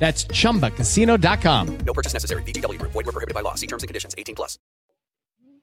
That's 0.00 0.24
chumbacasino.com. 0.24 1.78
No 1.86 1.92
purchase 1.94 2.14
necessary. 2.14 2.42
VGW 2.44 2.80
Group. 2.80 2.92
Void 2.92 3.06
were 3.06 3.12
prohibited 3.12 3.34
by 3.36 3.42
law. 3.42 3.54
See 3.54 3.68
terms 3.68 3.84
and 3.84 3.88
conditions. 3.88 4.16
18 4.18 4.34
plus. 4.34 4.58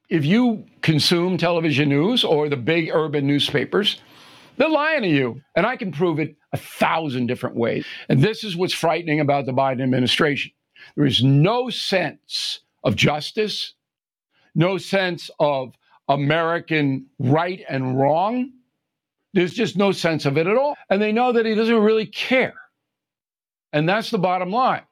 if 0.10 0.26
you 0.26 0.66
consume 0.82 1.38
television 1.38 1.90
news 1.90 2.24
or 2.24 2.50
the 2.50 2.58
big 2.58 2.90
urban 2.94 3.28
newspapers, 3.28 4.02
they're 4.58 4.70
lying 4.70 5.04
to 5.04 5.10
you. 5.10 5.42
And 5.56 5.66
I 5.66 5.76
can 5.76 5.92
prove 5.92 6.20
it 6.20 6.36
a 6.54 6.58
thousand 6.58 7.28
different 7.28 7.58
ways. 7.58 7.86
And 8.10 8.22
this 8.22 8.44
is 8.44 8.56
what's 8.56 8.74
frightening 8.74 9.20
about 9.20 9.46
the 9.46 9.54
Biden 9.54 9.84
administration. 9.84 10.52
There 10.96 11.06
is 11.06 11.24
no 11.24 11.70
sense 11.70 12.62
of 12.84 12.96
justice, 12.96 13.74
no 14.56 14.78
sense 14.78 15.30
of 15.40 15.74
American 16.10 17.08
right 17.20 17.64
and 17.70 18.00
wrong. 18.00 18.52
There's 19.34 19.54
just 19.54 19.78
no 19.78 19.92
sense 19.92 20.26
of 20.26 20.38
it 20.38 20.48
at 20.48 20.58
all. 20.58 20.76
And 20.90 21.02
they 21.02 21.12
know 21.12 21.34
that 21.34 21.46
he 21.46 21.56
doesn't 21.56 21.80
really 21.80 22.08
care. 22.08 22.56
And 23.74 23.88
that's 23.88 24.10
the 24.10 24.18
bottom 24.18 24.52
line. 24.52 24.84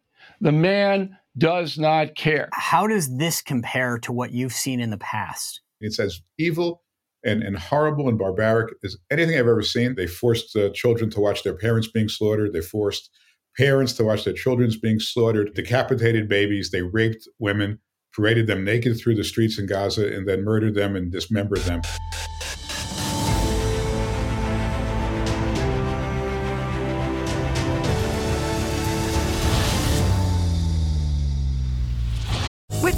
The 0.42 0.52
man 0.52 1.18
does 1.38 1.78
not 1.78 2.16
care. 2.16 2.50
How 2.54 2.88
does 2.88 3.18
this 3.18 3.42
compare 3.42 3.98
to 4.00 4.12
what 4.12 4.32
you've 4.32 4.54
seen 4.54 4.80
in 4.80 4.90
the 4.90 4.98
past? 4.98 5.62
It's 5.82 6.00
as 6.00 6.22
evil 6.38 6.84
and, 7.24 7.44
and 7.44 7.58
horrible 7.58 8.08
and 8.08 8.18
barbaric 8.18 8.74
as 8.84 8.98
anything 9.12 9.36
I've 9.36 9.48
ever 9.48 9.62
seen. 9.62 9.96
They 9.96 10.08
forced 10.08 10.56
uh, 10.56 10.70
children 10.70 11.10
to 11.12 11.20
watch 11.20 11.44
their 11.44 11.56
parents 11.56 11.88
being 11.88 12.10
slaughtered. 12.10 12.54
They 12.54 12.62
forced 12.62 13.10
parents 13.58 13.94
to 13.94 14.04
watch 14.04 14.24
their 14.24 14.34
children 14.34 14.72
being 14.82 15.00
slaughtered, 15.00 15.54
decapitated 15.54 16.28
babies. 16.30 16.72
They 16.72 16.82
raped 16.82 17.28
women, 17.40 17.80
paraded 18.14 18.48
them 18.48 18.64
naked 18.64 18.98
through 18.98 19.16
the 19.16 19.24
streets 19.24 19.58
in 19.58 19.66
Gaza, 19.66 20.14
and 20.14 20.28
then 20.28 20.44
murdered 20.44 20.76
them 20.76 20.96
and 20.96 21.12
dismembered 21.12 21.60
them. 21.60 21.82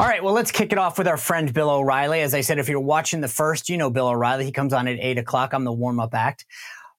All 0.00 0.06
right, 0.06 0.24
well, 0.24 0.32
let's 0.32 0.50
kick 0.50 0.72
it 0.72 0.78
off 0.78 0.96
with 0.96 1.06
our 1.06 1.18
friend 1.18 1.52
Bill 1.52 1.68
O'Reilly. 1.68 2.22
As 2.22 2.32
I 2.32 2.40
said, 2.40 2.58
if 2.58 2.70
you're 2.70 2.80
watching 2.80 3.20
the 3.20 3.28
first, 3.28 3.68
you 3.68 3.76
know 3.76 3.90
Bill 3.90 4.08
O'Reilly. 4.08 4.46
He 4.46 4.50
comes 4.50 4.72
on 4.72 4.88
at 4.88 4.98
8 4.98 5.18
o'clock. 5.18 5.52
I'm 5.52 5.64
the 5.64 5.74
warm 5.74 6.00
up 6.00 6.14
act. 6.14 6.46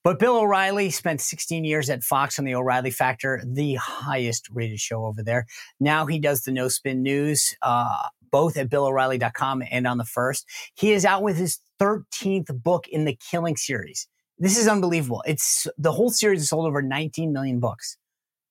But 0.03 0.19
Bill 0.19 0.37
O'Reilly 0.37 0.91
spent 0.91 1.19
16 1.19 1.65
years 1.65 1.89
at 1.89 2.03
Fox 2.03 2.37
on 2.37 2.45
the 2.45 2.53
O'Reilly 2.53 2.91
Factor, 2.91 3.41
the 3.43 3.73
highest 3.73 4.49
rated 4.51 4.79
show 4.79 5.03
over 5.07 5.23
there. 5.23 5.47
Now 5.79 6.05
he 6.05 6.19
does 6.19 6.43
the 6.43 6.51
No 6.51 6.67
Spin 6.67 7.01
News, 7.01 7.55
uh, 7.63 8.09
both 8.31 8.55
at 8.55 8.69
BillO'Reilly.com 8.69 9.63
and 9.71 9.87
on 9.87 9.97
the 9.97 10.05
first. 10.05 10.47
He 10.75 10.91
is 10.91 11.03
out 11.03 11.23
with 11.23 11.37
his 11.37 11.57
13th 11.81 12.53
book 12.61 12.87
in 12.87 13.05
the 13.05 13.17
Killing 13.31 13.57
series. 13.57 14.07
This 14.37 14.59
is 14.59 14.67
unbelievable. 14.67 15.23
It's 15.25 15.65
the 15.75 15.91
whole 15.91 16.11
series 16.11 16.41
has 16.41 16.49
sold 16.49 16.67
over 16.67 16.83
19 16.83 17.33
million 17.33 17.59
books. 17.59 17.97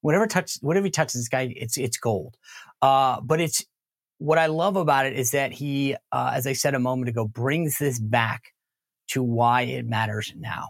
Whatever 0.01 0.27
touch, 0.27 0.57
whatever 0.61 0.87
he 0.87 0.91
touches, 0.91 1.21
this 1.21 1.29
guy, 1.29 1.55
it's 1.55 1.79
it's 1.79 1.99
gold. 1.99 2.37
Uh, 2.83 3.21
but 3.21 3.41
it's 3.41 3.65
what 4.21 4.37
I 4.37 4.47
love 4.47 4.77
about 4.77 5.07
it 5.07 5.15
is 5.15 5.31
that 5.31 5.51
he, 5.51 5.97
uh, 6.13 6.33
as 6.35 6.47
I 6.47 6.53
said 6.53 6.75
a 6.75 6.79
moment 6.79 7.09
ago, 7.09 7.27
brings 7.27 7.79
this 7.79 7.99
back 7.99 8.53
to 9.09 9.23
why 9.23 9.63
it 9.63 9.87
matters 9.87 10.33
now. 10.37 10.69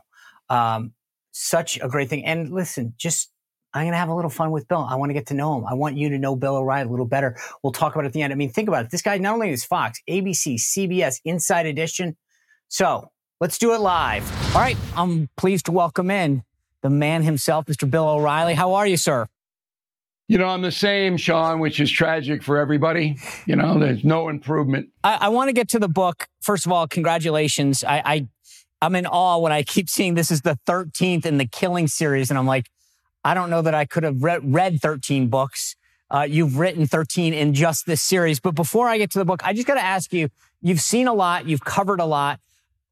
Um, 0.49 0.93
such 1.33 1.77
a 1.83 1.89
great 1.89 2.09
thing. 2.09 2.25
And 2.25 2.53
listen, 2.53 2.94
just 2.97 3.33
I'm 3.75 3.83
going 3.83 3.93
to 3.93 3.99
have 3.99 4.09
a 4.09 4.15
little 4.15 4.31
fun 4.31 4.53
with 4.53 4.69
Bill. 4.69 4.87
I 4.89 4.94
want 4.94 5.10
to 5.10 5.15
get 5.15 5.27
to 5.27 5.34
know 5.34 5.59
him. 5.59 5.66
I 5.66 5.75
want 5.75 5.97
you 5.97 6.09
to 6.10 6.19
know 6.19 6.37
Bill 6.37 6.56
O'Reilly 6.56 6.87
a 6.87 6.91
little 6.91 7.06
better. 7.06 7.37
We'll 7.62 7.72
talk 7.72 7.94
about 7.94 8.05
it 8.05 8.09
at 8.09 8.12
the 8.12 8.22
end. 8.22 8.33
I 8.33 8.37
mean, 8.37 8.50
think 8.50 8.69
about 8.69 8.84
it. 8.84 8.93
This 8.93 9.03
guy 9.03 9.19
not 9.19 9.34
only 9.34 9.50
is 9.50 9.65
Fox, 9.65 10.00
ABC, 10.09 10.55
CBS, 10.55 11.21
Inside 11.25 11.66
Edition. 11.66 12.16
So 12.69 13.10
let's 13.41 13.59
do 13.59 13.75
it 13.75 13.81
live. 13.81 14.25
All 14.55 14.60
right. 14.60 14.77
I'm 14.97 15.28
pleased 15.37 15.66
to 15.66 15.72
welcome 15.72 16.09
in 16.10 16.44
the 16.83 16.91
man 16.91 17.25
himself, 17.25 17.66
Mr. 17.66 17.91
Bill 17.91 18.09
O'Reilly. 18.09 18.55
How 18.55 18.75
are 18.75 18.87
you, 18.87 18.97
sir? 18.97 19.27
You 20.30 20.38
know, 20.38 20.46
I'm 20.46 20.62
the 20.62 20.70
same, 20.70 21.16
Sean, 21.16 21.58
which 21.58 21.80
is 21.80 21.91
tragic 21.91 22.41
for 22.44 22.56
everybody. 22.56 23.16
You 23.46 23.56
know, 23.56 23.80
there's 23.80 24.04
no 24.04 24.28
improvement. 24.28 24.91
I, 25.02 25.18
I 25.22 25.28
want 25.28 25.48
to 25.48 25.52
get 25.52 25.68
to 25.70 25.80
the 25.80 25.88
book. 25.88 26.28
First 26.41 26.66
of 26.66 26.70
all, 26.70 26.86
congratulations. 26.86 27.82
I, 27.82 28.00
I 28.04 28.28
I'm 28.80 28.94
in 28.94 29.06
awe 29.06 29.38
when 29.38 29.50
I 29.50 29.64
keep 29.64 29.91
seeing 29.91 30.14
this 30.14 30.30
is 30.30 30.42
the 30.42 30.56
13th 30.68 31.26
in 31.26 31.38
the 31.38 31.46
Killing 31.46 31.88
series, 31.88 32.30
and 32.30 32.38
I'm 32.38 32.46
like, 32.46 32.70
I 33.24 33.34
don't 33.34 33.50
know 33.50 33.60
that 33.60 33.74
I 33.74 33.86
could 33.86 34.04
have 34.04 34.22
read, 34.22 34.54
read 34.54 34.80
13 34.80 35.26
books. 35.26 35.74
Uh, 36.12 36.28
you've 36.30 36.60
written 36.60 36.86
13 36.86 37.34
in 37.34 37.52
just 37.52 37.86
this 37.86 38.00
series. 38.00 38.38
But 38.38 38.54
before 38.54 38.88
I 38.88 38.98
get 38.98 39.10
to 39.10 39.18
the 39.18 39.24
book, 39.24 39.44
I 39.44 39.52
just 39.52 39.66
got 39.66 39.74
to 39.74 39.84
ask 39.84 40.12
you: 40.12 40.28
You've 40.62 40.80
seen 40.80 41.08
a 41.08 41.12
lot, 41.12 41.48
you've 41.48 41.64
covered 41.64 41.98
a 41.98 42.06
lot. 42.06 42.38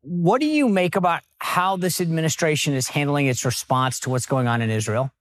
What 0.01 0.41
do 0.41 0.49
you 0.49 0.69
make 0.69 0.97
about 0.97 1.23
how 1.39 1.77
this 1.77 2.01
administration 2.01 2.75
is 2.75 2.89
handling 2.89 3.27
its 3.27 3.45
response 3.45 4.01
to 4.01 4.11
what's 4.11 4.27
going 4.27 4.49
on 4.49 4.61
in 4.61 4.71
Israel? 4.71 5.13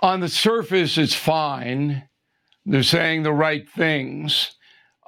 On 0.00 0.20
the 0.20 0.28
surface, 0.28 0.96
it's 0.96 1.14
fine. 1.14 2.08
They're 2.64 2.82
saying 2.82 3.22
the 3.22 3.32
right 3.32 3.68
things. 3.68 4.54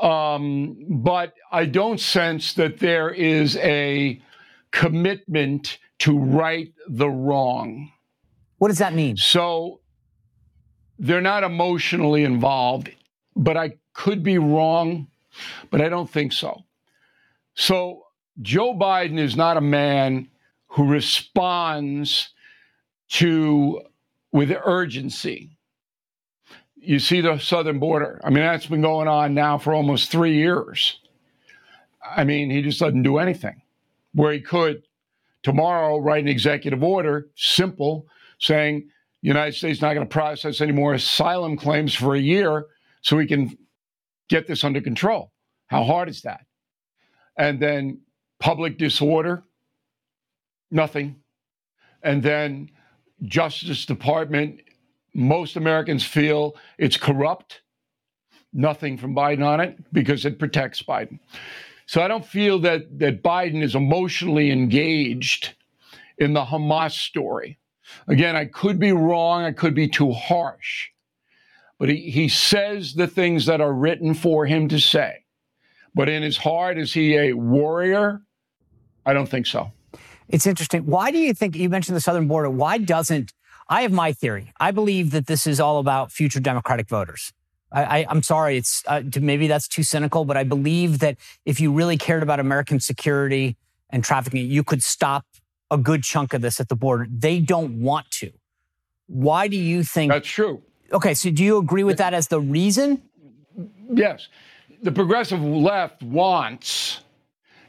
Um, 0.01 0.77
but 0.89 1.35
I 1.53 1.67
don't 1.67 2.01
sense 2.01 2.55
that 2.55 2.79
there 2.79 3.11
is 3.11 3.57
a 3.59 4.21
commitment 4.71 5.79
to 6.01 6.19
right 6.19 6.73
the 6.89 7.11
wrong. 7.11 7.93
What 8.59 8.69
does 8.69 8.79
that 8.79 8.95
mean? 8.95 9.17
So 9.17 9.81
they're 10.99 11.21
not 11.21 11.45
emotionally 11.45 12.25
involved, 12.25 12.91
but 13.37 13.57
I 13.57 13.75
could 13.93 14.23
be 14.23 14.39
wrong, 14.39 15.09
but 15.71 15.81
I 15.81 15.89
don't 15.89 16.11
think 16.11 16.33
so. 16.33 16.65
So 17.55 18.05
Joe 18.41 18.75
Biden 18.75 19.19
is 19.19 19.37
not 19.37 19.57
a 19.57 19.63
man 19.63 20.29
who 20.69 20.87
responds 20.89 22.31
to 23.11 23.83
with 24.33 24.53
urgency. 24.65 25.57
You 26.77 26.99
see 26.99 27.21
the 27.21 27.39
southern 27.39 27.79
border. 27.79 28.21
I 28.25 28.31
mean, 28.31 28.45
that's 28.45 28.67
been 28.67 28.83
going 28.83 29.09
on 29.09 29.35
now 29.35 29.59
for 29.59 29.75
almost 29.75 30.11
three 30.11 30.35
years. 30.35 30.99
I 32.05 32.25
mean, 32.25 32.51
he 32.51 32.63
just 32.63 32.81
doesn't 32.81 33.03
do 33.03 33.19
anything. 33.19 33.61
Where 34.15 34.33
he 34.33 34.41
could 34.41 34.83
tomorrow 35.43 35.99
write 35.99 36.23
an 36.23 36.29
executive 36.29 36.83
order, 36.83 37.29
simple, 37.37 38.07
saying 38.39 38.89
the 39.23 39.29
United 39.29 39.55
States 39.55 39.79
is 39.79 39.83
not 39.83 39.95
going 39.95 40.07
to 40.07 40.13
process 40.13 40.61
any 40.61 40.73
more 40.73 40.95
asylum 40.95 41.57
claims 41.57 41.95
for 41.95 42.15
a 42.15 42.21
year 42.21 42.67
so 43.03 43.17
we 43.17 43.27
can 43.27 43.57
get 44.29 44.47
this 44.47 44.65
under 44.65 44.81
control. 44.81 45.33
How 45.67 45.85
hard 45.85 46.09
is 46.09 46.23
that? 46.23 46.47
And 47.37 47.61
then 47.61 48.01
public 48.39 48.79
disorder, 48.79 49.45
nothing. 50.71 51.17
And 52.03 52.23
then 52.23 52.71
Justice 53.23 53.85
Department, 53.85 54.61
most 55.15 55.57
Americans 55.57 56.05
feel 56.05 56.57
it's 56.79 56.97
corrupt. 56.97 57.63
Nothing 58.53 58.97
from 58.97 59.15
Biden 59.15 59.45
on 59.45 59.61
it 59.61 59.79
because 59.93 60.25
it 60.25 60.39
protects 60.39 60.83
Biden. 60.83 61.21
So 61.87 62.03
I 62.03 62.09
don't 62.09 62.25
feel 62.25 62.59
that 62.61 62.99
that 62.99 63.23
Biden 63.23 63.63
is 63.63 63.75
emotionally 63.75 64.51
engaged 64.51 65.55
in 66.19 66.33
the 66.33 66.45
Hamas 66.45 66.93
story. 66.93 67.59
Again, 68.09 68.37
I 68.37 68.45
could 68.45 68.79
be 68.79 68.93
wrong, 68.93 69.43
I 69.43 69.53
could 69.53 69.75
be 69.75 69.89
too 69.89 70.13
harsh. 70.13 70.89
But 71.79 71.89
he, 71.89 72.11
he 72.11 72.29
says 72.29 72.95
the 72.95 73.07
things 73.07 73.47
that 73.47 73.61
are 73.61 73.73
written 73.73 74.15
for 74.15 74.47
him 74.47 74.69
to 74.69 74.79
say. 74.79 75.25
But 75.95 76.09
in 76.09 76.23
his 76.23 76.37
heart, 76.37 76.79
is 76.79 76.93
he 76.93 77.17
a 77.17 77.33
warrior? 77.33 78.23
I 79.05 79.13
don't 79.13 79.29
think 79.29 79.47
so. 79.47 79.73
It's 80.31 80.47
interesting. 80.47 80.87
Why 80.87 81.11
do 81.11 81.19
you 81.19 81.35
think 81.35 81.57
you 81.57 81.69
mentioned 81.69 81.97
the 81.97 82.01
southern 82.01 82.29
border? 82.29 82.49
Why 82.49 82.79
doesn't 82.79 83.33
I 83.71 83.83
have 83.83 83.93
my 83.93 84.13
theory. 84.13 84.53
I 84.59 84.73
believe 84.73 85.13
that 85.13 85.29
this 85.29 85.47
is 85.47 85.61
all 85.61 85.79
about 85.79 86.11
future 86.11 86.41
Democratic 86.41 86.89
voters. 86.89 87.33
I, 87.73 88.05
am 88.11 88.21
sorry, 88.25 88.57
it's 88.57 88.83
uh, 88.89 89.01
maybe 89.21 89.47
that's 89.47 89.69
too 89.69 89.85
cynical, 89.85 90.25
but 90.25 90.37
I 90.37 90.43
believe 90.43 90.99
that 90.99 91.19
if 91.47 91.61
you 91.61 91.73
really 91.73 91.97
cared 91.97 92.25
about 92.25 92.41
American 92.41 92.81
security 92.81 93.57
and 93.91 94.03
trafficking, 94.03 94.45
you 94.51 94.65
could 94.65 94.83
stop 94.83 95.25
a 95.71 95.79
good 95.79 96.03
chunk 96.03 96.35
of 96.35 96.43
this 96.43 96.59
at 96.59 96.69
the 96.69 96.75
border. 96.75 97.07
They 97.09 97.39
don't 97.39 97.81
want 97.81 98.11
to. 98.11 98.33
Why 99.07 99.47
do 99.47 99.57
you 99.57 99.85
think 99.85 100.11
that's 100.11 100.27
true? 100.27 100.63
Okay, 100.93 101.15
so 101.15 101.31
do 101.31 101.45
you 101.45 101.59
agree 101.59 101.85
with 101.85 101.99
that 101.99 102.13
as 102.13 102.27
the 102.27 102.41
reason? 102.41 103.01
Yes. 103.89 104.27
The 104.83 104.91
progressive 104.91 105.41
left 105.41 106.03
wants 106.03 107.03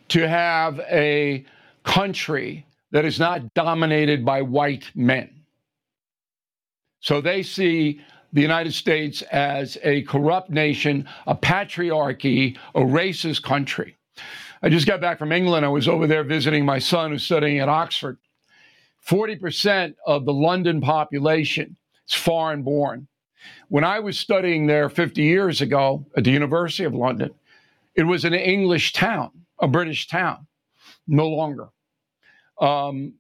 to 0.08 0.28
have 0.28 0.80
a 0.80 1.46
country 1.84 2.66
that 2.92 3.06
is 3.06 3.20
not 3.20 3.54
dominated 3.54 4.26
by 4.26 4.42
white 4.42 4.92
men. 4.96 5.30
So 7.00 7.22
they 7.22 7.42
see 7.44 8.02
the 8.34 8.42
United 8.42 8.74
States 8.74 9.22
as 9.24 9.78
a 9.84 10.04
corrupt 10.04 10.50
nation, 10.50 11.08
a 11.28 11.36
patriarchy, 11.36 12.58
a 12.76 12.82
racist 12.82 13.44
country. 13.44 13.98
I 14.62 14.70
just 14.70 14.88
got 14.88 15.02
back 15.02 15.18
from 15.18 15.32
England. 15.32 15.66
I 15.66 15.70
was 15.70 15.88
over 15.88 16.06
there 16.06 16.24
visiting 16.24 16.66
my 16.66 16.80
son 16.80 17.12
who's 17.12 17.24
studying 17.24 17.60
at 17.60 17.70
Oxford. 17.70 18.18
40% 19.08 19.96
of 20.06 20.26
the 20.26 20.34
London 20.34 20.80
population 20.80 21.76
is 22.08 22.14
foreign 22.14 22.62
born. 22.62 23.08
When 23.70 23.84
I 23.84 24.00
was 24.00 24.20
studying 24.20 24.68
there 24.68 24.88
50 24.88 25.24
years 25.24 25.62
ago 25.62 26.06
at 26.16 26.24
the 26.24 26.32
University 26.32 26.84
of 26.84 26.94
London, 26.94 27.32
it 27.96 28.04
was 28.04 28.24
an 28.24 28.36
English 28.36 28.94
town, 28.94 29.32
a 29.60 29.68
British 29.68 30.08
town. 30.08 30.46
No 31.08 31.28
longer. 31.28 31.70
Um, 32.60 33.16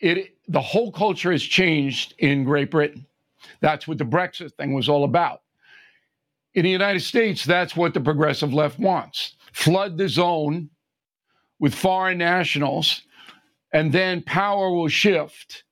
it, 0.00 0.34
the 0.48 0.60
whole 0.60 0.90
culture 0.90 1.30
has 1.30 1.42
changed 1.42 2.14
in 2.18 2.44
Great 2.44 2.70
Britain. 2.70 3.06
That's 3.60 3.86
what 3.86 3.98
the 3.98 4.04
Brexit 4.04 4.52
thing 4.54 4.72
was 4.72 4.88
all 4.88 5.04
about. 5.04 5.42
In 6.54 6.64
the 6.64 6.70
United 6.70 7.00
States, 7.00 7.44
that's 7.44 7.76
what 7.76 7.94
the 7.94 8.00
progressive 8.00 8.52
left 8.52 8.78
wants 8.78 9.36
flood 9.52 9.98
the 9.98 10.08
zone 10.08 10.70
with 11.58 11.74
foreign 11.74 12.18
nationals, 12.18 13.02
and 13.72 13.92
then 13.92 14.22
power 14.22 14.70
will 14.70 14.88
shift 14.88 15.64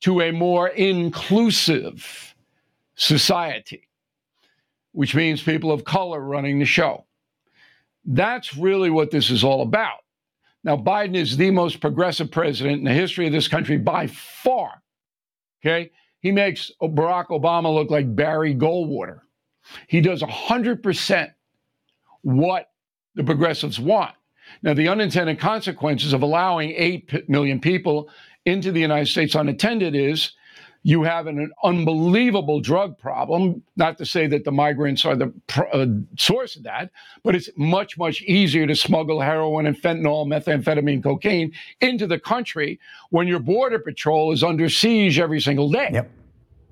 to 0.00 0.20
a 0.20 0.30
more 0.30 0.68
inclusive 0.68 2.34
society, 2.94 3.88
which 4.92 5.14
means 5.14 5.42
people 5.42 5.72
of 5.72 5.84
color 5.84 6.20
running 6.20 6.58
the 6.58 6.64
show. 6.64 7.06
That's 8.04 8.56
really 8.56 8.90
what 8.90 9.10
this 9.10 9.30
is 9.30 9.42
all 9.42 9.62
about. 9.62 10.01
Now, 10.64 10.76
Biden 10.76 11.16
is 11.16 11.36
the 11.36 11.50
most 11.50 11.80
progressive 11.80 12.30
president 12.30 12.78
in 12.78 12.84
the 12.84 12.92
history 12.92 13.26
of 13.26 13.32
this 13.32 13.48
country 13.48 13.78
by 13.78 14.06
far. 14.06 14.82
Okay? 15.64 15.90
He 16.20 16.30
makes 16.30 16.70
Barack 16.80 17.28
Obama 17.28 17.72
look 17.74 17.90
like 17.90 18.14
Barry 18.14 18.54
Goldwater. 18.54 19.20
He 19.88 20.00
does 20.00 20.22
100% 20.22 21.32
what 22.22 22.70
the 23.14 23.24
progressives 23.24 23.80
want. 23.80 24.14
Now, 24.62 24.74
the 24.74 24.88
unintended 24.88 25.38
consequences 25.38 26.12
of 26.12 26.22
allowing 26.22 26.70
8 26.70 27.28
million 27.28 27.60
people 27.60 28.08
into 28.44 28.72
the 28.72 28.80
United 28.80 29.06
States 29.06 29.34
unattended 29.34 29.94
is 29.94 30.32
you 30.82 31.02
have 31.04 31.26
an, 31.26 31.38
an 31.38 31.52
unbelievable 31.62 32.60
drug 32.60 32.98
problem. 32.98 33.62
Not 33.76 33.98
to 33.98 34.06
say 34.06 34.26
that 34.28 34.44
the 34.44 34.52
migrants 34.52 35.04
are 35.04 35.14
the 35.14 35.32
pr- 35.46 35.72
uh, 35.72 35.86
source 36.18 36.56
of 36.56 36.64
that, 36.64 36.90
but 37.22 37.34
it's 37.34 37.48
much, 37.56 37.96
much 37.96 38.22
easier 38.22 38.66
to 38.66 38.74
smuggle 38.74 39.20
heroin 39.20 39.66
and 39.66 39.76
fentanyl, 39.76 40.26
methamphetamine, 40.26 41.02
cocaine 41.02 41.52
into 41.80 42.06
the 42.06 42.18
country 42.18 42.80
when 43.10 43.28
your 43.28 43.38
border 43.38 43.78
patrol 43.78 44.32
is 44.32 44.42
under 44.42 44.68
siege 44.68 45.18
every 45.18 45.40
single 45.40 45.70
day. 45.70 45.90
Yep. 45.92 46.10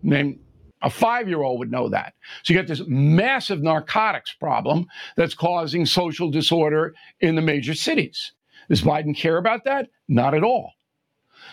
And 0.02 0.12
then 0.12 0.38
a 0.82 0.90
five 0.90 1.28
year 1.28 1.42
old 1.42 1.58
would 1.58 1.70
know 1.70 1.88
that. 1.88 2.14
So 2.42 2.52
you 2.52 2.58
get 2.58 2.66
this 2.66 2.82
massive 2.86 3.62
narcotics 3.62 4.32
problem 4.32 4.86
that's 5.16 5.34
causing 5.34 5.86
social 5.86 6.30
disorder 6.30 6.94
in 7.20 7.34
the 7.34 7.42
major 7.42 7.74
cities. 7.74 8.32
Does 8.68 8.82
Biden 8.82 9.16
care 9.16 9.36
about 9.36 9.64
that? 9.64 9.88
Not 10.08 10.34
at 10.34 10.42
all. 10.42 10.72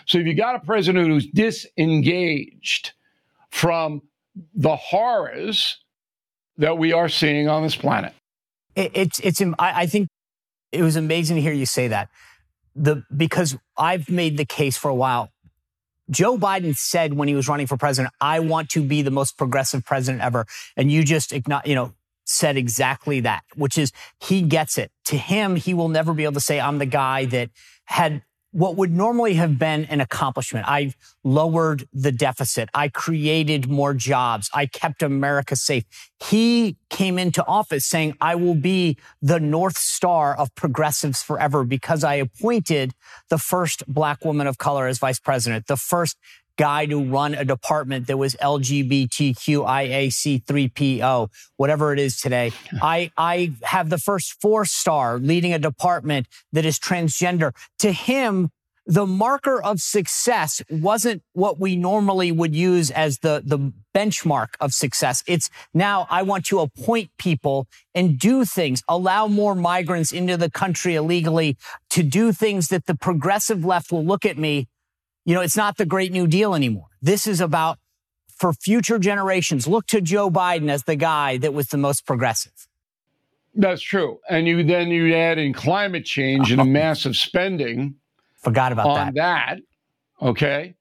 So 0.06 0.18
if 0.18 0.26
you 0.26 0.34
got 0.34 0.54
a 0.54 0.60
president 0.60 1.08
who's 1.08 1.26
disengaged 1.26 2.92
from 3.50 4.02
the 4.54 4.76
horrors 4.76 5.78
that 6.58 6.78
we 6.78 6.92
are 6.92 7.08
seeing 7.08 7.48
on 7.48 7.62
this 7.62 7.76
planet. 7.76 8.12
It, 8.74 8.90
it's, 8.94 9.18
it's, 9.20 9.42
I 9.58 9.86
think 9.86 10.08
it 10.72 10.82
was 10.82 10.96
amazing 10.96 11.36
to 11.36 11.42
hear 11.42 11.52
you 11.52 11.66
say 11.66 11.88
that. 11.88 12.08
The, 12.74 13.02
because 13.16 13.56
I've 13.76 14.08
made 14.08 14.36
the 14.36 14.44
case 14.44 14.76
for 14.76 14.88
a 14.88 14.94
while. 14.94 15.30
Joe 16.10 16.38
Biden 16.38 16.76
said 16.76 17.14
when 17.14 17.28
he 17.28 17.34
was 17.34 17.48
running 17.48 17.66
for 17.66 17.76
president, 17.76 18.14
I 18.20 18.40
want 18.40 18.70
to 18.70 18.82
be 18.82 19.02
the 19.02 19.10
most 19.10 19.36
progressive 19.36 19.84
president 19.84 20.22
ever. 20.22 20.46
And 20.76 20.90
you 20.90 21.04
just, 21.04 21.32
you 21.32 21.74
know, 21.74 21.92
said 22.24 22.56
exactly 22.56 23.20
that, 23.20 23.42
which 23.56 23.76
is 23.78 23.92
he 24.20 24.42
gets 24.42 24.78
it. 24.78 24.90
To 25.06 25.16
him, 25.16 25.56
he 25.56 25.74
will 25.74 25.88
never 25.88 26.14
be 26.14 26.24
able 26.24 26.34
to 26.34 26.40
say, 26.40 26.60
I'm 26.60 26.78
the 26.78 26.86
guy 26.86 27.24
that 27.26 27.50
had 27.84 28.22
what 28.52 28.76
would 28.76 28.90
normally 28.90 29.34
have 29.34 29.58
been 29.58 29.84
an 29.86 30.00
accomplishment. 30.00 30.66
I 30.66 30.94
lowered 31.22 31.86
the 31.92 32.12
deficit. 32.12 32.68
I 32.72 32.88
created 32.88 33.68
more 33.68 33.92
jobs. 33.92 34.48
I 34.54 34.66
kept 34.66 35.02
America 35.02 35.54
safe. 35.54 35.84
He 36.22 36.76
came 36.88 37.18
into 37.18 37.44
office 37.46 37.84
saying, 37.84 38.14
I 38.20 38.36
will 38.36 38.54
be 38.54 38.96
the 39.20 39.38
North 39.38 39.76
Star 39.76 40.34
of 40.34 40.54
progressives 40.54 41.22
forever 41.22 41.64
because 41.64 42.02
I 42.04 42.14
appointed 42.14 42.94
the 43.28 43.38
first 43.38 43.86
black 43.86 44.24
woman 44.24 44.46
of 44.46 44.56
color 44.58 44.86
as 44.86 44.98
vice 44.98 45.20
president, 45.20 45.66
the 45.66 45.76
first 45.76 46.16
guy 46.58 46.84
to 46.86 47.02
run 47.02 47.34
a 47.34 47.44
department 47.44 48.06
that 48.08 48.18
was 48.18 48.34
LGBTQIAC3PO, 48.34 51.30
whatever 51.56 51.94
it 51.94 51.98
is 51.98 52.20
today. 52.20 52.52
I, 52.82 53.10
I 53.16 53.52
have 53.62 53.88
the 53.88 53.96
first 53.98 54.38
four 54.42 54.66
star 54.66 55.18
leading 55.18 55.54
a 55.54 55.58
department 55.58 56.26
that 56.52 56.66
is 56.66 56.78
transgender. 56.78 57.52
To 57.78 57.92
him, 57.92 58.50
the 58.84 59.06
marker 59.06 59.62
of 59.62 59.80
success 59.80 60.60
wasn't 60.70 61.22
what 61.34 61.58
we 61.60 61.76
normally 61.76 62.32
would 62.32 62.56
use 62.56 62.90
as 62.90 63.18
the, 63.18 63.42
the 63.44 63.70
benchmark 63.94 64.54
of 64.60 64.72
success. 64.72 65.22
It's 65.26 65.50
now 65.74 66.06
I 66.10 66.22
want 66.22 66.46
to 66.46 66.60
appoint 66.60 67.10
people 67.18 67.68
and 67.94 68.18
do 68.18 68.46
things, 68.46 68.82
allow 68.88 69.28
more 69.28 69.54
migrants 69.54 70.10
into 70.10 70.38
the 70.38 70.50
country 70.50 70.94
illegally 70.94 71.58
to 71.90 72.02
do 72.02 72.32
things 72.32 72.68
that 72.68 72.86
the 72.86 72.94
progressive 72.94 73.62
left 73.62 73.92
will 73.92 74.06
look 74.06 74.24
at 74.24 74.38
me 74.38 74.68
you 75.28 75.34
know, 75.34 75.42
it's 75.42 75.58
not 75.58 75.76
the 75.76 75.84
Great 75.84 76.10
New 76.10 76.26
Deal 76.26 76.54
anymore. 76.54 76.86
This 77.02 77.26
is 77.26 77.42
about 77.42 77.78
for 78.38 78.54
future 78.54 78.98
generations. 78.98 79.68
Look 79.68 79.86
to 79.88 80.00
Joe 80.00 80.30
Biden 80.30 80.70
as 80.70 80.84
the 80.84 80.96
guy 80.96 81.36
that 81.36 81.52
was 81.52 81.66
the 81.66 81.76
most 81.76 82.06
progressive. 82.06 82.66
That's 83.54 83.82
true. 83.82 84.20
And 84.30 84.48
you 84.48 84.64
then 84.64 84.88
you 84.88 85.14
add 85.14 85.36
in 85.36 85.52
climate 85.52 86.06
change 86.06 86.50
and 86.50 86.62
a 86.62 86.64
massive 86.80 87.14
spending. 87.14 87.96
Forgot 88.38 88.72
about 88.72 88.86
on 88.86 88.96
that. 88.96 89.14
that. 89.16 90.26
Okay. 90.26 90.76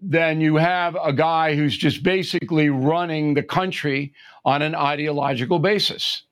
Then 0.00 0.40
you 0.40 0.56
have 0.56 0.96
a 1.00 1.12
guy 1.12 1.54
who's 1.54 1.78
just 1.78 2.02
basically 2.02 2.70
running 2.70 3.34
the 3.34 3.42
country 3.44 4.14
on 4.44 4.62
an 4.62 4.74
ideological 4.74 5.60
basis. 5.60 6.24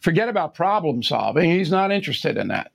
Forget 0.00 0.28
about 0.28 0.54
problem 0.54 1.02
solving. 1.02 1.50
He's 1.50 1.72
not 1.72 1.90
interested 1.90 2.36
in 2.36 2.46
that. 2.48 2.70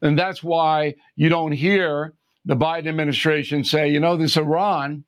And 0.00 0.18
that's 0.18 0.42
why 0.42 0.96
you 1.14 1.28
don't 1.28 1.52
hear 1.52 2.14
the 2.44 2.56
Biden 2.56 2.88
administration 2.88 3.64
say, 3.64 3.88
you 3.90 4.00
know, 4.00 4.16
this 4.16 4.36
Iran, 4.36 5.04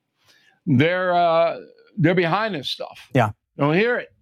they're 0.66 1.14
uh, 1.14 1.58
they're 1.96 2.14
behind 2.14 2.54
this 2.54 2.70
stuff. 2.70 3.08
Yeah, 3.14 3.30
don't 3.56 3.74
hear 3.74 3.96
it, 3.96 4.12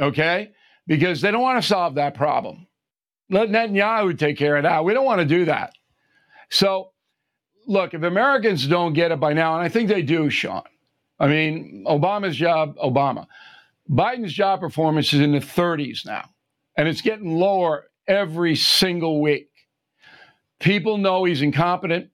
okay? 0.00 0.52
Because 0.86 1.20
they 1.20 1.30
don't 1.30 1.42
want 1.42 1.62
to 1.62 1.66
solve 1.66 1.94
that 1.96 2.14
problem. 2.14 2.66
Let 3.30 3.48
Netanyahu 3.48 4.18
take 4.18 4.36
care 4.36 4.56
of 4.56 4.64
that. 4.64 4.84
We 4.84 4.92
don't 4.92 5.04
want 5.04 5.20
to 5.20 5.26
do 5.26 5.44
that. 5.44 5.72
So, 6.50 6.90
look, 7.66 7.94
if 7.94 8.02
Americans 8.02 8.66
don't 8.66 8.92
get 8.92 9.12
it 9.12 9.20
by 9.20 9.32
now, 9.32 9.54
and 9.54 9.62
I 9.62 9.68
think 9.68 9.88
they 9.88 10.02
do, 10.02 10.28
Sean. 10.30 10.62
I 11.20 11.28
mean, 11.28 11.84
Obama's 11.86 12.34
job, 12.34 12.76
Obama, 12.76 13.26
Biden's 13.88 14.32
job 14.32 14.60
performance 14.60 15.12
is 15.12 15.20
in 15.20 15.32
the 15.32 15.38
30s 15.38 16.06
now, 16.06 16.28
and 16.76 16.88
it's 16.88 17.02
getting 17.02 17.38
lower 17.38 17.90
every 18.08 18.56
single 18.56 19.20
week. 19.20 19.50
People 20.58 20.98
know 20.98 21.24
he's 21.24 21.42
incompetent. 21.42 22.09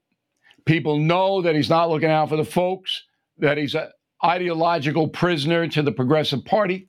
People 0.67 0.99
know 0.99 1.43
that 1.43 1.55
he's 1.55 1.71
not 1.71 1.89
looking 1.89 2.11
out 2.11 2.29
for 2.29 2.37
the 2.37 2.45
folks, 2.45 3.05
that 3.39 3.57
he's 3.57 3.75
an 3.75 3.89
ideological 4.25 5.09
prisoner 5.09 5.69
to 5.69 5.83
the 5.83 5.93
Progressive 5.93 6.45
Party, 6.45 6.89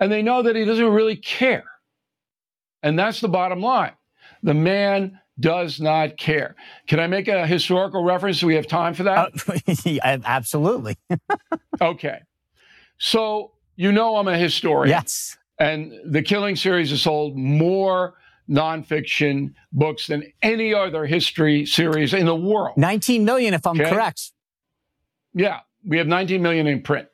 and 0.00 0.10
they 0.10 0.22
know 0.22 0.42
that 0.42 0.56
he 0.56 0.64
doesn't 0.64 0.88
really 0.88 1.16
care. 1.16 1.64
And 2.82 2.98
that's 2.98 3.20
the 3.20 3.28
bottom 3.28 3.60
line. 3.60 3.92
The 4.42 4.54
man 4.54 5.20
does 5.40 5.80
not 5.80 6.16
care. 6.16 6.54
Can 6.86 7.00
I 7.00 7.06
make 7.06 7.28
a 7.28 7.46
historical 7.46 8.04
reference? 8.04 8.40
Do 8.40 8.46
we 8.46 8.54
have 8.54 8.66
time 8.66 8.94
for 8.94 9.02
that? 9.04 9.32
Uh, 9.94 10.18
absolutely. 10.24 10.96
okay. 11.80 12.20
So, 12.98 13.52
you 13.76 13.92
know, 13.92 14.16
I'm 14.16 14.28
a 14.28 14.38
historian. 14.38 14.90
Yes. 14.90 15.36
And 15.58 15.92
the 16.04 16.22
Killing 16.22 16.56
series 16.56 16.90
has 16.90 17.02
sold 17.02 17.36
more 17.36 18.14
nonfiction 18.48 19.54
books 19.72 20.06
than 20.06 20.24
any 20.42 20.74
other 20.74 21.06
history 21.06 21.66
series 21.66 22.12
in 22.14 22.26
the 22.26 22.34
world. 22.34 22.76
19 22.76 23.24
million, 23.24 23.54
if 23.54 23.66
I'm 23.66 23.80
okay? 23.80 23.90
correct. 23.90 24.32
Yeah, 25.34 25.60
we 25.86 25.98
have 25.98 26.06
19 26.06 26.42
million 26.42 26.66
in 26.66 26.82
print. 26.82 27.08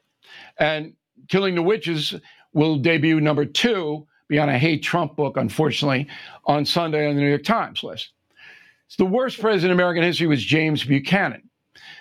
And 0.58 0.94
Killing 1.28 1.54
the 1.54 1.62
Witches 1.62 2.14
will 2.52 2.76
debut 2.76 3.20
number 3.20 3.44
two, 3.44 4.06
be 4.28 4.38
on 4.38 4.48
a 4.48 4.58
hate 4.58 4.82
Trump 4.82 5.16
book, 5.16 5.36
unfortunately, 5.36 6.08
on 6.44 6.64
Sunday 6.64 7.08
on 7.08 7.14
the 7.14 7.20
New 7.20 7.28
York 7.28 7.44
Times 7.44 7.82
list. 7.82 8.12
It's 8.86 8.96
the 8.96 9.04
worst 9.04 9.40
president 9.40 9.70
in 9.72 9.76
American 9.78 10.02
history 10.02 10.26
was 10.26 10.44
James 10.44 10.84
Buchanan, 10.84 11.48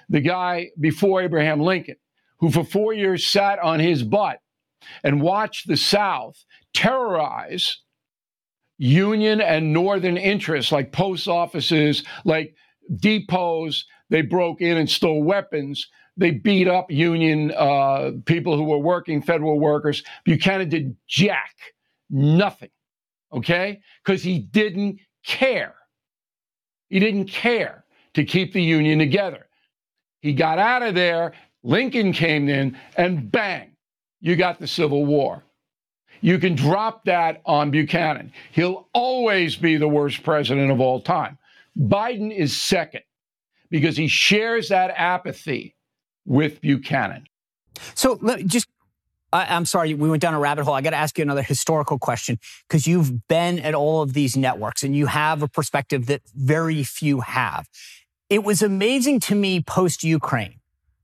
the 0.09 0.21
guy 0.21 0.69
before 0.79 1.21
Abraham 1.21 1.62
Lincoln, 1.62 1.98
who 2.39 2.50
for 2.50 2.63
four 2.63 2.93
years 2.93 3.27
sat 3.27 3.59
on 3.59 3.79
his 3.79 4.03
butt 4.03 4.39
and 5.03 5.21
watched 5.21 5.67
the 5.67 5.77
South 5.77 6.43
terrorize 6.74 7.77
Union 8.79 9.41
and 9.41 9.74
Northern 9.74 10.17
interests 10.17 10.71
like 10.71 10.91
post 10.91 11.27
offices, 11.27 12.03
like 12.25 12.55
depots. 12.95 13.86
They 14.09 14.24
broke 14.24 14.62
in 14.62 14.77
and 14.77 14.89
stole 14.89 15.21
weapons. 15.21 15.88
They 16.17 16.31
beat 16.31 16.67
up 16.67 16.89
Union 16.89 17.51
uh, 17.51 18.12
people 18.25 18.57
who 18.57 18.63
were 18.63 18.79
working, 18.79 19.21
federal 19.21 19.59
workers. 19.59 20.03
Buchanan 20.25 20.69
did 20.69 20.95
jack, 21.07 21.55
nothing, 22.09 22.71
okay? 23.31 23.81
Because 24.03 24.24
he 24.24 24.39
didn't 24.39 25.00
care. 25.24 25.75
He 26.89 27.00
didn't 27.00 27.25
care 27.25 27.86
to 28.15 28.24
keep 28.24 28.53
the 28.53 28.63
Union 28.63 28.98
together. 28.98 29.48
He 30.21 30.33
got 30.33 30.57
out 30.57 30.83
of 30.83 30.95
there. 30.95 31.33
Lincoln 31.63 32.13
came 32.13 32.48
in, 32.50 32.77
and 32.95 33.29
bang, 33.31 33.75
you 34.21 34.36
got 34.36 34.59
the 34.59 34.67
Civil 34.67 35.05
War. 35.05 35.43
You 36.21 36.38
can 36.38 36.55
drop 36.55 37.05
that 37.05 37.41
on 37.45 37.71
Buchanan. 37.71 38.31
He'll 38.51 38.88
always 38.93 39.55
be 39.55 39.77
the 39.77 39.88
worst 39.88 40.23
president 40.23 40.71
of 40.71 40.79
all 40.79 41.01
time. 41.01 41.38
Biden 41.77 42.35
is 42.35 42.59
second 42.59 43.03
because 43.69 43.95
he 43.95 44.07
shares 44.07 44.69
that 44.69 44.93
apathy 44.95 45.75
with 46.25 46.61
Buchanan. 46.61 47.27
So 47.95 48.17
let 48.21 48.39
me 48.39 48.45
just 48.45 48.67
I, 49.31 49.55
I'm 49.55 49.65
sorry, 49.65 49.93
we 49.93 50.09
went 50.09 50.21
down 50.21 50.33
a 50.33 50.39
rabbit 50.39 50.63
hole. 50.63 50.73
I 50.73 50.81
got 50.81 50.91
to 50.91 50.95
ask 50.95 51.17
you 51.17 51.21
another 51.21 51.43
historical 51.43 51.99
question 51.99 52.39
because 52.67 52.88
you've 52.88 53.27
been 53.27 53.59
at 53.59 53.75
all 53.75 54.01
of 54.01 54.13
these 54.13 54.35
networks 54.35 54.83
and 54.83 54.95
you 54.95 55.05
have 55.07 55.43
a 55.43 55.47
perspective 55.47 56.07
that 56.07 56.21
very 56.35 56.83
few 56.83 57.21
have. 57.21 57.67
It 58.29 58.43
was 58.43 58.61
amazing 58.61 59.19
to 59.21 59.35
me 59.35 59.61
post 59.61 60.03
Ukraine, 60.03 60.59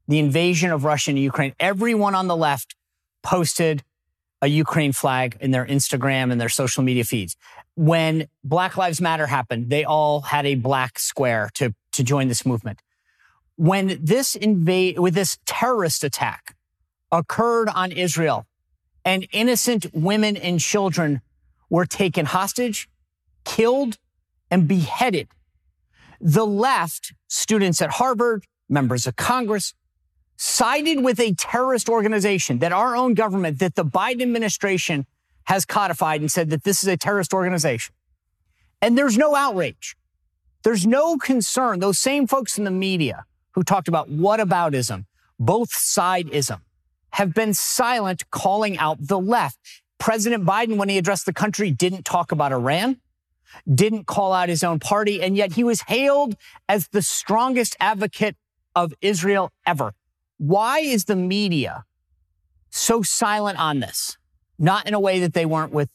the 0.07 0.19
invasion 0.19 0.71
of 0.71 0.83
Russia 0.83 1.11
into 1.11 1.21
Ukraine. 1.21 1.53
Everyone 1.59 2.15
on 2.15 2.27
the 2.27 2.35
left 2.35 2.75
posted 3.23 3.83
a 4.41 4.47
Ukraine 4.47 4.91
flag 4.91 5.37
in 5.39 5.51
their 5.51 5.65
Instagram 5.65 6.31
and 6.31 6.39
their 6.39 6.49
social 6.49 6.83
media 6.83 7.03
feeds. 7.03 7.35
When 7.75 8.27
Black 8.43 8.77
Lives 8.77 9.01
Matter 9.01 9.27
happened, 9.27 9.69
they 9.69 9.83
all 9.83 10.21
had 10.21 10.45
a 10.45 10.55
black 10.55 10.99
square 10.99 11.49
to, 11.55 11.73
to 11.93 12.03
join 12.03 12.27
this 12.27 12.45
movement. 12.45 12.81
When 13.57 13.97
this 14.01 14.35
invade, 14.35 14.99
with 14.99 15.13
this 15.13 15.37
terrorist 15.45 16.03
attack 16.03 16.55
occurred 17.11 17.69
on 17.69 17.91
Israel 17.91 18.45
and 19.03 19.27
innocent 19.31 19.87
women 19.93 20.35
and 20.35 20.59
children 20.59 21.21
were 21.69 21.85
taken 21.85 22.25
hostage, 22.25 22.89
killed, 23.45 23.97
and 24.51 24.67
beheaded, 24.67 25.27
the 26.19 26.45
left, 26.45 27.13
students 27.27 27.81
at 27.81 27.91
Harvard, 27.91 28.45
members 28.69 29.07
of 29.07 29.15
Congress, 29.15 29.73
sided 30.37 31.03
with 31.03 31.19
a 31.19 31.33
terrorist 31.33 31.89
organization 31.89 32.59
that 32.59 32.71
our 32.71 32.95
own 32.95 33.13
government, 33.13 33.59
that 33.59 33.75
the 33.75 33.85
Biden 33.85 34.21
administration 34.21 35.05
has 35.45 35.65
codified 35.65 36.21
and 36.21 36.31
said 36.31 36.49
that 36.49 36.63
this 36.63 36.83
is 36.83 36.89
a 36.89 36.97
terrorist 36.97 37.33
organization. 37.33 37.93
And 38.81 38.97
there's 38.97 39.17
no 39.17 39.35
outrage. 39.35 39.95
There's 40.63 40.85
no 40.85 41.17
concern. 41.17 41.79
Those 41.79 41.99
same 41.99 42.27
folks 42.27 42.57
in 42.57 42.63
the 42.63 42.71
media 42.71 43.25
who 43.51 43.63
talked 43.63 43.87
about 43.87 44.09
whataboutism, 44.09 45.05
both 45.39 45.69
sideism, 45.69 46.61
have 47.11 47.33
been 47.33 47.53
silent 47.53 48.29
calling 48.31 48.77
out 48.77 48.97
the 48.99 49.19
left. 49.19 49.59
President 49.99 50.45
Biden, 50.45 50.75
when 50.77 50.89
he 50.89 50.97
addressed 50.97 51.25
the 51.25 51.33
country, 51.33 51.71
didn't 51.71 52.03
talk 52.03 52.31
about 52.31 52.51
Iran, 52.51 52.97
didn't 53.73 54.05
call 54.05 54.33
out 54.33 54.49
his 54.49 54.63
own 54.63 54.79
party, 54.79 55.21
and 55.21 55.37
yet 55.37 55.53
he 55.53 55.63
was 55.63 55.81
hailed 55.87 56.35
as 56.67 56.89
the 56.89 57.01
strongest 57.01 57.77
advocate 57.79 58.35
of 58.75 58.93
Israel 59.01 59.51
ever. 59.65 59.93
Why 60.37 60.79
is 60.79 61.05
the 61.05 61.15
media 61.15 61.85
so 62.69 63.01
silent 63.01 63.59
on 63.59 63.79
this? 63.79 64.17
Not 64.57 64.87
in 64.87 64.93
a 64.93 64.99
way 64.99 65.19
that 65.19 65.33
they 65.33 65.45
weren't 65.45 65.71
with. 65.71 65.89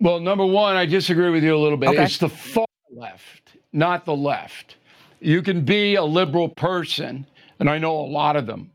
Well, 0.00 0.20
number 0.20 0.44
one, 0.44 0.76
I 0.76 0.86
disagree 0.86 1.30
with 1.30 1.44
you 1.44 1.54
a 1.54 1.58
little 1.58 1.78
bit. 1.78 1.90
Okay. 1.90 2.04
It's 2.04 2.18
the 2.18 2.28
far 2.28 2.66
left, 2.90 3.56
not 3.72 4.04
the 4.04 4.16
left. 4.16 4.76
You 5.20 5.42
can 5.42 5.64
be 5.64 5.94
a 5.94 6.04
liberal 6.04 6.48
person, 6.48 7.26
and 7.60 7.70
I 7.70 7.78
know 7.78 7.96
a 8.00 8.02
lot 8.06 8.36
of 8.36 8.46
them, 8.46 8.72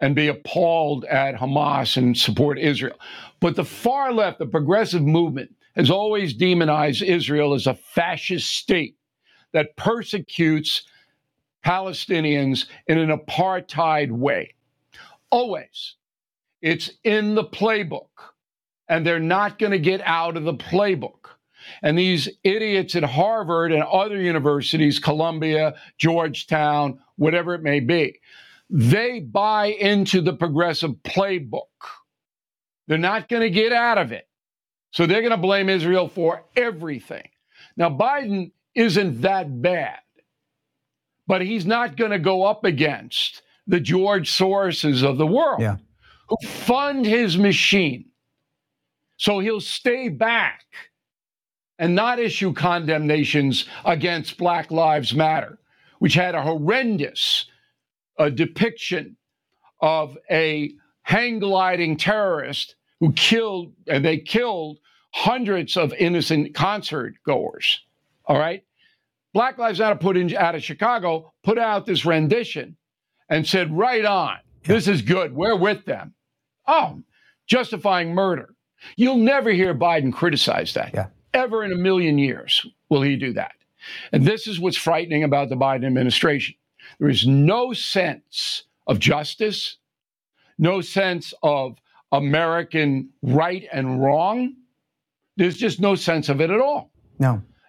and 0.00 0.14
be 0.14 0.28
appalled 0.28 1.04
at 1.06 1.34
Hamas 1.34 1.96
and 1.96 2.16
support 2.16 2.58
Israel. 2.58 2.96
But 3.40 3.56
the 3.56 3.64
far 3.64 4.12
left, 4.12 4.38
the 4.38 4.46
progressive 4.46 5.02
movement, 5.02 5.50
has 5.74 5.90
always 5.90 6.34
demonized 6.34 7.02
Israel 7.02 7.54
as 7.54 7.66
a 7.66 7.74
fascist 7.74 8.54
state 8.54 8.96
that 9.52 9.76
persecutes 9.76 10.82
Palestinians 11.64 12.66
in 12.86 12.98
an 12.98 13.16
apartheid 13.16 14.10
way. 14.10 14.54
Always. 15.30 15.96
It's 16.62 16.90
in 17.04 17.34
the 17.34 17.44
playbook, 17.44 18.08
and 18.88 19.06
they're 19.06 19.18
not 19.18 19.58
going 19.58 19.72
to 19.72 19.78
get 19.78 20.02
out 20.04 20.36
of 20.36 20.44
the 20.44 20.54
playbook. 20.54 21.14
And 21.82 21.98
these 21.98 22.28
idiots 22.42 22.96
at 22.96 23.02
Harvard 23.02 23.72
and 23.72 23.82
other 23.82 24.20
universities, 24.20 24.98
Columbia, 24.98 25.74
Georgetown, 25.98 27.00
whatever 27.16 27.54
it 27.54 27.62
may 27.62 27.80
be, 27.80 28.20
they 28.68 29.20
buy 29.20 29.66
into 29.66 30.20
the 30.20 30.32
progressive 30.32 30.92
playbook. 31.02 31.62
They're 32.86 32.98
not 32.98 33.28
going 33.28 33.42
to 33.42 33.50
get 33.50 33.72
out 33.72 33.98
of 33.98 34.12
it. 34.12 34.26
So 34.92 35.06
they're 35.06 35.20
going 35.20 35.30
to 35.30 35.36
blame 35.36 35.68
Israel 35.68 36.08
for 36.08 36.44
everything. 36.56 37.28
Now, 37.76 37.90
Biden 37.90 38.52
isn't 38.74 39.20
that 39.22 39.62
bad, 39.62 39.98
but 41.30 41.42
he's 41.42 41.64
not 41.64 41.96
going 41.96 42.10
to 42.10 42.18
go 42.18 42.42
up 42.42 42.64
against 42.64 43.42
the 43.68 43.78
George 43.78 44.32
Soroses 44.32 45.04
of 45.04 45.16
the 45.16 45.28
world 45.28 45.60
Yeah. 45.60 45.76
who 46.28 46.36
fund 46.44 47.06
his 47.06 47.38
machine. 47.38 48.06
So 49.16 49.38
he'll 49.38 49.60
stay 49.60 50.08
back 50.08 50.64
and 51.78 51.94
not 51.94 52.18
issue 52.18 52.52
condemnations 52.52 53.66
against 53.84 54.38
Black 54.38 54.72
Lives 54.72 55.14
Matter, 55.14 55.60
which 56.00 56.14
had 56.14 56.34
a 56.34 56.42
horrendous 56.42 57.46
uh, 58.18 58.28
depiction 58.30 59.16
of 59.80 60.18
a 60.32 60.72
hang 61.02 61.38
gliding 61.38 61.96
terrorist 61.96 62.74
who 62.98 63.12
killed, 63.12 63.72
and 63.86 64.04
they 64.04 64.18
killed 64.18 64.78
hundreds 65.12 65.76
of 65.76 65.92
innocent 65.92 66.54
concert 66.56 67.14
goers. 67.24 67.82
All 68.24 68.36
right. 68.36 68.64
Black 69.32 69.58
Lives 69.58 69.78
Matter 69.78 69.96
put 69.96 70.16
in 70.16 70.34
out 70.36 70.54
of 70.54 70.62
Chicago, 70.64 71.32
put 71.42 71.58
out 71.58 71.86
this 71.86 72.04
rendition 72.04 72.76
and 73.28 73.46
said, 73.46 73.76
right 73.76 74.04
on, 74.04 74.36
this 74.64 74.88
is 74.88 75.02
good. 75.02 75.34
We're 75.34 75.56
with 75.56 75.84
them. 75.84 76.14
Oh, 76.66 77.02
justifying 77.46 78.14
murder. 78.14 78.54
You'll 78.96 79.16
never 79.16 79.50
hear 79.50 79.74
Biden 79.74 80.12
criticize 80.12 80.74
that. 80.74 80.92
Yeah. 80.94 81.06
Ever 81.32 81.64
in 81.64 81.72
a 81.72 81.76
million 81.76 82.18
years 82.18 82.66
will 82.88 83.02
he 83.02 83.16
do 83.16 83.32
that. 83.34 83.52
And 84.12 84.24
this 84.24 84.46
is 84.46 84.58
what's 84.58 84.76
frightening 84.76 85.24
about 85.24 85.48
the 85.48 85.54
Biden 85.54 85.86
administration. 85.86 86.56
There 86.98 87.08
is 87.08 87.26
no 87.26 87.72
sense 87.72 88.64
of 88.86 88.98
justice, 88.98 89.76
no 90.58 90.80
sense 90.80 91.32
of 91.42 91.78
American 92.12 93.10
right 93.22 93.66
and 93.72 94.02
wrong. 94.02 94.56
There's 95.36 95.56
just 95.56 95.80
no 95.80 95.94
sense 95.94 96.28
of 96.28 96.40
it 96.40 96.50
at 96.50 96.60
all. 96.60 96.90
No. 97.18 97.42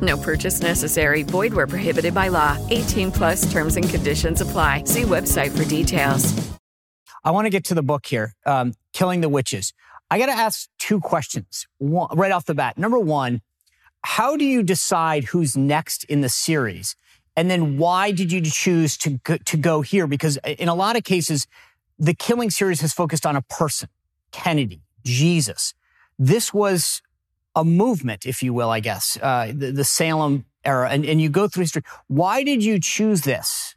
No 0.00 0.16
purchase 0.16 0.60
necessary. 0.60 1.22
Void 1.22 1.52
where 1.54 1.66
prohibited 1.66 2.14
by 2.14 2.28
law. 2.28 2.56
18 2.70 3.10
plus 3.10 3.50
terms 3.50 3.76
and 3.76 3.88
conditions 3.88 4.40
apply. 4.40 4.84
See 4.84 5.02
website 5.02 5.56
for 5.56 5.64
details. 5.64 6.34
I 7.24 7.30
want 7.30 7.46
to 7.46 7.50
get 7.50 7.64
to 7.64 7.74
the 7.74 7.82
book 7.82 8.06
here, 8.06 8.34
um, 8.46 8.74
Killing 8.92 9.20
the 9.20 9.28
Witches. 9.28 9.72
I 10.10 10.18
got 10.18 10.26
to 10.26 10.32
ask 10.32 10.68
two 10.78 11.00
questions 11.00 11.66
one, 11.78 12.08
right 12.16 12.32
off 12.32 12.46
the 12.46 12.54
bat. 12.54 12.78
Number 12.78 12.98
one, 12.98 13.42
how 14.04 14.36
do 14.36 14.44
you 14.44 14.62
decide 14.62 15.24
who's 15.24 15.56
next 15.56 16.04
in 16.04 16.20
the 16.20 16.28
series? 16.28 16.96
And 17.36 17.50
then 17.50 17.76
why 17.76 18.10
did 18.12 18.32
you 18.32 18.40
choose 18.40 18.96
to 18.98 19.10
go, 19.24 19.36
to 19.36 19.56
go 19.56 19.80
here? 19.82 20.06
Because 20.06 20.38
in 20.44 20.68
a 20.68 20.74
lot 20.74 20.96
of 20.96 21.04
cases, 21.04 21.46
the 21.98 22.14
Killing 22.14 22.50
series 22.50 22.80
has 22.80 22.92
focused 22.92 23.26
on 23.26 23.36
a 23.36 23.42
person, 23.42 23.88
Kennedy, 24.32 24.82
Jesus. 25.04 25.74
This 26.18 26.54
was 26.54 27.02
a 27.58 27.64
movement, 27.64 28.24
if 28.24 28.42
you 28.42 28.54
will, 28.54 28.70
I 28.70 28.80
guess, 28.80 29.18
uh, 29.20 29.52
the, 29.52 29.72
the 29.72 29.84
Salem 29.84 30.44
era, 30.64 30.88
and, 30.88 31.04
and 31.04 31.20
you 31.20 31.28
go 31.28 31.48
through 31.48 31.62
history. 31.62 31.82
Why 32.06 32.44
did 32.44 32.62
you 32.62 32.78
choose 32.78 33.22
this? 33.22 33.74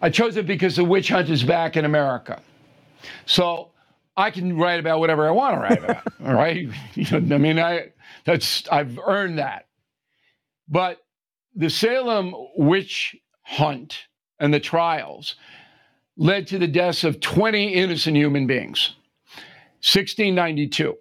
I 0.00 0.08
chose 0.08 0.36
it 0.36 0.46
because 0.46 0.76
the 0.76 0.84
witch 0.84 1.08
hunt 1.08 1.28
is 1.28 1.42
back 1.42 1.76
in 1.76 1.84
America. 1.84 2.40
So 3.26 3.72
I 4.16 4.30
can 4.30 4.56
write 4.56 4.80
about 4.80 5.00
whatever 5.00 5.26
I 5.26 5.32
want 5.32 5.56
to 5.56 5.60
write 5.60 5.84
about. 5.84 6.02
all 6.24 6.34
right. 6.34 6.68
I 7.12 7.18
mean, 7.18 7.58
I 7.58 7.88
that's 8.24 8.68
I've 8.70 8.98
earned 9.04 9.38
that. 9.38 9.66
But 10.68 10.98
the 11.54 11.68
Salem 11.68 12.34
witch 12.56 13.16
hunt 13.42 14.06
and 14.38 14.54
the 14.54 14.60
trials 14.60 15.34
led 16.16 16.46
to 16.48 16.58
the 16.58 16.68
deaths 16.68 17.02
of 17.02 17.20
20 17.20 17.74
innocent 17.74 18.16
human 18.16 18.46
beings. 18.46 18.94
1692. 19.82 20.96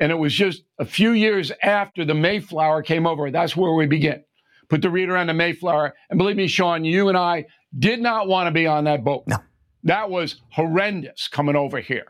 And 0.00 0.10
it 0.10 0.16
was 0.16 0.34
just 0.34 0.64
a 0.78 0.84
few 0.84 1.12
years 1.12 1.52
after 1.62 2.04
the 2.04 2.14
Mayflower 2.14 2.82
came 2.82 3.06
over. 3.06 3.30
That's 3.30 3.56
where 3.56 3.72
we 3.72 3.86
begin. 3.86 4.24
Put 4.68 4.82
the 4.82 4.90
reader 4.90 5.16
on 5.16 5.28
the 5.28 5.34
Mayflower. 5.34 5.94
And 6.10 6.18
believe 6.18 6.36
me, 6.36 6.48
Sean, 6.48 6.84
you 6.84 7.08
and 7.08 7.16
I 7.16 7.46
did 7.78 8.00
not 8.00 8.26
want 8.26 8.48
to 8.48 8.50
be 8.50 8.66
on 8.66 8.84
that 8.84 9.04
boat. 9.04 9.24
No. 9.26 9.36
That 9.84 10.10
was 10.10 10.40
horrendous 10.50 11.28
coming 11.28 11.56
over 11.56 11.78
here. 11.80 12.06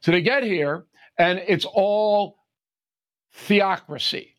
So 0.00 0.10
they 0.10 0.22
get 0.22 0.42
here, 0.42 0.86
and 1.18 1.42
it's 1.46 1.66
all 1.66 2.36
theocracy. 3.32 4.36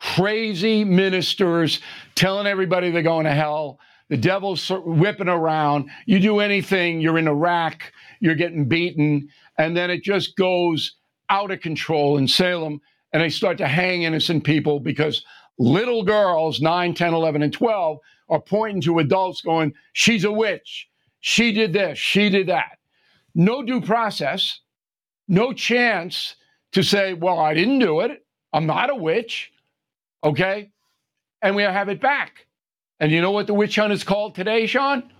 Crazy 0.00 0.84
ministers 0.84 1.80
telling 2.14 2.46
everybody 2.46 2.90
they're 2.90 3.02
going 3.02 3.24
to 3.24 3.32
hell. 3.32 3.78
The 4.08 4.16
devil's 4.16 4.68
whipping 4.68 5.28
around. 5.28 5.88
You 6.06 6.18
do 6.18 6.40
anything, 6.40 7.00
you're 7.00 7.18
in 7.18 7.28
Iraq, 7.28 7.92
you're 8.20 8.34
getting 8.34 8.68
beaten. 8.68 9.28
And 9.56 9.76
then 9.76 9.90
it 9.90 10.02
just 10.02 10.36
goes 10.36 10.96
out 11.32 11.50
of 11.50 11.60
control 11.60 12.18
in 12.18 12.28
Salem. 12.28 12.80
And 13.12 13.22
they 13.22 13.30
start 13.30 13.58
to 13.58 13.66
hang 13.66 14.02
innocent 14.02 14.44
people 14.44 14.78
because 14.78 15.24
little 15.58 16.04
girls, 16.04 16.60
9, 16.60 16.94
10, 16.94 17.14
11, 17.14 17.42
and 17.42 17.52
12, 17.52 17.98
are 18.28 18.40
pointing 18.40 18.80
to 18.82 19.00
adults 19.00 19.40
going, 19.40 19.74
She's 19.92 20.24
a 20.24 20.32
witch. 20.32 20.88
She 21.20 21.52
did 21.52 21.72
this. 21.72 21.98
She 21.98 22.28
did 22.30 22.48
that. 22.48 22.78
No 23.34 23.62
due 23.62 23.80
process, 23.80 24.60
no 25.26 25.52
chance 25.52 26.36
to 26.72 26.82
say, 26.82 27.14
Well, 27.14 27.38
I 27.38 27.54
didn't 27.54 27.80
do 27.80 28.00
it. 28.00 28.24
I'm 28.52 28.66
not 28.66 28.90
a 28.90 28.94
witch. 28.94 29.52
Okay. 30.22 30.70
And 31.40 31.56
we 31.56 31.62
have 31.62 31.88
it 31.88 32.00
back. 32.00 32.46
And 33.00 33.10
you 33.10 33.20
know 33.20 33.32
what 33.32 33.46
the 33.46 33.54
witch 33.54 33.76
hunt 33.76 33.92
is 33.92 34.04
called 34.04 34.34
today, 34.34 34.66
Sean? 34.66 35.10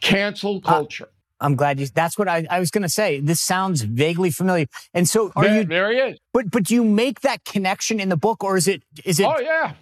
Cancel 0.00 0.60
culture. 0.60 1.04
Uh, 1.04 1.17
I'm 1.40 1.54
glad 1.54 1.78
you. 1.78 1.86
That's 1.86 2.18
what 2.18 2.28
I, 2.28 2.46
I 2.50 2.58
was 2.58 2.70
going 2.70 2.82
to 2.82 2.88
say. 2.88 3.20
This 3.20 3.40
sounds 3.40 3.82
vaguely 3.82 4.30
familiar. 4.30 4.66
And 4.92 5.08
so, 5.08 5.32
are 5.36 5.44
there, 5.44 5.56
you? 5.56 5.64
There 5.64 5.92
he 5.92 5.98
is. 5.98 6.18
But 6.32 6.50
but 6.50 6.64
do 6.64 6.74
you 6.74 6.84
make 6.84 7.20
that 7.20 7.44
connection 7.44 8.00
in 8.00 8.08
the 8.08 8.16
book, 8.16 8.42
or 8.42 8.56
is 8.56 8.66
it 8.66 8.82
is 9.04 9.20
it? 9.20 9.26
Oh 9.26 9.38
yeah. 9.38 9.74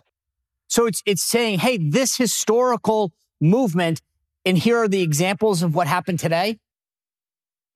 So 0.69 0.87
it's 0.87 1.03
it's 1.07 1.23
saying, 1.23 1.61
hey, 1.61 1.79
this 1.79 2.17
historical 2.17 3.13
movement, 3.41 4.03
and 4.45 4.59
here 4.59 4.79
are 4.79 4.89
the 4.89 5.03
examples 5.03 5.63
of 5.63 5.75
what 5.75 5.87
happened 5.87 6.19
today. 6.19 6.59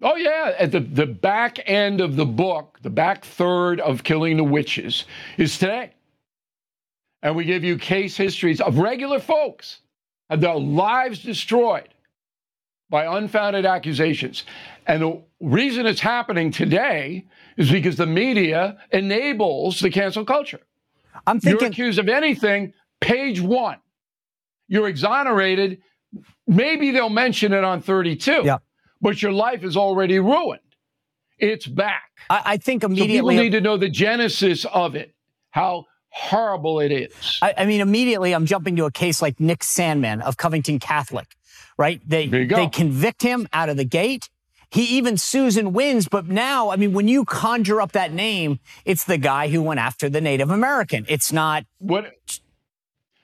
Oh 0.03 0.17
yeah, 0.17 0.55
at 0.59 0.73
the 0.73 0.81
the 0.81 1.07
back 1.07 1.59
end 1.67 2.01
of 2.01 2.17
the 2.17 2.27
book, 2.27 2.79
the 2.83 2.91
back 2.91 3.25
third 3.25 3.81
of 3.81 4.03
Killing 4.03 4.37
the 4.37 4.45
Witches 4.45 5.05
is 5.39 5.59
today, 5.59 5.93
and 7.23 7.35
we 7.35 7.45
give 7.45 7.65
you 7.65 7.79
case 7.79 8.17
histories 8.17 8.61
of 8.61 8.79
regular 8.79 9.21
folks, 9.21 9.81
and 10.29 10.43
their 10.43 10.57
lives 10.57 11.23
destroyed 11.23 11.89
by 12.91 13.17
unfounded 13.17 13.65
accusations. 13.65 14.45
And 14.87 15.03
the 15.03 15.23
reason 15.41 15.87
it's 15.87 16.01
happening 16.01 16.51
today 16.51 17.25
is 17.57 17.71
because 17.71 17.97
the 17.97 18.07
media 18.07 18.79
enables 18.91 19.81
the 19.81 19.91
cancel 19.91 20.25
culture. 20.25 20.61
I'm 21.27 21.41
thinking 21.41 21.61
you're 21.61 21.71
accused 21.71 21.99
of 21.99 22.09
anything, 22.09 22.73
page 23.01 23.41
one. 23.41 23.79
You're 24.69 24.89
exonerated. 24.89 25.81
Maybe 26.47 26.91
they'll 26.91 27.09
mention 27.09 27.53
it 27.53 27.65
on 27.65 27.81
32. 27.81 28.43
Yeah. 28.45 28.59
But 29.01 29.23
your 29.23 29.33
life 29.33 29.65
is 29.65 29.77
already 29.77 30.19
ruined. 30.19 30.61
It's 31.39 31.67
back. 31.67 32.11
I, 32.29 32.43
I 32.45 32.57
think 32.59 32.85
immediately. 32.85 33.37
So 33.37 33.41
people 33.41 33.45
need 33.45 33.53
to 33.53 33.61
know 33.61 33.77
the 33.77 33.89
genesis 33.89 34.67
of 34.67 34.95
it, 34.95 35.15
how 35.51 35.87
horrible 36.11 36.81
it 36.81 36.93
is. 36.93 37.39
I, 37.41 37.55
I 37.57 37.67
mean, 37.67 37.81
immediately 37.81 38.35
I'm 38.35 38.47
jumping 38.47 38.77
to 38.77 38.85
a 38.85 38.91
case 38.91 39.23
like 39.23 39.41
Nick 39.41 39.61
Sandmann 39.61 40.21
of 40.23 40.37
Covington 40.37 40.79
Catholic 40.79 41.37
right? 41.81 42.01
They 42.07 42.27
they 42.27 42.69
convict 42.69 43.23
him 43.23 43.49
out 43.55 43.71
of 43.71 43.79
the 43.79 43.87
gate. 43.87 44.29
He 44.71 44.85
even 44.99 45.17
sues 45.17 45.57
and 45.57 45.75
wins, 45.75 46.07
but 46.07 46.29
now, 46.29 46.71
I 46.71 46.77
mean, 46.77 46.93
when 46.93 47.09
you 47.09 47.25
conjure 47.25 47.81
up 47.81 47.93
that 47.93 48.13
name, 48.13 48.61
it's 48.85 49.03
the 49.03 49.19
guy 49.19 49.49
who 49.49 49.63
went 49.63 49.81
after 49.81 50.09
the 50.09 50.21
Native 50.21 50.51
American. 50.51 51.07
It's 51.09 51.33
not. 51.33 51.65
What? 51.79 52.13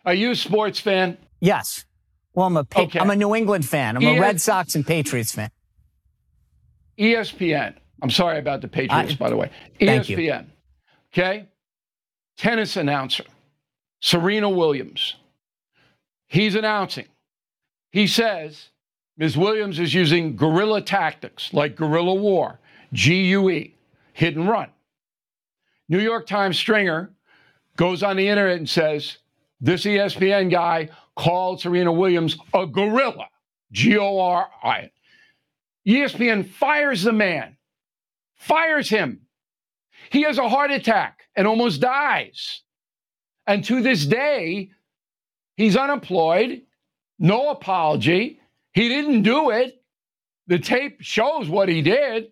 Are 0.05 0.15
you 0.15 0.31
a 0.33 0.35
sports 0.35 0.81
fan? 0.81 1.19
Yes. 1.39 1.85
Well, 2.33 2.47
I'm 2.47 2.57
a 2.57 2.67
okay. 2.75 2.99
I'm 2.99 3.11
a 3.11 3.17
New 3.17 3.35
England 3.35 3.67
fan. 3.67 3.97
I'm 3.97 4.05
a 4.05 4.19
Red 4.19 4.41
Sox 4.41 4.75
and 4.75 4.87
Patriots 4.87 5.33
fan. 5.33 5.51
ESPN. 6.99 7.75
I'm 8.03 8.11
sorry 8.11 8.39
about 8.39 8.63
the 8.63 8.69
Patriots, 8.69 9.13
I, 9.13 9.17
by 9.17 9.29
the 9.29 9.37
way. 9.37 9.51
ESPN. 9.81 10.47
Okay. 11.13 11.47
Tennis 12.39 12.77
announcer, 12.77 13.25
Serena 14.01 14.49
Williams. 14.49 15.15
He's 16.27 16.55
announcing 16.55 17.07
he 17.97 18.07
says 18.07 18.69
Ms. 19.17 19.39
Williams 19.39 19.79
is 19.79 19.95
using 19.95 20.37
guerrilla 20.37 20.83
tactics 20.83 21.55
like 21.55 21.77
guerrilla 21.77 22.15
war, 22.15 22.61
GUE, 22.93 23.71
hit 24.13 24.37
and 24.37 24.47
run. 24.47 24.69
New 25.89 26.01
York 26.01 26.27
Times 26.27 26.59
stringer 26.59 27.11
goes 27.77 28.03
on 28.03 28.19
the 28.19 28.29
internet 28.29 28.59
and 28.59 28.69
says 28.69 29.17
this 29.63 29.87
ESPN 29.87 30.51
guy 30.51 30.91
called 31.17 31.63
Serena 31.63 31.91
Williams 31.91 32.37
a 32.53 32.67
gorilla, 32.67 33.31
G 33.73 33.97
O 33.97 34.19
R 34.19 34.51
I. 34.63 34.91
ESPN 35.89 36.47
fires 36.47 37.03
the 37.03 37.15
man, 37.15 37.57
fires 38.35 38.91
him. 38.91 39.23
He 40.11 40.21
has 40.25 40.37
a 40.37 40.51
heart 40.51 40.71
attack 40.71 41.23
and 41.35 41.47
almost 41.47 41.81
dies. 41.81 42.61
And 43.47 43.65
to 43.65 43.81
this 43.81 44.05
day, 44.05 44.69
he's 45.57 45.79
unemployed 45.79 46.66
no 47.19 47.51
apology. 47.51 48.41
He 48.73 48.89
didn't 48.89 49.23
do 49.23 49.51
it. 49.51 49.83
The 50.47 50.59
tape 50.59 50.99
shows 51.01 51.49
what 51.49 51.69
he 51.69 51.83
did. 51.83 52.29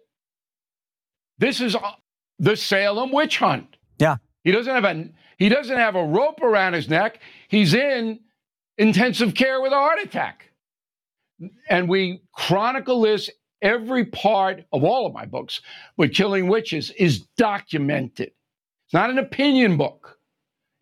This 1.39 1.61
is 1.61 1.75
uh, 1.75 1.93
the 2.39 2.57
Salem 2.57 3.13
witch 3.13 3.39
hunt. 3.39 3.77
Yeah. 3.99 4.17
He 4.43 4.53
doesn't 4.53 4.73
have 4.73 4.85
a 4.85 5.09
he 5.39 5.49
doesn't 5.49 5.77
have 5.77 5.97
a 5.97 6.05
rope 6.05 6.41
around 6.43 6.75
his 6.75 6.89
neck. 6.89 7.19
He's 7.49 7.75
in 7.75 8.21
intensive 8.79 9.35
care 9.35 9.61
with 9.61 9.73
a 9.73 9.77
heart 9.77 9.99
attack. 10.03 10.51
And 11.69 11.89
we 11.89 12.23
chronicle 12.33 13.01
this 13.01 13.31
every 13.63 14.05
part 14.05 14.65
of 14.73 14.85
all 14.85 15.07
of 15.07 15.13
my 15.13 15.25
books, 15.25 15.61
but 15.97 16.13
Killing 16.13 16.49
Witches 16.49 16.91
is 16.91 17.21
documented. 17.37 18.31
It's 18.87 18.95
not 18.95 19.11
an 19.11 19.19
opinion 19.19 19.77
book. 19.77 20.19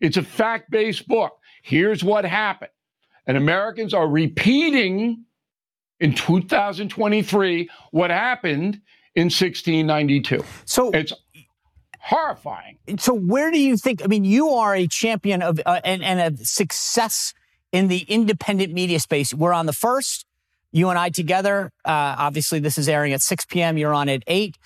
It's 0.01 0.17
a 0.17 0.21
fact-based 0.21 1.07
book. 1.07 1.31
Here's 1.63 2.03
what 2.03 2.25
happened. 2.25 2.71
And 3.25 3.37
Americans 3.37 3.93
are 3.93 4.07
repeating 4.07 5.25
in 5.99 6.13
2023 6.13 7.69
what 7.91 8.09
happened 8.09 8.81
in 9.15 9.25
1692. 9.25 10.43
So 10.65 10.91
it's 10.91 11.13
horrifying. 11.99 12.77
So 12.99 13.13
where 13.13 13.51
do 13.51 13.59
you 13.59 13.77
think? 13.77 14.03
I 14.03 14.07
mean, 14.07 14.25
you 14.25 14.49
are 14.49 14.75
a 14.75 14.87
champion 14.87 15.41
of 15.41 15.59
uh, 15.65 15.79
and, 15.85 16.03
and 16.03 16.39
a 16.39 16.45
success 16.45 17.33
in 17.71 17.87
the 17.87 17.99
independent 17.99 18.73
media 18.73 18.99
space. 18.99 19.33
We're 19.33 19.53
on 19.53 19.65
the 19.65 19.73
first. 19.73 20.25
You 20.71 20.89
and 20.89 20.97
I 20.97 21.09
together. 21.09 21.71
Uh, 21.85 22.15
obviously, 22.17 22.59
this 22.59 22.77
is 22.79 22.89
airing 22.89 23.13
at 23.13 23.21
6 23.21 23.45
p.m. 23.45 23.77
You're 23.77 23.93
on 23.93 24.09
at 24.09 24.23
8. 24.25 24.57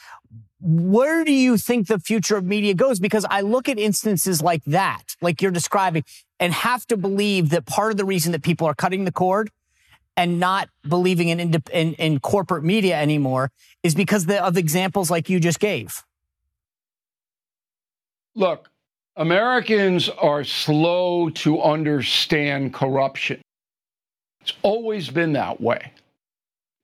Where 0.59 1.23
do 1.23 1.33
you 1.33 1.57
think 1.57 1.87
the 1.87 1.99
future 1.99 2.37
of 2.37 2.45
media 2.45 2.73
goes? 2.73 2.99
Because 2.99 3.25
I 3.29 3.41
look 3.41 3.69
at 3.69 3.77
instances 3.77 4.41
like 4.41 4.63
that, 4.65 5.03
like 5.21 5.41
you're 5.41 5.51
describing, 5.51 6.03
and 6.39 6.53
have 6.53 6.85
to 6.87 6.97
believe 6.97 7.49
that 7.49 7.65
part 7.65 7.91
of 7.91 7.97
the 7.97 8.05
reason 8.05 8.31
that 8.31 8.43
people 8.43 8.67
are 8.67 8.75
cutting 8.75 9.05
the 9.05 9.11
cord 9.11 9.49
and 10.15 10.39
not 10.39 10.69
believing 10.87 11.29
in, 11.29 11.39
in, 11.71 11.93
in 11.93 12.19
corporate 12.19 12.63
media 12.63 12.99
anymore 12.99 13.51
is 13.83 13.95
because 13.95 14.25
the, 14.25 14.43
of 14.43 14.57
examples 14.57 15.11
like 15.11 15.29
you 15.29 15.39
just 15.39 15.59
gave. 15.59 16.03
Look, 18.35 18.69
Americans 19.15 20.09
are 20.09 20.43
slow 20.43 21.29
to 21.29 21.61
understand 21.61 22.73
corruption. 22.73 23.41
It's 24.41 24.53
always 24.61 25.09
been 25.09 25.33
that 25.33 25.59
way. 25.59 25.91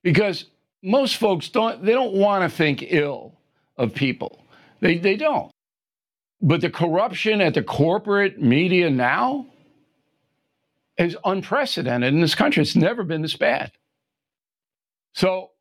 Because 0.04 0.46
most 0.82 1.16
folks 1.16 1.48
don't 1.48 1.84
they 1.84 1.94
don't 1.94 2.14
want 2.14 2.44
to 2.44 2.56
think 2.56 2.84
ill 2.88 3.34
of 3.78 3.94
people. 3.94 4.44
They 4.82 4.98
they 4.98 5.16
don't. 5.16 5.50
But 6.44 6.60
the 6.60 6.70
corruption 6.70 7.40
at 7.40 7.54
the 7.54 7.64
corporate 7.64 8.42
media 8.42 8.90
now 8.90 9.48
is 10.98 11.16
unprecedented 11.24 12.14
in 12.14 12.20
this 12.20 12.36
country. 12.36 12.62
It's 12.62 12.76
never 12.76 13.04
been 13.04 13.22
this 13.22 13.38
bad. 13.38 13.72
So 15.14 15.52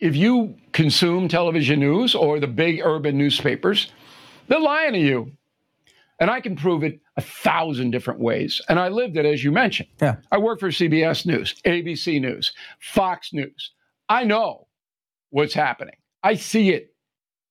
if 0.00 0.16
you 0.16 0.56
consume 0.72 1.28
television 1.28 1.78
news 1.78 2.14
or 2.14 2.40
the 2.40 2.46
big 2.46 2.80
urban 2.82 3.18
newspapers, 3.18 3.92
they're 4.48 4.58
lying 4.58 4.94
to 4.94 4.98
you. 4.98 5.32
And 6.20 6.30
I 6.30 6.40
can 6.40 6.56
prove 6.56 6.82
it 6.82 7.00
a 7.16 7.20
thousand 7.20 7.90
different 7.90 8.18
ways. 8.18 8.62
And 8.68 8.80
I 8.80 8.88
lived 8.88 9.16
it, 9.18 9.26
as 9.26 9.44
you 9.44 9.52
mentioned. 9.52 9.90
Yeah. 10.00 10.16
I 10.32 10.38
work 10.38 10.58
for 10.58 10.70
CBS 10.70 11.26
News, 11.26 11.54
ABC 11.64 12.20
News, 12.20 12.52
Fox 12.80 13.32
News. 13.32 13.72
I 14.08 14.24
know 14.24 14.68
what's 15.30 15.54
happening. 15.54 15.94
I 16.22 16.34
see 16.34 16.70
it. 16.70 16.94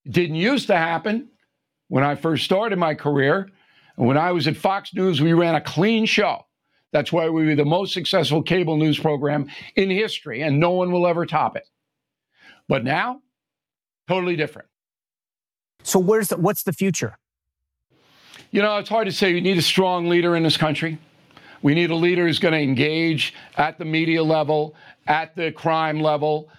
It 0.05 0.11
didn't 0.11 0.35
used 0.35 0.67
to 0.67 0.75
happen 0.75 1.29
when 1.87 2.03
I 2.03 2.15
first 2.15 2.45
started 2.45 2.77
my 2.77 2.93
career. 2.95 3.49
And 3.97 4.07
when 4.07 4.17
I 4.17 4.31
was 4.31 4.47
at 4.47 4.57
Fox 4.57 4.93
News, 4.93 5.21
we 5.21 5.33
ran 5.33 5.55
a 5.55 5.61
clean 5.61 6.05
show. 6.05 6.45
That's 6.91 7.11
why 7.11 7.29
we 7.29 7.45
were 7.45 7.55
the 7.55 7.65
most 7.65 7.93
successful 7.93 8.41
cable 8.41 8.77
news 8.77 8.97
program 8.97 9.47
in 9.75 9.89
history, 9.89 10.41
and 10.41 10.59
no 10.59 10.71
one 10.71 10.91
will 10.91 11.05
ever 11.07 11.25
top 11.25 11.55
it. 11.55 11.67
But 12.69 12.83
now, 12.83 13.21
totally 14.07 14.35
different. 14.35 14.67
So 15.83 15.99
where's 15.99 16.29
the, 16.29 16.37
what's 16.37 16.63
the 16.63 16.73
future? 16.73 17.17
You 18.51 18.61
know, 18.61 18.77
it's 18.77 18.89
hard 18.89 19.07
to 19.07 19.11
say. 19.11 19.33
We 19.33 19.41
need 19.41 19.57
a 19.57 19.61
strong 19.61 20.07
leader 20.07 20.35
in 20.35 20.43
this 20.43 20.57
country. 20.57 20.97
We 21.61 21.73
need 21.73 21.89
a 21.89 21.95
leader 21.95 22.25
who's 22.25 22.39
going 22.39 22.53
to 22.53 22.59
engage 22.59 23.33
at 23.57 23.77
the 23.77 23.85
media 23.85 24.23
level, 24.23 24.75
at 25.07 25.35
the 25.35 25.51
crime 25.51 25.99
level. 25.99 26.49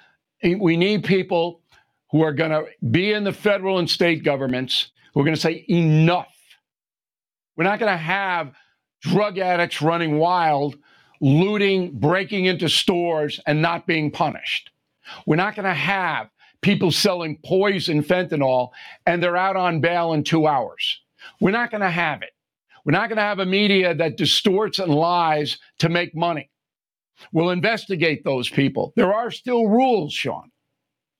We 0.43 0.77
need 0.77 1.05
people 1.05 1.63
who 2.11 2.23
are 2.23 2.33
going 2.33 2.51
to 2.51 2.67
be 2.91 3.13
in 3.13 3.25
the 3.25 3.33
federal 3.33 3.79
and 3.79 3.89
state 3.89 4.25
governments 4.25 4.91
who 5.19 5.23
are 5.23 5.25
going 5.25 5.35
to 5.35 5.41
say, 5.41 5.65
enough. 5.69 6.33
We're 7.57 7.65
not 7.65 7.81
going 7.81 7.91
to 7.91 7.97
have 7.97 8.55
drug 9.03 9.39
addicts 9.39 9.83
running 9.83 10.17
wild, 10.17 10.77
looting, 11.21 11.99
breaking 11.99 12.45
into 12.45 12.69
stores, 12.69 13.41
and 13.45 13.61
not 13.61 13.85
being 13.85 14.13
punished. 14.13 14.71
We're 15.27 15.35
not 15.35 15.57
going 15.57 15.65
to 15.65 15.75
have 15.75 16.29
people 16.61 16.93
selling 16.93 17.37
poison 17.45 18.01
fentanyl 18.01 18.69
and 19.07 19.21
they're 19.21 19.37
out 19.37 19.57
on 19.57 19.81
bail 19.81 20.13
in 20.13 20.23
two 20.23 20.47
hours. 20.47 21.01
We're 21.41 21.51
not 21.51 21.73
going 21.73 21.81
to 21.81 21.91
have 21.91 22.23
it. 22.23 22.31
We're 22.85 22.93
not 22.93 23.09
going 23.09 23.17
to 23.17 23.23
have 23.23 23.41
a 23.41 23.45
media 23.45 23.97
that 23.97 24.19
distorts 24.19 24.79
and 24.79 24.95
lies 24.95 25.59
to 25.81 25.89
make 25.89 26.15
money. 26.15 26.49
We'll 27.33 27.51
investigate 27.51 28.23
those 28.23 28.49
people. 28.49 28.93
There 28.95 29.13
are 29.13 29.33
still 29.33 29.67
rules, 29.67 30.13
Sean. 30.13 30.53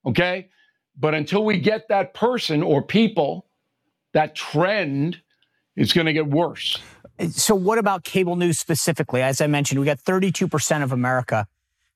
Okay? 0.07 0.51
But 0.97 1.15
until 1.15 1.45
we 1.45 1.59
get 1.59 1.89
that 1.89 2.15
person 2.15 2.63
or 2.63 2.81
people, 2.81 3.48
that 4.13 4.35
trend, 4.35 5.21
is 5.77 5.93
going 5.93 6.07
to 6.07 6.13
get 6.13 6.27
worse. 6.27 6.79
So, 7.31 7.55
what 7.55 7.79
about 7.79 8.05
cable 8.05 8.37
news 8.37 8.59
specifically? 8.59 9.23
As 9.23 9.41
I 9.41 9.47
mentioned, 9.47 9.81
we 9.81 9.87
got 9.87 9.99
32% 9.99 10.83
of 10.83 10.93
America 10.93 11.47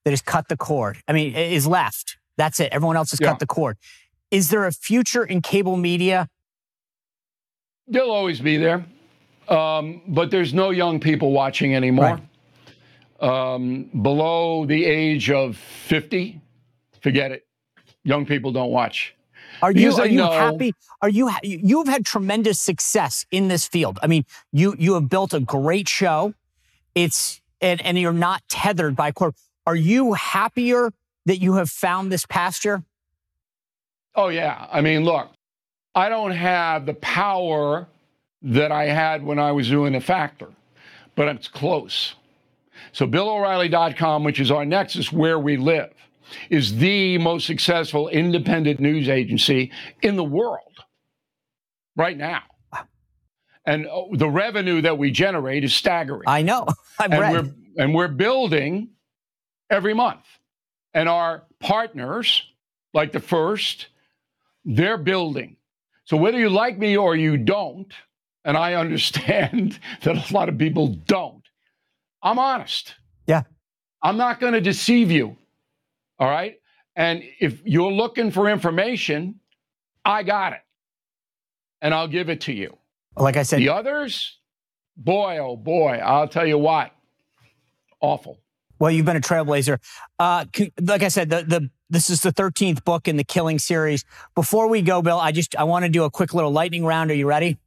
that 0.04 0.10
has 0.10 0.22
cut 0.22 0.48
the 0.48 0.56
cord. 0.56 0.98
I 1.08 1.12
mean, 1.12 1.34
is 1.34 1.66
left. 1.66 2.16
That's 2.36 2.60
it. 2.60 2.72
Everyone 2.72 2.96
else 2.96 3.10
has 3.10 3.20
Yeah. 3.20 3.28
cut 3.28 3.38
the 3.38 3.46
cord. 3.46 3.76
Is 4.30 4.50
there 4.50 4.66
a 4.66 4.72
future 4.72 5.24
in 5.24 5.42
cable 5.42 5.76
media? 5.76 6.28
They'll 7.86 8.10
always 8.10 8.40
be 8.40 8.56
there. 8.56 8.84
Um, 9.48 10.02
but 10.08 10.30
there's 10.30 10.54
no 10.54 10.70
young 10.70 11.00
people 11.00 11.32
watching 11.32 11.74
anymore. 11.74 12.20
Um, 13.20 13.84
below 14.02 14.64
the 14.66 14.84
age 14.84 15.30
of 15.30 15.56
50, 15.56 16.40
forget 17.00 17.30
it. 17.30 17.46
Young 18.04 18.26
people 18.26 18.50
don't 18.52 18.70
watch. 18.70 19.14
Are 19.62 19.72
you 19.72 19.92
are 19.94 20.06
you 20.06 20.22
happy? 20.22 20.74
Are 21.00 21.08
you 21.08 21.30
you 21.42 21.78
have 21.78 21.88
had 21.88 22.04
tremendous 22.04 22.60
success 22.60 23.24
in 23.30 23.48
this 23.48 23.66
field. 23.66 23.98
I 24.02 24.08
mean, 24.08 24.24
you 24.52 24.74
you 24.78 24.94
have 24.94 25.08
built 25.08 25.32
a 25.32 25.40
great 25.40 25.88
show. 25.88 26.34
It's 26.94 27.40
and 27.60 27.80
and 27.82 27.98
you're 27.98 28.12
not 28.12 28.42
tethered 28.48 28.96
by 28.96 29.12
cord. 29.12 29.34
Are 29.66 29.76
you 29.76 30.14
happier 30.14 30.92
that 31.26 31.38
you 31.38 31.54
have 31.54 31.70
found 31.70 32.10
this 32.10 32.26
pasture? 32.26 32.82
Oh, 34.14 34.28
yeah. 34.28 34.66
I 34.70 34.80
mean, 34.80 35.04
look, 35.04 35.30
I 35.94 36.08
don't 36.08 36.32
have 36.32 36.86
the 36.86 36.94
power 36.94 37.86
that 38.42 38.72
I 38.72 38.86
had 38.86 39.22
when 39.24 39.38
I 39.38 39.52
was 39.52 39.68
doing 39.68 39.92
the 39.92 40.00
factor, 40.00 40.48
but 41.14 41.28
it's 41.28 41.48
close. 41.48 42.14
So, 42.92 43.06
BillO'Reilly.com, 43.06 44.24
which 44.24 44.40
is 44.40 44.50
our 44.50 44.64
nexus 44.64 45.12
where 45.12 45.38
we 45.38 45.56
live, 45.56 45.92
is 46.50 46.76
the 46.76 47.18
most 47.18 47.46
successful 47.46 48.08
independent 48.08 48.80
news 48.80 49.08
agency 49.08 49.70
in 50.02 50.16
the 50.16 50.24
world 50.24 50.84
right 51.96 52.16
now. 52.16 52.42
And 53.64 53.86
uh, 53.86 54.02
the 54.12 54.28
revenue 54.28 54.80
that 54.82 54.98
we 54.98 55.10
generate 55.10 55.62
is 55.64 55.74
staggering 55.74 56.24
I 56.26 56.42
know. 56.42 56.66
I've 56.98 57.12
and 57.12 57.20
read. 57.20 57.32
we're 57.32 57.52
and 57.84 57.94
we're 57.94 58.08
building 58.08 58.90
every 59.70 59.94
month. 59.94 60.24
And 60.94 61.08
our 61.08 61.44
partners, 61.58 62.42
like 62.92 63.12
the 63.12 63.20
first, 63.20 63.86
they're 64.64 64.98
building. 64.98 65.56
So 66.04 66.16
whether 66.16 66.38
you 66.38 66.50
like 66.50 66.78
me 66.78 66.96
or 66.96 67.16
you 67.16 67.36
don't, 67.38 67.92
and 68.44 68.56
I 68.56 68.74
understand 68.84 69.78
that 70.02 70.30
a 70.30 70.34
lot 70.34 70.48
of 70.48 70.58
people 70.58 70.88
don't, 70.88 71.42
I'm 72.22 72.38
honest. 72.38 72.94
Yeah. 73.26 73.42
I'm 74.02 74.16
not 74.16 74.40
going 74.40 74.52
to 74.52 74.60
deceive 74.60 75.10
you. 75.10 75.36
All 76.22 76.30
right. 76.30 76.60
And 76.94 77.24
if 77.40 77.62
you're 77.64 77.90
looking 77.90 78.30
for 78.30 78.48
information, 78.48 79.40
I 80.04 80.22
got 80.22 80.52
it. 80.52 80.60
And 81.80 81.92
I'll 81.92 82.06
give 82.06 82.28
it 82.28 82.42
to 82.42 82.52
you. 82.52 82.76
Like 83.16 83.36
I 83.36 83.42
said, 83.42 83.58
The 83.58 83.70
others, 83.70 84.38
boy, 84.96 85.38
oh 85.38 85.56
boy, 85.56 85.94
I'll 85.96 86.28
tell 86.28 86.46
you 86.46 86.58
what, 86.58 86.92
awful. 88.00 88.38
Well, 88.78 88.92
you've 88.92 89.04
been 89.04 89.16
a 89.16 89.20
trailblazer. 89.20 89.80
Uh, 90.16 90.44
like 90.80 91.02
I 91.02 91.08
said, 91.08 91.28
the, 91.28 91.42
the 91.42 91.70
this 91.90 92.08
is 92.08 92.20
the 92.20 92.30
thirteenth 92.30 92.84
book 92.84 93.08
in 93.08 93.16
the 93.16 93.24
Killing 93.24 93.58
series. 93.58 94.04
Before 94.36 94.68
we 94.68 94.80
go, 94.80 95.02
Bill, 95.02 95.18
I 95.18 95.32
just 95.32 95.56
I 95.56 95.64
want 95.64 95.84
to 95.86 95.88
do 95.88 96.04
a 96.04 96.10
quick 96.10 96.34
little 96.34 96.52
lightning 96.52 96.84
round. 96.84 97.10
Are 97.10 97.14
you 97.14 97.26
ready? 97.26 97.58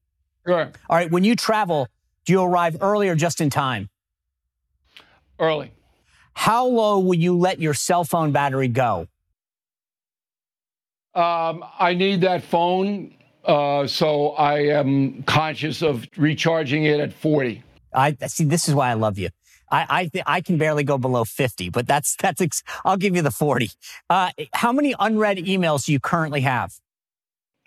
Sure. 0.47 0.71
All 0.89 0.95
right. 0.95 1.11
When 1.11 1.25
you 1.25 1.35
travel, 1.35 1.89
do 2.23 2.31
you 2.31 2.41
arrive 2.41 2.77
early 2.79 3.09
or 3.09 3.15
just 3.15 3.41
in 3.41 3.49
time? 3.49 3.89
Early. 5.39 5.73
How 6.35 6.65
low 6.67 6.99
will 6.99 7.15
you 7.15 7.37
let 7.37 7.59
your 7.59 7.73
cell 7.73 8.03
phone 8.03 8.31
battery 8.31 8.67
go? 8.67 9.07
Um, 11.15 11.63
I 11.79 11.93
need 11.93 12.21
that 12.21 12.43
phone, 12.43 13.15
uh, 13.45 13.87
so 13.87 14.31
I 14.31 14.59
am 14.59 15.23
conscious 15.23 15.81
of 15.81 16.05
recharging 16.17 16.83
it 16.83 16.99
at 16.99 17.13
40. 17.13 17.63
I 17.93 18.17
see. 18.27 18.43
This 18.43 18.67
is 18.67 18.75
why 18.75 18.89
I 18.89 18.93
love 18.93 19.17
you. 19.17 19.29
I 19.71 19.85
I, 19.89 20.05
th- 20.07 20.23
I 20.27 20.41
can 20.41 20.57
barely 20.57 20.83
go 20.83 20.97
below 20.97 21.23
fifty, 21.23 21.69
but 21.69 21.87
that's 21.87 22.15
that's. 22.17 22.41
Ex- 22.41 22.63
I'll 22.83 22.97
give 22.97 23.15
you 23.15 23.21
the 23.21 23.31
forty. 23.31 23.71
Uh, 24.09 24.31
how 24.53 24.73
many 24.73 24.93
unread 24.99 25.37
emails 25.37 25.85
do 25.85 25.93
you 25.93 25.99
currently 25.99 26.41
have? 26.41 26.73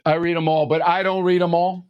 I 0.05 0.15
read 0.15 0.37
them 0.37 0.47
all, 0.49 0.67
but 0.67 0.83
I 0.83 1.03
don't 1.03 1.25
read 1.25 1.41
them 1.41 1.55
all. 1.55 1.87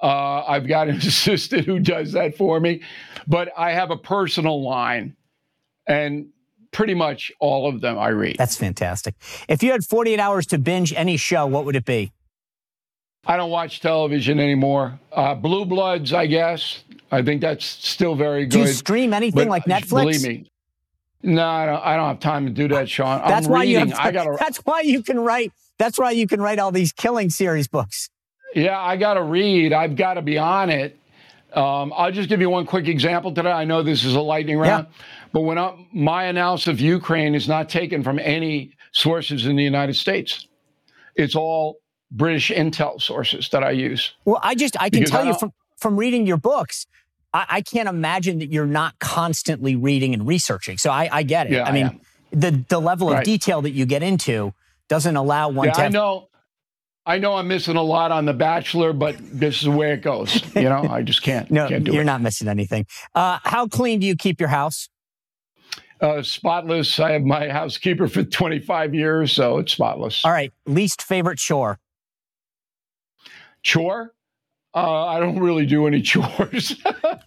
Uh, 0.00 0.44
I've 0.46 0.68
got 0.68 0.88
an 0.88 0.96
assistant 0.98 1.64
who 1.64 1.78
does 1.80 2.12
that 2.12 2.36
for 2.36 2.60
me, 2.60 2.82
but 3.26 3.50
I 3.56 3.72
have 3.72 3.90
a 3.90 3.96
personal 3.96 4.62
line, 4.62 5.16
and 5.88 6.28
pretty 6.70 6.94
much 6.94 7.32
all 7.40 7.68
of 7.68 7.80
them 7.80 7.98
I 7.98 8.08
read. 8.08 8.36
That's 8.38 8.56
fantastic. 8.56 9.14
If 9.48 9.62
you 9.62 9.72
had 9.72 9.84
forty 9.84 10.12
eight 10.12 10.20
hours 10.20 10.46
to 10.48 10.58
binge 10.58 10.92
any 10.92 11.16
show, 11.16 11.46
what 11.46 11.64
would 11.64 11.76
it 11.76 11.84
be? 11.84 12.12
I 13.26 13.36
don't 13.36 13.50
watch 13.50 13.80
television 13.80 14.38
anymore. 14.38 14.98
Uh, 15.12 15.34
Blue 15.34 15.64
Bloods, 15.64 16.12
I 16.12 16.26
guess. 16.26 16.84
I 17.10 17.22
think 17.22 17.40
that's 17.40 17.64
still 17.64 18.14
very 18.14 18.44
good. 18.44 18.50
Do 18.50 18.58
you 18.60 18.66
stream 18.68 19.12
anything 19.12 19.48
like 19.48 19.64
Netflix? 19.64 19.88
Believe 19.88 20.22
me. 20.22 20.50
No, 21.22 21.44
I 21.44 21.66
don't, 21.66 21.84
I 21.84 21.96
don't 21.96 22.08
have 22.08 22.20
time 22.20 22.46
to 22.46 22.52
do 22.52 22.68
that, 22.68 22.88
Sean. 22.88 23.20
That's 23.26 23.46
I'm 23.46 23.52
why 23.52 23.60
reading. 23.62 23.72
you. 23.72 23.94
Have, 23.94 23.98
I 23.98 24.12
gotta. 24.12 24.36
That's 24.38 24.58
why 24.58 24.82
you 24.82 25.02
can 25.02 25.18
write. 25.18 25.52
That's 25.78 25.98
why 25.98 26.12
you 26.12 26.26
can 26.26 26.40
write 26.40 26.58
all 26.58 26.70
these 26.72 26.92
killing 26.92 27.28
series 27.30 27.66
books. 27.66 28.08
Yeah, 28.54 28.78
I 28.78 28.96
got 28.96 29.14
to 29.14 29.22
read. 29.22 29.72
I've 29.72 29.96
got 29.96 30.14
to 30.14 30.22
be 30.22 30.38
on 30.38 30.70
it. 30.70 30.96
Um, 31.52 31.92
I'll 31.96 32.12
just 32.12 32.28
give 32.28 32.40
you 32.40 32.50
one 32.50 32.66
quick 32.66 32.88
example 32.88 33.32
today. 33.32 33.50
I 33.50 33.64
know 33.64 33.82
this 33.82 34.04
is 34.04 34.14
a 34.14 34.20
lightning 34.20 34.58
round, 34.58 34.86
but 35.32 35.40
when 35.40 35.58
I, 35.58 35.74
my 35.92 36.24
analysis 36.24 36.66
of 36.68 36.80
Ukraine 36.80 37.34
is 37.34 37.48
not 37.48 37.68
taken 37.68 38.02
from 38.02 38.18
any 38.18 38.72
sources 38.92 39.46
in 39.46 39.56
the 39.56 39.62
United 39.64 39.94
States, 39.96 40.46
it's 41.16 41.34
all 41.34 41.76
British 42.10 42.50
intel 42.50 43.00
sources 43.00 43.48
that 43.50 43.62
I 43.62 43.70
use. 43.72 44.14
Well, 44.24 44.40
I 44.42 44.54
just 44.54 44.76
I 44.80 44.88
can 44.90 45.00
Because 45.00 45.10
tell 45.10 45.24
I 45.24 45.28
you 45.28 45.34
from 45.38 45.52
from 45.76 45.96
reading 45.96 46.26
your 46.26 46.38
books, 46.38 46.86
I, 47.32 47.46
I 47.48 47.60
can't 47.62 47.88
imagine 47.88 48.38
that 48.38 48.50
you're 48.50 48.66
not 48.66 48.98
constantly 48.98 49.76
reading 49.76 50.14
and 50.14 50.26
researching. 50.26 50.78
So 50.78 50.90
I, 50.90 51.08
I 51.12 51.22
get 51.22 51.46
it. 51.48 51.52
Yeah, 51.52 51.64
I 51.64 51.72
mean, 51.72 51.86
am. 51.86 52.00
the 52.32 52.64
the 52.68 52.80
level 52.80 53.08
of 53.10 53.14
Right. 53.16 53.24
detail 53.24 53.62
that 53.62 53.70
you 53.72 53.84
get 53.86 54.02
into 54.02 54.54
doesn't 54.88 55.16
allow 55.16 55.50
one 55.50 55.68
Yeah, 55.68 55.72
to. 55.74 55.82
I 55.82 55.88
know. 55.88 56.28
I 57.04 57.18
know 57.18 57.36
I'm 57.36 57.48
missing 57.48 57.76
a 57.76 57.82
lot 57.82 58.12
on 58.12 58.26
The 58.26 58.34
Bachelor, 58.34 58.92
but 58.92 59.16
this 59.18 59.56
is 59.56 59.62
the 59.62 59.70
way 59.70 59.92
it 59.92 60.02
goes. 60.02 60.42
You 60.54 60.64
know, 60.68 60.86
I 60.90 61.00
just 61.02 61.22
can't. 61.22 61.50
No, 61.50 61.66
can't 61.66 61.86
you're 61.86 62.02
it. 62.02 62.04
not 62.04 62.20
missing 62.20 62.48
anything. 62.48 62.84
Uh, 63.14 63.38
how 63.44 63.66
clean 63.66 63.98
do 64.00 64.06
you 64.06 64.14
keep 64.14 64.38
your 64.40 64.50
house? 64.50 64.90
Uh, 66.00 66.22
spotless. 66.22 66.98
I 67.00 67.12
have 67.12 67.22
my 67.22 67.48
housekeeper 67.48 68.08
for 68.08 68.22
25 68.24 68.94
years, 68.94 69.32
so 69.32 69.58
it's 69.58 69.72
spotless. 69.72 70.24
All 70.24 70.30
right, 70.32 70.52
least 70.66 71.02
favorite 71.02 71.38
chore. 71.38 71.78
Chore. 73.62 74.14
Uh, 74.74 75.06
I 75.06 75.18
don't 75.18 75.40
really 75.40 75.66
do 75.66 75.86
any 75.86 76.02
chores. 76.02 76.76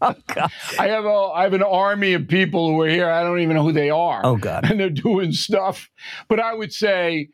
oh 0.01 0.15
God! 0.27 0.51
I 0.79 0.87
have 0.87 1.05
a 1.05 1.09
I 1.33 1.43
have 1.43 1.53
an 1.53 1.63
army 1.63 2.13
of 2.13 2.27
people 2.27 2.69
who 2.69 2.81
are 2.81 2.87
here. 2.87 3.09
I 3.09 3.23
don't 3.23 3.39
even 3.39 3.55
know 3.55 3.63
who 3.63 3.73
they 3.73 3.89
are. 3.89 4.21
Oh 4.23 4.37
God! 4.37 4.69
And 4.69 4.79
they're 4.79 4.89
doing 4.89 5.31
stuff. 5.33 5.89
But 6.29 6.39
I 6.39 6.53
would 6.53 6.71
say 6.71 7.29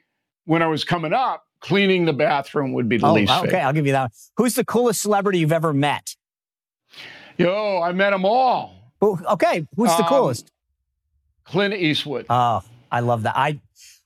when 0.45 0.61
I 0.63 0.67
was 0.67 0.83
coming 0.83 1.13
up, 1.13 1.43
cleaning 1.59 2.05
the 2.05 2.13
bathroom 2.13 2.73
would 2.73 2.87
be 2.89 2.97
the 2.97 3.05
oh, 3.07 3.13
least. 3.13 3.31
Okay, 3.31 3.41
favorite. 3.47 3.61
I'll 3.61 3.73
give 3.73 3.85
you 3.85 3.91
that. 3.91 4.11
Who's 4.37 4.55
the 4.55 4.65
coolest 4.65 5.01
celebrity 5.01 5.39
you've 5.39 5.51
ever 5.51 5.73
met? 5.73 6.15
Yo, 7.37 7.81
I 7.81 7.91
met 7.91 8.11
them 8.11 8.25
all. 8.25 8.93
okay, 9.01 9.67
who's 9.75 9.95
the 9.97 10.03
Um, 10.03 10.09
coolest? 10.09 10.51
Clint 11.47 11.73
Eastwood. 11.73 12.25
Oh, 12.29 12.61
I 12.91 12.99
love 12.99 13.23
that. 13.23 13.37
I 13.37 13.59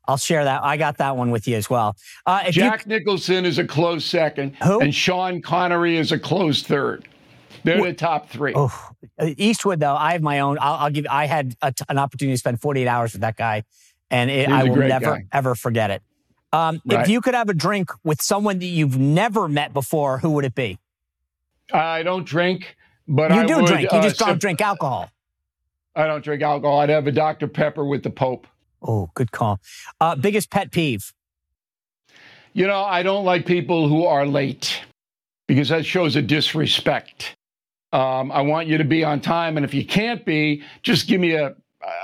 I'll 0.07 0.17
share 0.17 0.43
that. 0.43 0.63
I 0.63 0.77
got 0.77 0.97
that 0.97 1.15
one 1.15 1.31
with 1.31 1.47
you 1.47 1.55
as 1.55 1.69
well. 1.69 1.95
Uh, 2.25 2.43
if 2.47 2.55
Jack 2.55 2.85
you, 2.85 2.97
Nicholson 2.97 3.45
is 3.45 3.59
a 3.59 3.65
close 3.65 4.03
second, 4.03 4.55
Who? 4.63 4.81
and 4.81 4.93
Sean 4.93 5.41
Connery 5.41 5.97
is 5.97 6.11
a 6.11 6.19
close 6.19 6.63
third. 6.63 7.07
They're 7.63 7.81
the 7.83 7.93
top 7.93 8.29
three. 8.29 8.53
oh, 8.55 8.73
Eastwood 9.37 9.79
though, 9.79 9.95
I 9.95 10.13
have 10.13 10.21
my 10.21 10.39
own. 10.39 10.57
I'll, 10.59 10.73
I'll 10.85 10.89
give. 10.89 11.05
I 11.09 11.27
had 11.27 11.55
a 11.61 11.71
t- 11.71 11.85
an 11.89 11.97
opportunity 11.99 12.33
to 12.33 12.37
spend 12.39 12.59
48 12.59 12.87
hours 12.87 13.11
with 13.13 13.21
that 13.21 13.35
guy, 13.37 13.63
and 14.09 14.31
it, 14.31 14.49
I 14.49 14.63
will 14.63 14.75
never 14.77 15.17
guy. 15.17 15.25
ever 15.31 15.53
forget 15.55 15.91
it. 15.91 16.01
Um, 16.53 16.81
Right. 16.85 17.01
If 17.01 17.09
you 17.09 17.21
could 17.21 17.33
have 17.35 17.49
a 17.49 17.53
drink 17.53 17.91
with 18.03 18.21
someone 18.21 18.59
that 18.59 18.65
you've 18.65 18.97
never 18.97 19.47
met 19.47 19.73
before, 19.73 20.17
who 20.17 20.31
would 20.31 20.45
it 20.45 20.55
be? 20.55 20.79
I 21.71 22.03
don't 22.03 22.25
drink, 22.25 22.75
but 23.07 23.31
you 23.31 23.41
I 23.41 23.45
do 23.45 23.57
would, 23.57 23.67
drink. 23.67 23.91
You 23.91 23.99
uh, 23.99 24.03
just 24.03 24.19
don't 24.19 24.39
drink 24.41 24.59
alcohol. 24.59 25.09
I 25.95 26.07
don't 26.07 26.23
drink 26.23 26.41
alcohol. 26.41 26.79
I'd 26.79 26.89
have 26.89 27.07
a 27.07 27.11
Dr. 27.11 27.47
Pepper 27.47 27.85
with 27.85 28.03
the 28.03 28.09
Pope. 28.09 28.47
Oh, 28.81 29.09
good 29.13 29.31
call. 29.31 29.59
Uh, 29.99 30.15
biggest 30.15 30.49
pet 30.49 30.71
peeve. 30.71 31.13
You 32.53 32.67
know, 32.67 32.83
I 32.83 33.03
don't 33.03 33.25
like 33.25 33.45
people 33.45 33.87
who 33.87 34.05
are 34.05 34.25
late 34.25 34.81
because 35.47 35.69
that 35.69 35.85
shows 35.85 36.15
a 36.15 36.21
disrespect. 36.21 37.35
Um, 37.93 38.31
I 38.31 38.41
want 38.41 38.67
you 38.67 38.77
to 38.77 38.83
be 38.83 39.03
on 39.03 39.19
time, 39.19 39.57
and 39.57 39.65
if 39.65 39.73
you 39.73 39.85
can't 39.85 40.25
be, 40.25 40.63
just 40.81 41.07
give 41.07 41.19
me 41.19 41.33
a, 41.33 41.55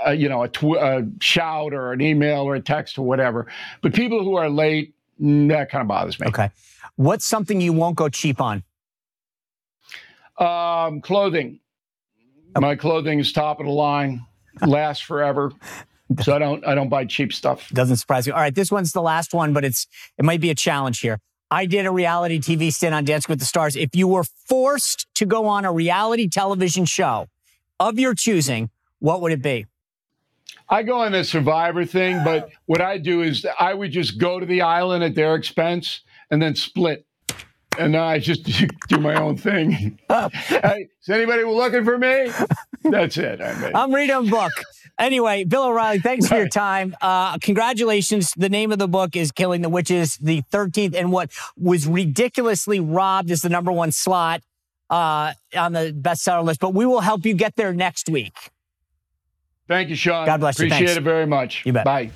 a 0.05 0.13
you 0.13 0.27
know 0.27 0.43
a, 0.43 0.49
tw- 0.49 0.75
a 0.77 1.07
shout 1.21 1.73
or 1.73 1.93
an 1.93 2.01
email 2.01 2.41
or 2.41 2.55
a 2.55 2.61
text 2.61 2.97
or 2.97 3.05
whatever. 3.05 3.47
But 3.81 3.93
people 3.93 4.23
who 4.23 4.35
are 4.35 4.49
late, 4.49 4.93
mm, 5.21 5.47
that 5.49 5.69
kind 5.69 5.81
of 5.81 5.87
bothers 5.87 6.19
me. 6.19 6.27
Okay. 6.27 6.51
What's 6.97 7.25
something 7.25 7.61
you 7.61 7.73
won't 7.73 7.95
go 7.95 8.09
cheap 8.09 8.41
on? 8.41 8.63
Um, 10.37 11.01
clothing. 11.01 11.59
My 12.59 12.75
clothing 12.75 13.19
is 13.19 13.31
top 13.31 13.59
of 13.59 13.65
the 13.65 13.71
line, 13.71 14.25
lasts 14.65 15.03
forever. 15.03 15.51
So 16.21 16.33
I 16.33 16.39
don't 16.39 16.65
I 16.65 16.73
don't 16.73 16.89
buy 16.89 17.05
cheap 17.05 17.33
stuff. 17.33 17.69
Doesn't 17.69 17.97
surprise 17.97 18.25
you. 18.27 18.33
All 18.33 18.39
right, 18.39 18.55
this 18.55 18.71
one's 18.71 18.93
the 18.93 19.01
last 19.01 19.33
one, 19.33 19.53
but 19.53 19.65
it's 19.65 19.87
it 20.17 20.23
might 20.23 20.39
be 20.39 20.49
a 20.49 20.55
challenge 20.55 20.99
here. 20.99 21.19
I 21.49 21.65
did 21.65 21.85
a 21.85 21.91
reality 21.91 22.39
TV 22.39 22.73
stint 22.73 22.93
on 22.93 23.05
Dancing 23.05 23.31
with 23.31 23.39
the 23.39 23.45
Stars. 23.45 23.75
If 23.75 23.95
you 23.95 24.07
were 24.07 24.23
forced 24.23 25.07
to 25.15 25.25
go 25.25 25.47
on 25.47 25.65
a 25.65 25.71
reality 25.71 26.27
television 26.27 26.85
show 26.85 27.27
of 27.79 27.99
your 27.99 28.13
choosing, 28.13 28.69
what 28.99 29.21
would 29.21 29.31
it 29.31 29.41
be? 29.41 29.65
I 30.69 30.83
go 30.83 30.99
on 30.99 31.13
the 31.13 31.23
survivor 31.23 31.85
thing, 31.85 32.23
but 32.25 32.49
what 32.65 32.81
I 32.81 32.97
do 32.97 33.21
is 33.21 33.45
I 33.59 33.73
would 33.73 33.91
just 33.91 34.17
go 34.17 34.39
to 34.39 34.45
the 34.45 34.61
island 34.61 35.03
at 35.03 35.15
their 35.15 35.35
expense 35.35 36.01
and 36.29 36.41
then 36.41 36.55
split. 36.55 37.05
And 37.77 37.93
then 37.93 38.01
I 38.01 38.19
just 38.19 38.43
do 38.87 38.97
my 38.97 39.15
own 39.15 39.37
thing. 39.37 39.99
hey, 40.09 40.87
is 41.01 41.09
anybody 41.09 41.43
looking 41.43 41.85
for 41.85 41.97
me? 41.97 42.31
That's 42.83 43.17
it. 43.17 43.41
I 43.41 43.59
mean, 43.61 43.71
I'm 43.75 43.93
reading 43.93 44.15
a 44.15 44.21
book. 44.23 44.51
Anyway, 44.99 45.43
Bill 45.43 45.65
O'Reilly, 45.65 45.99
thanks 45.99 46.27
for 46.27 46.37
your 46.37 46.47
time. 46.47 46.95
Uh, 47.01 47.37
congratulations. 47.37 48.31
The 48.35 48.49
name 48.49 48.71
of 48.71 48.79
the 48.79 48.87
book 48.87 49.15
is 49.15 49.31
Killing 49.31 49.61
the 49.61 49.69
Witches, 49.69 50.17
the 50.17 50.41
13th, 50.51 50.95
and 50.95 51.11
what 51.11 51.31
was 51.55 51.85
ridiculously 51.87 52.79
robbed 52.79 53.29
is 53.29 53.41
the 53.41 53.49
number 53.49 53.71
one 53.71 53.91
slot 53.91 54.41
uh, 54.89 55.33
on 55.55 55.73
the 55.73 55.93
bestseller 55.93 56.43
list. 56.43 56.59
But 56.59 56.73
we 56.73 56.85
will 56.85 57.01
help 57.01 57.25
you 57.25 57.35
get 57.35 57.55
there 57.55 57.73
next 57.73 58.09
week. 58.09 58.33
thank 59.67 59.89
you, 59.89 59.95
Sean. 59.95 60.25
God 60.25 60.39
bless 60.39 60.59
you. 60.59 60.65
Appreciate 60.65 60.87
Thanks. 60.87 60.97
it 60.97 61.03
very 61.03 61.27
much. 61.27 61.63
You 61.65 61.73
bet. 61.73 61.85
Bye. 61.85 62.09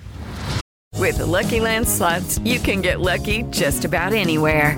With 0.98 1.18
the 1.18 1.26
Lucky 1.26 1.60
Land 1.60 1.88
slots, 1.88 2.40
you 2.40 2.60
can 2.60 2.82
get 2.82 3.00
lucky 3.00 3.44
just 3.52 3.86
about 3.86 4.14
anywhere. 4.14 4.78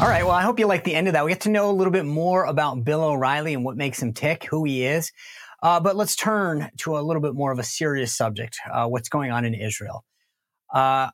All 0.00 0.06
right. 0.06 0.24
Well, 0.24 0.34
I 0.34 0.42
hope 0.42 0.60
you 0.60 0.66
like 0.68 0.84
the 0.84 0.94
end 0.94 1.08
of 1.08 1.14
that. 1.14 1.24
We 1.24 1.32
get 1.32 1.40
to 1.40 1.48
know 1.48 1.68
a 1.68 1.72
little 1.72 1.92
bit 1.92 2.04
more 2.04 2.44
about 2.44 2.84
Bill 2.84 3.02
O'Reilly 3.02 3.52
and 3.52 3.64
what 3.64 3.76
makes 3.76 4.00
him 4.00 4.12
tick, 4.12 4.44
who 4.44 4.62
he 4.62 4.84
is. 4.84 5.10
Uh, 5.60 5.80
but 5.80 5.96
let's 5.96 6.14
turn 6.14 6.70
to 6.78 6.96
a 6.96 7.00
little 7.00 7.20
bit 7.20 7.34
more 7.34 7.50
of 7.50 7.58
a 7.58 7.64
serious 7.64 8.16
subject 8.16 8.58
uh, 8.72 8.86
what's 8.86 9.08
going 9.08 9.32
on 9.32 9.44
in 9.44 9.54
Israel. 9.54 10.04
Uh, 10.72 11.10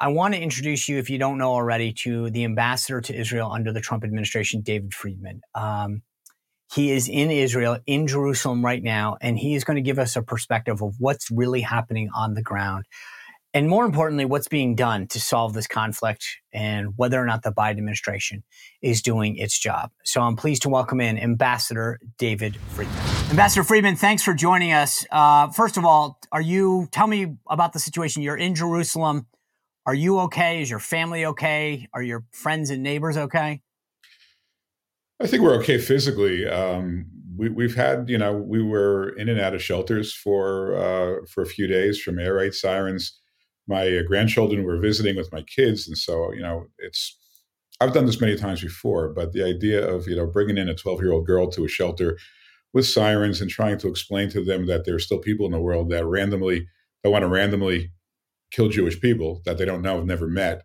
I 0.00 0.08
want 0.08 0.32
to 0.32 0.40
introduce 0.40 0.88
you, 0.88 0.96
if 0.96 1.10
you 1.10 1.18
don't 1.18 1.36
know 1.36 1.52
already, 1.52 1.92
to 2.04 2.30
the 2.30 2.44
ambassador 2.44 3.02
to 3.02 3.14
Israel 3.14 3.50
under 3.52 3.74
the 3.74 3.80
Trump 3.82 4.04
administration, 4.04 4.62
David 4.62 4.94
Friedman. 4.94 5.42
Um, 5.54 6.00
he 6.72 6.92
is 6.92 7.10
in 7.10 7.30
Israel, 7.30 7.78
in 7.86 8.06
Jerusalem 8.06 8.64
right 8.64 8.82
now, 8.82 9.18
and 9.20 9.38
he 9.38 9.54
is 9.54 9.64
going 9.64 9.76
to 9.76 9.82
give 9.82 9.98
us 9.98 10.16
a 10.16 10.22
perspective 10.22 10.80
of 10.80 10.94
what's 10.98 11.30
really 11.30 11.60
happening 11.60 12.08
on 12.14 12.32
the 12.32 12.42
ground. 12.42 12.86
And 13.56 13.70
more 13.70 13.86
importantly, 13.86 14.26
what's 14.26 14.48
being 14.48 14.74
done 14.74 15.06
to 15.06 15.18
solve 15.18 15.54
this 15.54 15.66
conflict 15.66 16.26
and 16.52 16.92
whether 16.96 17.18
or 17.18 17.24
not 17.24 17.42
the 17.42 17.52
Biden 17.52 17.78
administration 17.78 18.42
is 18.82 19.00
doing 19.00 19.38
its 19.38 19.58
job. 19.58 19.92
So 20.04 20.20
I'm 20.20 20.36
pleased 20.36 20.60
to 20.64 20.68
welcome 20.68 21.00
in 21.00 21.18
Ambassador 21.18 21.98
David 22.18 22.58
Friedman. 22.74 22.98
Ambassador 23.30 23.64
Friedman, 23.64 23.96
thanks 23.96 24.22
for 24.22 24.34
joining 24.34 24.74
us. 24.74 25.06
Uh, 25.10 25.48
first 25.48 25.78
of 25.78 25.86
all, 25.86 26.20
are 26.32 26.40
you, 26.42 26.86
tell 26.92 27.06
me 27.06 27.38
about 27.48 27.72
the 27.72 27.78
situation. 27.78 28.20
You're 28.20 28.36
in 28.36 28.54
Jerusalem. 28.54 29.26
Are 29.86 29.94
you 29.94 30.18
okay? 30.20 30.60
Is 30.60 30.68
your 30.68 30.78
family 30.78 31.24
okay? 31.24 31.88
Are 31.94 32.02
your 32.02 32.26
friends 32.32 32.68
and 32.68 32.82
neighbors 32.82 33.16
okay? 33.16 33.62
I 35.18 35.26
think 35.26 35.42
we're 35.42 35.56
okay 35.60 35.78
physically. 35.78 36.46
Um, 36.46 37.06
we, 37.34 37.48
we've 37.48 37.74
had, 37.74 38.10
you 38.10 38.18
know, 38.18 38.36
we 38.36 38.62
were 38.62 39.16
in 39.16 39.30
and 39.30 39.40
out 39.40 39.54
of 39.54 39.62
shelters 39.62 40.12
for 40.12 40.76
uh, 40.76 41.24
for 41.26 41.40
a 41.40 41.46
few 41.46 41.66
days 41.66 41.98
from 41.98 42.18
air 42.18 42.34
raid 42.34 42.52
sirens. 42.52 43.18
My 43.66 43.98
uh, 43.98 44.02
grandchildren 44.02 44.64
were 44.64 44.78
visiting 44.78 45.16
with 45.16 45.32
my 45.32 45.42
kids, 45.42 45.86
and 45.88 45.96
so 45.96 46.32
you 46.32 46.42
know, 46.42 46.66
it's. 46.78 47.16
I've 47.78 47.92
done 47.92 48.06
this 48.06 48.22
many 48.22 48.36
times 48.36 48.62
before, 48.62 49.10
but 49.10 49.32
the 49.32 49.44
idea 49.44 49.86
of 49.86 50.08
you 50.08 50.16
know 50.16 50.26
bringing 50.26 50.56
in 50.56 50.68
a 50.68 50.74
12 50.74 51.02
year 51.02 51.12
old 51.12 51.26
girl 51.26 51.50
to 51.50 51.64
a 51.64 51.68
shelter 51.68 52.18
with 52.72 52.86
sirens 52.86 53.40
and 53.40 53.50
trying 53.50 53.78
to 53.78 53.88
explain 53.88 54.30
to 54.30 54.42
them 54.42 54.66
that 54.66 54.84
there 54.84 54.94
are 54.94 55.00
still 55.00 55.18
people 55.18 55.46
in 55.46 55.52
the 55.52 55.60
world 55.60 55.90
that 55.90 56.06
randomly 56.06 56.66
that 57.02 57.10
want 57.10 57.22
to 57.22 57.28
randomly 57.28 57.92
kill 58.50 58.68
Jewish 58.68 59.00
people 59.00 59.42
that 59.44 59.58
they 59.58 59.64
don't 59.64 59.82
know, 59.82 59.96
have 59.96 60.06
never 60.06 60.26
met, 60.26 60.62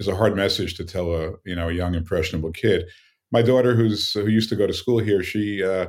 is 0.00 0.08
a 0.08 0.16
hard 0.16 0.34
message 0.34 0.76
to 0.76 0.84
tell 0.84 1.12
a 1.12 1.32
you 1.44 1.54
know 1.54 1.68
a 1.68 1.74
young 1.74 1.94
impressionable 1.94 2.52
kid 2.52 2.86
my 3.32 3.42
daughter, 3.42 3.74
who's 3.74 4.12
who 4.12 4.28
used 4.28 4.48
to 4.50 4.56
go 4.56 4.66
to 4.66 4.72
school 4.72 4.98
here, 4.98 5.22
she 5.22 5.62
uh, 5.62 5.86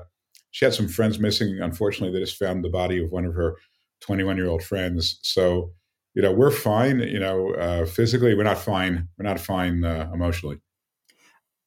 she 0.52 0.66
had 0.66 0.74
some 0.74 0.88
friends 0.88 1.20
missing. 1.20 1.60
Unfortunately, 1.62 2.12
they 2.12 2.24
just 2.24 2.38
found 2.38 2.64
the 2.64 2.70
body 2.70 3.04
of 3.04 3.12
one 3.12 3.26
of 3.26 3.34
her 3.34 3.56
21 4.02 4.38
year 4.38 4.48
old 4.48 4.64
friends. 4.64 5.20
So, 5.22 5.72
you 6.18 6.24
know, 6.24 6.32
we're 6.32 6.50
fine. 6.50 7.00
You 7.02 7.20
know, 7.20 7.54
uh, 7.54 7.86
physically, 7.86 8.34
we're 8.34 8.42
not 8.42 8.58
fine. 8.58 9.08
We're 9.20 9.30
not 9.30 9.40
fine 9.40 9.86
uh, 9.86 10.10
emotionally. 10.12 10.60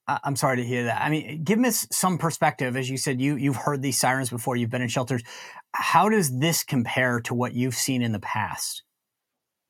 I'm 0.08 0.34
sorry 0.34 0.56
to 0.56 0.64
hear 0.64 0.82
that. 0.82 1.00
I 1.00 1.08
mean, 1.08 1.44
give 1.44 1.60
us 1.60 1.86
some 1.92 2.18
perspective. 2.18 2.76
As 2.76 2.90
you 2.90 2.96
said, 2.96 3.20
you 3.20 3.36
you've 3.36 3.54
heard 3.54 3.80
these 3.80 3.96
sirens 3.96 4.28
before. 4.28 4.56
You've 4.56 4.68
been 4.68 4.82
in 4.82 4.88
shelters. 4.88 5.22
How 5.72 6.08
does 6.08 6.36
this 6.36 6.64
compare 6.64 7.20
to 7.20 7.34
what 7.34 7.54
you've 7.54 7.76
seen 7.76 8.02
in 8.02 8.10
the 8.10 8.18
past? 8.18 8.82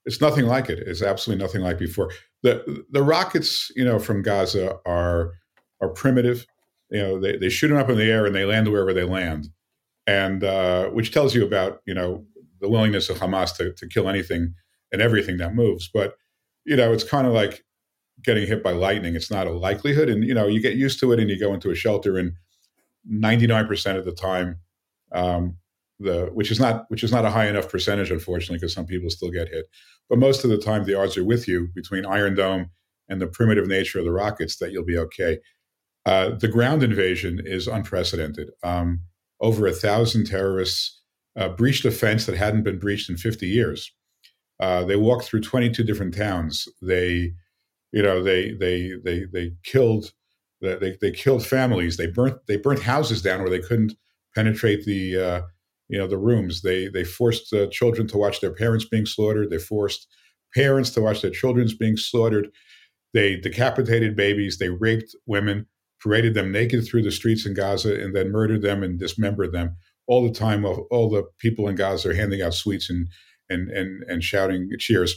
It's 0.07 0.23
nothing 0.23 0.47
like 0.47 0.71
it. 0.71 0.79
It's 0.79 1.03
absolutely 1.03 1.45
nothing 1.45 1.61
like 1.61 1.77
before. 1.77 2.11
the 2.43 2.83
The 2.91 3.03
rockets, 3.03 3.71
you 3.77 3.85
know, 3.85 3.99
from 3.99 4.23
Gaza 4.23 4.79
are 4.87 5.33
are 5.83 5.91
primitive. 5.91 6.47
You 6.89 7.03
know, 7.03 7.21
they, 7.21 7.37
they 7.37 7.51
shoot 7.51 7.69
them 7.69 7.77
up 7.77 7.91
in 7.91 7.99
the 7.99 8.11
air 8.11 8.25
and 8.25 8.35
they 8.35 8.47
land 8.47 8.67
wherever 8.67 8.95
they 8.95 9.05
land, 9.05 9.49
and 10.07 10.43
uh, 10.43 10.87
which 10.87 11.13
tells 11.13 11.35
you 11.35 11.45
about 11.45 11.83
you 11.85 11.93
know 11.93 12.25
the 12.63 12.69
willingness 12.71 13.11
of 13.11 13.19
Hamas 13.19 13.55
to, 13.59 13.75
to 13.75 13.87
kill 13.87 14.09
anything 14.09 14.55
and 14.93 15.01
everything 15.03 15.37
that 15.39 15.55
moves. 15.55 15.89
But 15.93 16.15
you 16.65 16.77
know, 16.77 16.93
it's 16.93 17.05
kind 17.05 17.27
of 17.27 17.33
like 17.33 17.65
getting 18.23 18.47
hit 18.47 18.63
by 18.63 18.73
lightning. 18.73 19.15
It's 19.15 19.31
not 19.31 19.47
a 19.47 19.53
likelihood, 19.53 20.09
and 20.09 20.25
you 20.25 20.35
know, 20.35 20.47
you 20.47 20.61
get 20.61 20.77
used 20.77 21.01
to 21.01 21.13
it, 21.13 21.21
and 21.21 21.31
you 21.31 21.39
go 21.39 21.55
into 21.55 21.71
a 21.71 21.75
shelter, 21.75 22.19
and 22.19 22.33
ninety 23.05 23.47
nine 23.47 23.67
percent 23.67 23.99
of 23.99 24.05
the 24.05 24.13
time, 24.13 24.59
um, 25.13 25.57
the 25.99 26.31
which 26.33 26.51
is 26.51 26.61
not 26.61 26.85
which 26.89 27.03
is 27.03 27.13
not 27.13 27.25
a 27.25 27.31
high 27.31 27.47
enough 27.47 27.69
percentage, 27.69 28.11
unfortunately, 28.11 28.59
because 28.59 28.75
some 28.75 28.87
people 28.87 29.11
still 29.11 29.31
get 29.31 29.49
hit. 29.49 29.67
But 30.09 30.19
most 30.19 30.45
of 30.45 30.51
the 30.51 30.59
time, 30.59 30.85
the 30.85 30.99
odds 30.99 31.17
are 31.17 31.25
with 31.25 31.47
you 31.49 31.69
between 31.75 32.05
Iron 32.05 32.35
Dome 32.35 32.71
and 33.09 33.21
the 33.21 33.27
primitive 33.27 33.67
nature 33.67 33.99
of 33.99 34.05
the 34.05 34.13
rockets 34.13 34.57
that 34.59 34.73
you'll 34.73 34.85
be 34.85 34.99
okay. 34.99 35.39
Uh, 36.07 36.31
the 36.31 36.49
ground 36.49 36.83
invasion 36.83 37.41
is 37.45 37.67
unprecedented. 37.67 38.51
Um, 38.63 39.01
over 39.41 39.67
a 39.67 39.73
thousand 39.73 40.27
terrorists 40.27 41.01
uh, 41.37 41.49
breached 41.49 41.85
a 41.85 41.91
fence 41.91 42.27
that 42.27 42.37
hadn't 42.37 42.63
been 42.63 42.79
breached 42.79 43.11
in 43.11 43.17
50 43.17 43.47
years. 43.47 43.93
Uh, 44.61 44.85
they 44.85 44.97
walked 44.97 45.25
through 45.25 45.41
22 45.41 45.83
different 45.83 46.15
towns. 46.15 46.69
They, 46.83 47.33
you 47.93 48.03
know, 48.03 48.23
they 48.23 48.53
they 48.53 48.93
they 49.03 49.25
they 49.33 49.53
killed 49.65 50.13
they 50.61 50.97
they 51.01 51.11
killed 51.11 51.45
families. 51.45 51.97
They 51.97 52.07
burnt 52.07 52.37
they 52.47 52.57
burnt 52.57 52.83
houses 52.83 53.23
down 53.23 53.41
where 53.41 53.51
they 53.51 53.61
couldn't 53.61 53.95
penetrate 54.35 54.85
the 54.85 55.17
uh, 55.17 55.43
you 55.89 55.99
know 55.99 56.07
the 56.07 56.19
rooms. 56.19 56.63
They 56.63 56.89
they 56.89 57.05
forced 57.05 57.53
uh, 57.53 57.69
children 57.69 58.07
to 58.09 58.19
watch 58.19 58.41
their 58.41 58.53
parents 58.53 58.85
being 58.85 59.07
slaughtered. 59.07 59.51
They 59.51 59.59
forced 59.59 60.07
parents 60.55 60.91
to 60.91 61.01
watch 61.01 61.23
their 61.23 61.31
children's 61.31 61.75
being 61.75 61.97
slaughtered. 61.97 62.49
They 63.15 63.37
decapitated 63.37 64.15
babies. 64.15 64.59
They 64.59 64.69
raped 64.69 65.17
women, 65.27 65.67
paraded 66.01 66.35
them 66.35 66.53
naked 66.53 66.87
through 66.87 67.03
the 67.03 67.11
streets 67.11 67.47
in 67.47 67.55
Gaza, 67.55 68.01
and 68.01 68.15
then 68.15 68.31
murdered 68.31 68.63
them 68.63 68.83
and 68.83 68.99
dismembered 68.99 69.53
them. 69.53 69.77
All 70.07 70.23
the 70.23 70.33
time, 70.35 70.65
all 70.65 71.09
the 71.09 71.25
people 71.39 71.69
in 71.69 71.77
Gaza 71.77 72.11
are 72.11 72.15
handing 72.15 72.43
out 72.43 72.55
sweets 72.55 72.91
and 72.91 73.09
and 73.51 73.71
and 73.71 74.03
and 74.09 74.25
shouting 74.25 74.71
cheers. 74.79 75.15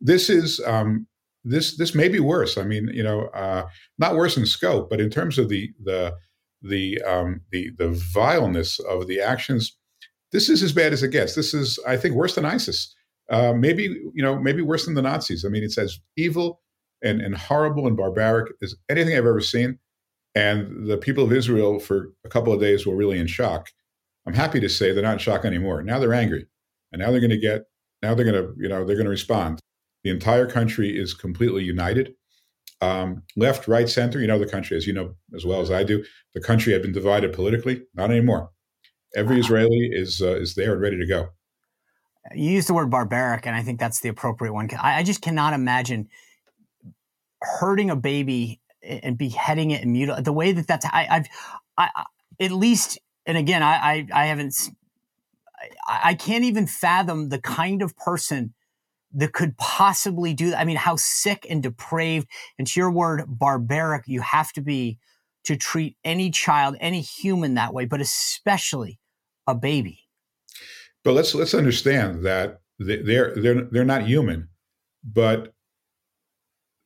This 0.00 0.30
is 0.30 0.60
um, 0.66 1.06
this 1.44 1.76
this 1.76 1.94
may 1.94 2.08
be 2.08 2.20
worse. 2.20 2.56
I 2.56 2.64
mean, 2.64 2.88
you 2.92 3.02
know, 3.02 3.26
uh, 3.28 3.66
not 3.98 4.16
worse 4.16 4.36
in 4.36 4.46
scope, 4.46 4.88
but 4.90 5.00
in 5.00 5.10
terms 5.10 5.38
of 5.38 5.48
the 5.48 5.70
the 5.82 6.14
the 6.62 7.00
um, 7.02 7.40
the 7.50 7.70
the 7.78 7.88
vileness 7.88 8.78
of 8.80 9.06
the 9.06 9.20
actions, 9.20 9.76
this 10.32 10.48
is 10.48 10.62
as 10.62 10.72
bad 10.72 10.92
as 10.92 11.02
it 11.02 11.10
gets. 11.10 11.34
This 11.34 11.54
is, 11.54 11.78
I 11.86 11.96
think, 11.96 12.14
worse 12.14 12.34
than 12.34 12.44
ISIS. 12.44 12.94
Uh, 13.30 13.52
maybe 13.52 13.84
you 14.14 14.22
know, 14.22 14.38
maybe 14.38 14.62
worse 14.62 14.84
than 14.84 14.94
the 14.94 15.02
Nazis. 15.02 15.44
I 15.44 15.48
mean, 15.48 15.62
it's 15.62 15.78
as 15.78 15.98
evil 16.16 16.60
and 17.02 17.20
and 17.20 17.36
horrible 17.36 17.86
and 17.86 17.96
barbaric 17.96 18.52
as 18.62 18.74
anything 18.88 19.12
I've 19.12 19.26
ever 19.26 19.40
seen. 19.40 19.78
And 20.34 20.88
the 20.88 20.96
people 20.96 21.22
of 21.22 21.32
Israel, 21.32 21.78
for 21.78 22.08
a 22.24 22.28
couple 22.28 22.52
of 22.52 22.60
days, 22.60 22.84
were 22.84 22.96
really 22.96 23.18
in 23.20 23.28
shock. 23.28 23.70
I'm 24.26 24.34
happy 24.34 24.58
to 24.60 24.68
say 24.68 24.92
they're 24.92 25.02
not 25.02 25.12
in 25.14 25.18
shock 25.18 25.44
anymore. 25.44 25.82
Now 25.82 25.98
they're 25.98 26.14
angry, 26.14 26.46
and 26.94 27.02
now 27.02 27.10
they're 27.10 27.20
going 27.20 27.30
to 27.30 27.36
get. 27.36 27.64
Now 28.02 28.14
they're 28.14 28.24
going 28.24 28.40
to, 28.40 28.54
you 28.56 28.68
know, 28.68 28.84
they're 28.84 28.94
going 28.94 29.06
to 29.06 29.10
respond. 29.10 29.58
The 30.04 30.10
entire 30.10 30.46
country 30.46 30.96
is 30.96 31.12
completely 31.12 31.64
united. 31.64 32.14
Um, 32.80 33.22
left, 33.36 33.66
right, 33.66 33.88
center. 33.88 34.20
You 34.20 34.28
know 34.28 34.38
the 34.38 34.46
country, 34.46 34.76
as 34.76 34.86
you 34.86 34.92
know 34.92 35.14
as 35.34 35.44
well 35.44 35.60
as 35.60 35.72
I 35.72 35.82
do. 35.82 36.04
The 36.34 36.40
country 36.40 36.72
had 36.72 36.82
been 36.82 36.92
divided 36.92 37.32
politically. 37.32 37.82
Not 37.94 38.10
anymore. 38.10 38.50
Every 39.16 39.40
Israeli 39.40 39.90
is 39.92 40.22
uh, 40.22 40.36
is 40.36 40.54
there 40.54 40.74
and 40.74 40.80
ready 40.80 40.98
to 40.98 41.06
go. 41.06 41.30
You 42.32 42.50
used 42.50 42.68
the 42.68 42.74
word 42.74 42.90
barbaric, 42.90 43.46
and 43.46 43.56
I 43.56 43.62
think 43.62 43.80
that's 43.80 44.00
the 44.00 44.08
appropriate 44.08 44.52
one. 44.52 44.68
I, 44.78 44.98
I 44.98 45.02
just 45.02 45.20
cannot 45.20 45.52
imagine 45.52 46.08
hurting 47.40 47.90
a 47.90 47.96
baby 47.96 48.60
and 48.82 49.18
beheading 49.18 49.72
it 49.72 49.82
and 49.82 49.92
mutilate 49.92 50.24
the 50.24 50.32
way 50.32 50.52
that 50.52 50.66
that's. 50.68 50.86
I, 50.86 51.06
I've, 51.10 51.26
I, 51.76 51.88
I, 51.96 52.04
at 52.40 52.52
least, 52.52 52.98
and 53.26 53.36
again, 53.36 53.62
I, 53.62 53.74
I, 53.74 54.06
I 54.12 54.26
haven't. 54.26 54.54
I, 55.88 56.14
can't 56.14 56.44
even 56.44 56.66
fathom 56.66 57.28
the 57.28 57.40
kind 57.40 57.82
of 57.82 57.96
person 57.96 58.54
that 59.12 59.32
could 59.32 59.56
possibly 59.56 60.34
do 60.34 60.50
that. 60.50 60.60
I 60.60 60.64
mean, 60.64 60.76
how 60.76 60.96
sick 60.96 61.46
and 61.48 61.62
depraved, 61.62 62.28
and 62.58 62.66
to 62.66 62.80
your 62.80 62.90
word, 62.90 63.24
barbaric 63.28 64.04
you 64.06 64.20
have 64.20 64.52
to 64.54 64.60
be 64.60 64.98
to 65.44 65.56
treat 65.56 65.96
any 66.04 66.30
child, 66.30 66.76
any 66.80 67.00
human 67.00 67.54
that 67.54 67.72
way, 67.72 67.84
but 67.84 68.00
especially 68.00 68.98
a 69.46 69.54
baby. 69.54 70.00
But 71.04 71.12
let's 71.12 71.34
let's 71.34 71.54
understand 71.54 72.24
that 72.24 72.60
they're 72.78 73.34
they're 73.36 73.62
they're 73.62 73.84
not 73.84 74.06
human, 74.06 74.48
but 75.04 75.54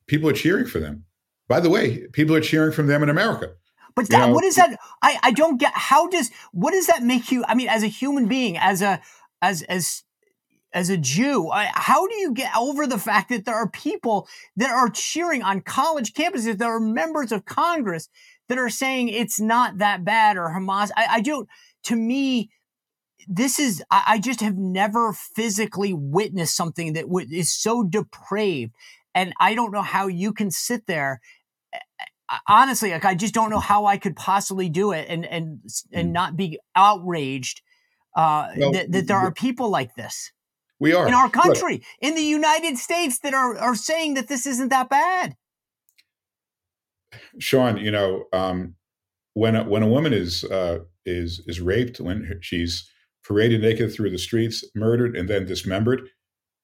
people 0.07 0.29
are 0.29 0.33
cheering 0.33 0.65
for 0.65 0.79
them. 0.79 1.05
By 1.47 1.59
the 1.61 1.69
way, 1.69 2.07
people 2.11 2.35
are 2.35 2.41
cheering 2.41 2.73
for 2.73 2.83
them 2.83 3.01
in 3.01 3.09
America. 3.09 3.53
But 3.95 4.09
that, 4.09 4.27
know, 4.27 4.33
what 4.33 4.43
is 4.43 4.55
that? 4.55 4.79
I, 5.01 5.17
I 5.23 5.31
don't 5.31 5.59
get. 5.59 5.73
How 5.73 6.07
does 6.07 6.31
what 6.51 6.71
does 6.71 6.87
that 6.87 7.03
make 7.03 7.31
you? 7.31 7.43
I 7.47 7.55
mean, 7.55 7.67
as 7.67 7.83
a 7.83 7.87
human 7.87 8.27
being, 8.27 8.57
as 8.57 8.81
a 8.81 9.01
as 9.41 9.61
as 9.63 10.03
as 10.71 10.89
a 10.89 10.97
Jew, 10.97 11.49
I, 11.49 11.69
how 11.73 12.07
do 12.07 12.15
you 12.15 12.33
get 12.33 12.55
over 12.55 12.85
the 12.85 12.99
fact 12.99 13.29
that 13.29 13.45
there 13.45 13.55
are 13.55 13.69
people 13.69 14.27
that 14.55 14.69
are 14.69 14.89
cheering 14.89 15.41
on 15.41 15.61
college 15.61 16.13
campuses, 16.13 16.57
that 16.57 16.61
are 16.61 16.79
members 16.79 17.31
of 17.31 17.45
Congress 17.45 18.07
that 18.47 18.57
are 18.57 18.69
saying 18.69 19.09
it's 19.09 19.39
not 19.39 19.79
that 19.79 20.05
bad 20.05 20.37
or 20.37 20.49
Hamas? 20.49 20.91
I, 20.95 21.07
I 21.11 21.21
don't, 21.21 21.49
to 21.85 21.95
me, 21.95 22.51
this 23.27 23.59
is, 23.59 23.83
I, 23.89 24.03
I, 24.07 24.19
just 24.19 24.41
have 24.41 24.57
never 24.57 25.13
physically 25.13 25.93
witnessed 25.93 26.55
something 26.55 26.93
that 26.93 27.03
w- 27.03 27.27
is 27.31 27.51
so 27.51 27.83
depraved. 27.83 28.73
And 29.15 29.33
I 29.39 29.55
don't 29.55 29.71
know 29.71 29.81
how 29.81 30.07
you 30.07 30.33
can 30.33 30.51
sit 30.51 30.85
there. 30.87 31.19
Honestly, 32.47 32.91
like 32.91 33.05
I 33.05 33.15
just 33.15 33.33
don't 33.33 33.49
know 33.49 33.59
how 33.59 33.85
I 33.85 33.97
could 33.97 34.15
possibly 34.15 34.69
do 34.69 34.91
it 34.91 35.07
and 35.09 35.25
and 35.25 35.61
and 35.91 36.09
mm. 36.09 36.11
not 36.11 36.35
be 36.35 36.59
outraged 36.75 37.61
uh, 38.15 38.49
well, 38.57 38.71
that, 38.71 38.91
that 38.91 39.07
there 39.07 39.17
are 39.17 39.31
people 39.31 39.69
like 39.69 39.95
this. 39.95 40.31
We 40.79 40.93
are 40.93 41.07
in 41.07 41.13
our 41.13 41.29
country, 41.29 41.73
Look, 41.73 41.83
in 42.01 42.15
the 42.15 42.21
United 42.21 42.77
States, 42.77 43.19
that 43.19 43.33
are 43.33 43.57
are 43.57 43.75
saying 43.75 44.13
that 44.13 44.27
this 44.27 44.45
isn't 44.45 44.69
that 44.69 44.89
bad. 44.89 45.35
Sean, 47.39 47.77
you 47.77 47.91
know, 47.91 48.25
um, 48.33 48.75
when 49.33 49.55
a, 49.55 49.63
when 49.63 49.83
a 49.83 49.87
woman 49.87 50.13
is 50.13 50.43
uh, 50.45 50.79
is 51.05 51.41
is 51.47 51.59
raped, 51.59 51.99
when 51.99 52.39
she's 52.41 52.89
paraded 53.25 53.61
naked 53.61 53.93
through 53.93 54.09
the 54.09 54.17
streets, 54.17 54.63
murdered, 54.75 55.15
and 55.15 55.29
then 55.29 55.45
dismembered, 55.45 56.09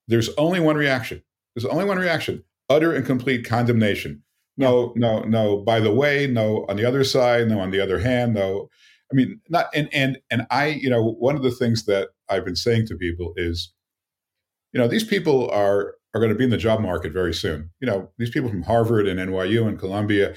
there's 0.07 0.29
only 0.37 0.59
one 0.59 0.75
reaction. 0.75 1.23
There's 1.55 1.65
only 1.65 1.85
one 1.85 1.97
reaction: 1.97 2.43
utter 2.69 2.93
and 2.93 3.05
complete 3.05 3.47
condemnation. 3.47 4.23
No, 4.57 4.93
no, 4.95 5.21
no. 5.21 5.57
By 5.57 5.79
the 5.79 5.93
way, 5.93 6.27
no. 6.27 6.65
On 6.69 6.77
the 6.77 6.85
other 6.85 7.03
side, 7.03 7.47
no. 7.47 7.59
On 7.59 7.71
the 7.71 7.81
other 7.81 7.99
hand, 7.99 8.33
no. 8.33 8.69
I 9.11 9.15
mean, 9.15 9.39
not 9.49 9.67
and 9.73 9.89
and 9.93 10.17
and 10.31 10.47
I, 10.49 10.67
you 10.67 10.89
know, 10.89 11.03
one 11.03 11.35
of 11.35 11.43
the 11.43 11.51
things 11.51 11.85
that 11.85 12.09
I've 12.29 12.45
been 12.45 12.55
saying 12.55 12.87
to 12.87 12.95
people 12.95 13.33
is 13.35 13.71
you 14.73 14.81
know, 14.81 14.87
these 14.87 15.05
people 15.05 15.49
are 15.51 15.95
are 16.13 16.19
going 16.19 16.31
to 16.31 16.37
be 16.37 16.43
in 16.43 16.49
the 16.49 16.57
job 16.57 16.79
market 16.81 17.11
very 17.13 17.33
soon. 17.33 17.69
You 17.79 17.87
know, 17.87 18.09
these 18.17 18.29
people 18.29 18.49
from 18.49 18.63
Harvard 18.63 19.07
and 19.07 19.19
NYU 19.19 19.67
and 19.67 19.79
Columbia 19.79 20.35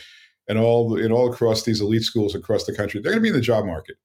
and 0.48 0.58
all 0.58 0.96
and 0.96 1.12
all 1.12 1.32
across 1.32 1.64
these 1.64 1.80
elite 1.80 2.02
schools 2.02 2.34
across 2.34 2.64
the 2.64 2.74
country, 2.74 3.00
they're 3.00 3.12
going 3.12 3.20
to 3.20 3.22
be 3.22 3.28
in 3.28 3.34
the 3.34 3.40
job 3.40 3.64
market. 3.64 3.96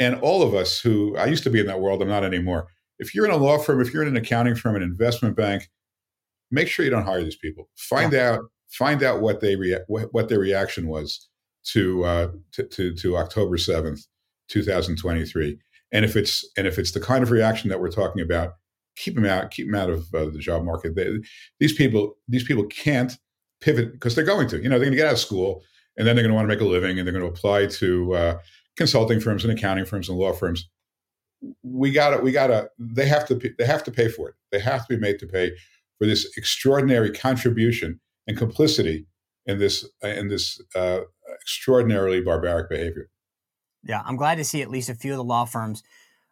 And 0.00 0.16
all 0.16 0.42
of 0.42 0.54
us 0.54 0.80
who 0.80 1.16
I 1.16 1.26
used 1.26 1.44
to 1.44 1.50
be 1.50 1.60
in 1.60 1.66
that 1.66 1.80
world, 1.80 2.02
I'm 2.02 2.08
not 2.08 2.24
anymore. 2.24 2.68
If 2.98 3.14
you're 3.14 3.24
in 3.24 3.30
a 3.30 3.36
law 3.36 3.58
firm, 3.58 3.80
if 3.80 3.92
you're 3.92 4.02
in 4.02 4.08
an 4.08 4.16
accounting 4.16 4.54
firm, 4.54 4.76
an 4.76 4.82
investment 4.82 5.36
bank, 5.36 5.68
make 6.50 6.68
sure 6.68 6.84
you 6.84 6.90
don't 6.90 7.04
hire 7.04 7.22
these 7.22 7.36
people. 7.36 7.68
Find 7.76 8.12
yeah. 8.12 8.32
out 8.32 8.40
find 8.70 9.02
out 9.02 9.20
what 9.20 9.40
they 9.40 9.56
rea- 9.56 9.84
what 9.86 10.28
their 10.28 10.38
reaction 10.38 10.88
was 10.88 11.28
to, 11.72 12.04
uh, 12.04 12.28
to, 12.52 12.64
to 12.64 12.94
to 12.94 13.16
October 13.16 13.58
seventh, 13.58 14.00
two 14.48 14.62
thousand 14.62 14.96
twenty 14.96 15.24
three. 15.24 15.58
And 15.92 16.04
if 16.04 16.16
it's 16.16 16.44
and 16.56 16.66
if 16.66 16.78
it's 16.78 16.92
the 16.92 17.00
kind 17.00 17.22
of 17.22 17.30
reaction 17.30 17.70
that 17.70 17.80
we're 17.80 17.90
talking 17.90 18.22
about, 18.22 18.54
keep 18.96 19.14
them 19.14 19.24
out, 19.24 19.50
keep 19.50 19.66
them 19.66 19.74
out 19.74 19.90
of 19.90 20.12
uh, 20.14 20.26
the 20.26 20.38
job 20.38 20.64
market. 20.64 20.94
They, 20.94 21.18
these 21.60 21.72
people, 21.72 22.16
these 22.26 22.44
people 22.44 22.64
can't 22.64 23.16
pivot 23.60 23.92
because 23.92 24.14
they're 24.14 24.24
going 24.24 24.48
to. 24.48 24.62
You 24.62 24.68
know, 24.68 24.78
they're 24.78 24.86
going 24.86 24.92
to 24.92 24.96
get 24.96 25.06
out 25.06 25.14
of 25.14 25.18
school 25.18 25.62
and 25.96 26.06
then 26.06 26.14
they're 26.14 26.22
going 26.22 26.32
to 26.32 26.36
want 26.36 26.48
to 26.48 26.54
make 26.54 26.60
a 26.60 26.68
living 26.68 26.98
and 26.98 27.06
they're 27.06 27.18
going 27.18 27.24
to 27.24 27.30
apply 27.30 27.66
to 27.66 28.14
uh, 28.14 28.38
consulting 28.76 29.20
firms 29.20 29.44
and 29.44 29.52
accounting 29.52 29.84
firms 29.84 30.08
and 30.08 30.18
law 30.18 30.32
firms. 30.32 30.68
We 31.62 31.90
got 31.92 32.10
to, 32.10 32.18
we 32.18 32.32
got 32.32 32.48
to. 32.48 32.68
They 32.78 33.06
have 33.06 33.26
to, 33.28 33.34
they 33.58 33.66
have 33.66 33.84
to 33.84 33.90
pay 33.90 34.08
for 34.08 34.28
it. 34.28 34.34
They 34.50 34.58
have 34.58 34.86
to 34.86 34.94
be 34.94 35.00
made 35.00 35.18
to 35.20 35.26
pay 35.26 35.52
for 35.98 36.06
this 36.06 36.36
extraordinary 36.36 37.10
contribution 37.10 38.00
and 38.28 38.36
complicity 38.36 39.06
in 39.46 39.58
this 39.58 39.88
in 40.02 40.28
this 40.28 40.60
uh, 40.76 41.00
extraordinarily 41.42 42.20
barbaric 42.20 42.68
behavior. 42.68 43.08
Yeah, 43.82 44.02
I'm 44.04 44.16
glad 44.16 44.36
to 44.36 44.44
see 44.44 44.62
at 44.62 44.70
least 44.70 44.90
a 44.90 44.94
few 44.94 45.12
of 45.12 45.16
the 45.16 45.24
law 45.24 45.46
firms 45.46 45.82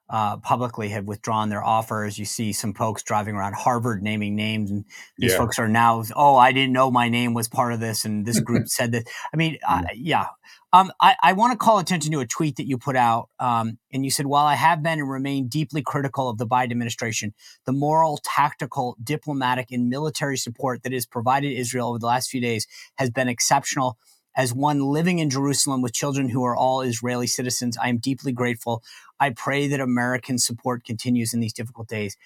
uh, 0.08 0.36
publicly 0.38 0.90
have 0.90 1.04
withdrawn 1.04 1.48
their 1.48 1.64
offers. 1.64 2.18
You 2.18 2.24
see 2.24 2.52
some 2.52 2.74
folks 2.74 3.02
driving 3.02 3.34
around 3.34 3.54
Harvard 3.54 4.02
naming 4.02 4.36
names, 4.36 4.70
and 4.70 4.84
these 5.18 5.32
yeah. 5.32 5.38
folks 5.38 5.58
are 5.58 5.68
now, 5.68 6.04
oh, 6.14 6.36
I 6.36 6.52
didn't 6.52 6.72
know 6.72 6.90
my 6.90 7.08
name 7.08 7.34
was 7.34 7.48
part 7.48 7.72
of 7.72 7.80
this, 7.80 8.04
and 8.04 8.24
this 8.24 8.40
group 8.40 8.68
said 8.68 8.92
that. 8.92 9.04
I 9.32 9.36
mean, 9.36 9.58
yeah. 9.60 9.68
Uh, 9.68 9.82
yeah. 9.94 10.26
Um, 10.72 10.92
I, 11.00 11.14
I 11.22 11.32
want 11.32 11.52
to 11.52 11.58
call 11.58 11.78
attention 11.78 12.12
to 12.12 12.20
a 12.20 12.26
tweet 12.26 12.56
that 12.56 12.66
you 12.66 12.76
put 12.76 12.96
out, 12.96 13.30
um, 13.38 13.78
and 13.92 14.04
you 14.04 14.10
said, 14.10 14.26
"While 14.26 14.46
I 14.46 14.54
have 14.54 14.82
been 14.82 14.98
and 14.98 15.08
remain 15.08 15.48
deeply 15.48 15.82
critical 15.82 16.28
of 16.28 16.38
the 16.38 16.46
Biden 16.46 16.72
administration, 16.72 17.32
the 17.64 17.72
moral, 17.72 18.20
tactical, 18.22 18.96
diplomatic, 19.02 19.70
and 19.70 19.88
military 19.88 20.36
support 20.36 20.82
that 20.82 20.92
has 20.92 21.06
provided 21.06 21.52
Israel 21.52 21.90
over 21.90 21.98
the 21.98 22.07
last 22.07 22.30
few 22.30 22.40
days 22.40 22.66
has 22.96 23.11
been 23.11 23.28
exceptional." 23.28 23.96
As 24.37 24.53
one 24.53 24.80
living 24.80 25.18
in 25.18 25.30
Jerusalem 25.30 25.82
with 25.82 25.93
children 25.93 26.28
who 26.28 26.45
are 26.45 26.57
all 26.57 26.82
Israeli 26.82 27.26
citizens, 27.26 27.76
I 27.78 27.89
am 27.89 27.99
deeply 27.99 28.32
grateful. 28.32 28.82
I 29.18 29.30
pray 29.30 29.66
that 29.68 29.80
American 29.80 30.39
support 30.39 30.84
continues 30.84 31.32
in 31.32 31.41
these 31.41 31.55
difficult 31.55 31.89
days. 31.89 32.16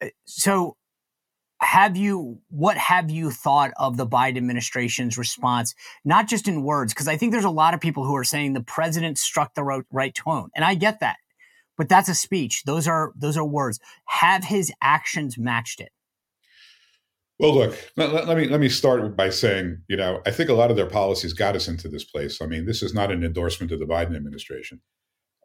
Uh, 0.00 0.08
so, 0.24 0.76
have 1.60 1.96
you 1.96 2.38
what 2.50 2.76
have 2.76 3.10
you 3.10 3.30
thought 3.30 3.72
of 3.78 3.96
the 3.96 4.06
Biden 4.06 4.36
administration's 4.36 5.16
response 5.16 5.74
not 6.04 6.28
just 6.28 6.48
in 6.48 6.62
words 6.62 6.92
because 6.92 7.08
I 7.08 7.16
think 7.16 7.32
there's 7.32 7.44
a 7.44 7.50
lot 7.50 7.72
of 7.72 7.80
people 7.80 8.04
who 8.04 8.14
are 8.14 8.24
saying 8.24 8.52
the 8.52 8.60
president 8.60 9.16
struck 9.16 9.54
the 9.54 9.64
right, 9.64 9.82
right 9.90 10.14
tone 10.14 10.50
and 10.54 10.64
I 10.64 10.74
get 10.74 11.00
that 11.00 11.16
but 11.78 11.88
that's 11.88 12.10
a 12.10 12.14
speech 12.14 12.64
those 12.64 12.86
are 12.86 13.12
those 13.16 13.38
are 13.38 13.44
words 13.44 13.80
have 14.04 14.44
his 14.44 14.70
actions 14.82 15.38
matched 15.38 15.80
it 15.80 15.92
well, 17.38 17.54
look, 17.54 17.78
let, 17.96 18.26
let, 18.26 18.36
me 18.36 18.48
let 18.48 18.60
me 18.60 18.68
start 18.68 19.16
by 19.16 19.28
saying, 19.28 19.82
you 19.88 19.96
know, 19.96 20.22
I 20.26 20.30
think 20.30 20.48
a 20.48 20.54
lot 20.54 20.70
of 20.70 20.76
their 20.76 20.88
policies 20.88 21.34
got 21.34 21.54
us 21.54 21.68
into 21.68 21.88
this 21.88 22.04
place. 22.04 22.40
I 22.40 22.46
mean, 22.46 22.64
this 22.64 22.82
is 22.82 22.94
not 22.94 23.12
an 23.12 23.22
endorsement 23.22 23.72
of 23.72 23.78
the 23.78 23.86
Biden 23.86 24.16
administration. 24.16 24.80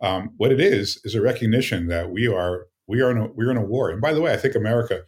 Um, 0.01 0.31
what 0.37 0.51
it 0.51 0.61
is 0.61 1.01
is 1.03 1.15
a 1.15 1.21
recognition 1.21 1.87
that 1.87 2.09
we 2.09 2.27
are 2.27 2.67
we 2.87 3.01
are 3.01 3.11
in 3.11 3.17
a, 3.17 3.27
we're 3.27 3.51
in 3.51 3.57
a 3.57 3.65
war. 3.65 3.89
And 3.89 4.01
by 4.01 4.13
the 4.13 4.21
way, 4.21 4.33
I 4.33 4.37
think 4.37 4.55
America 4.55 5.01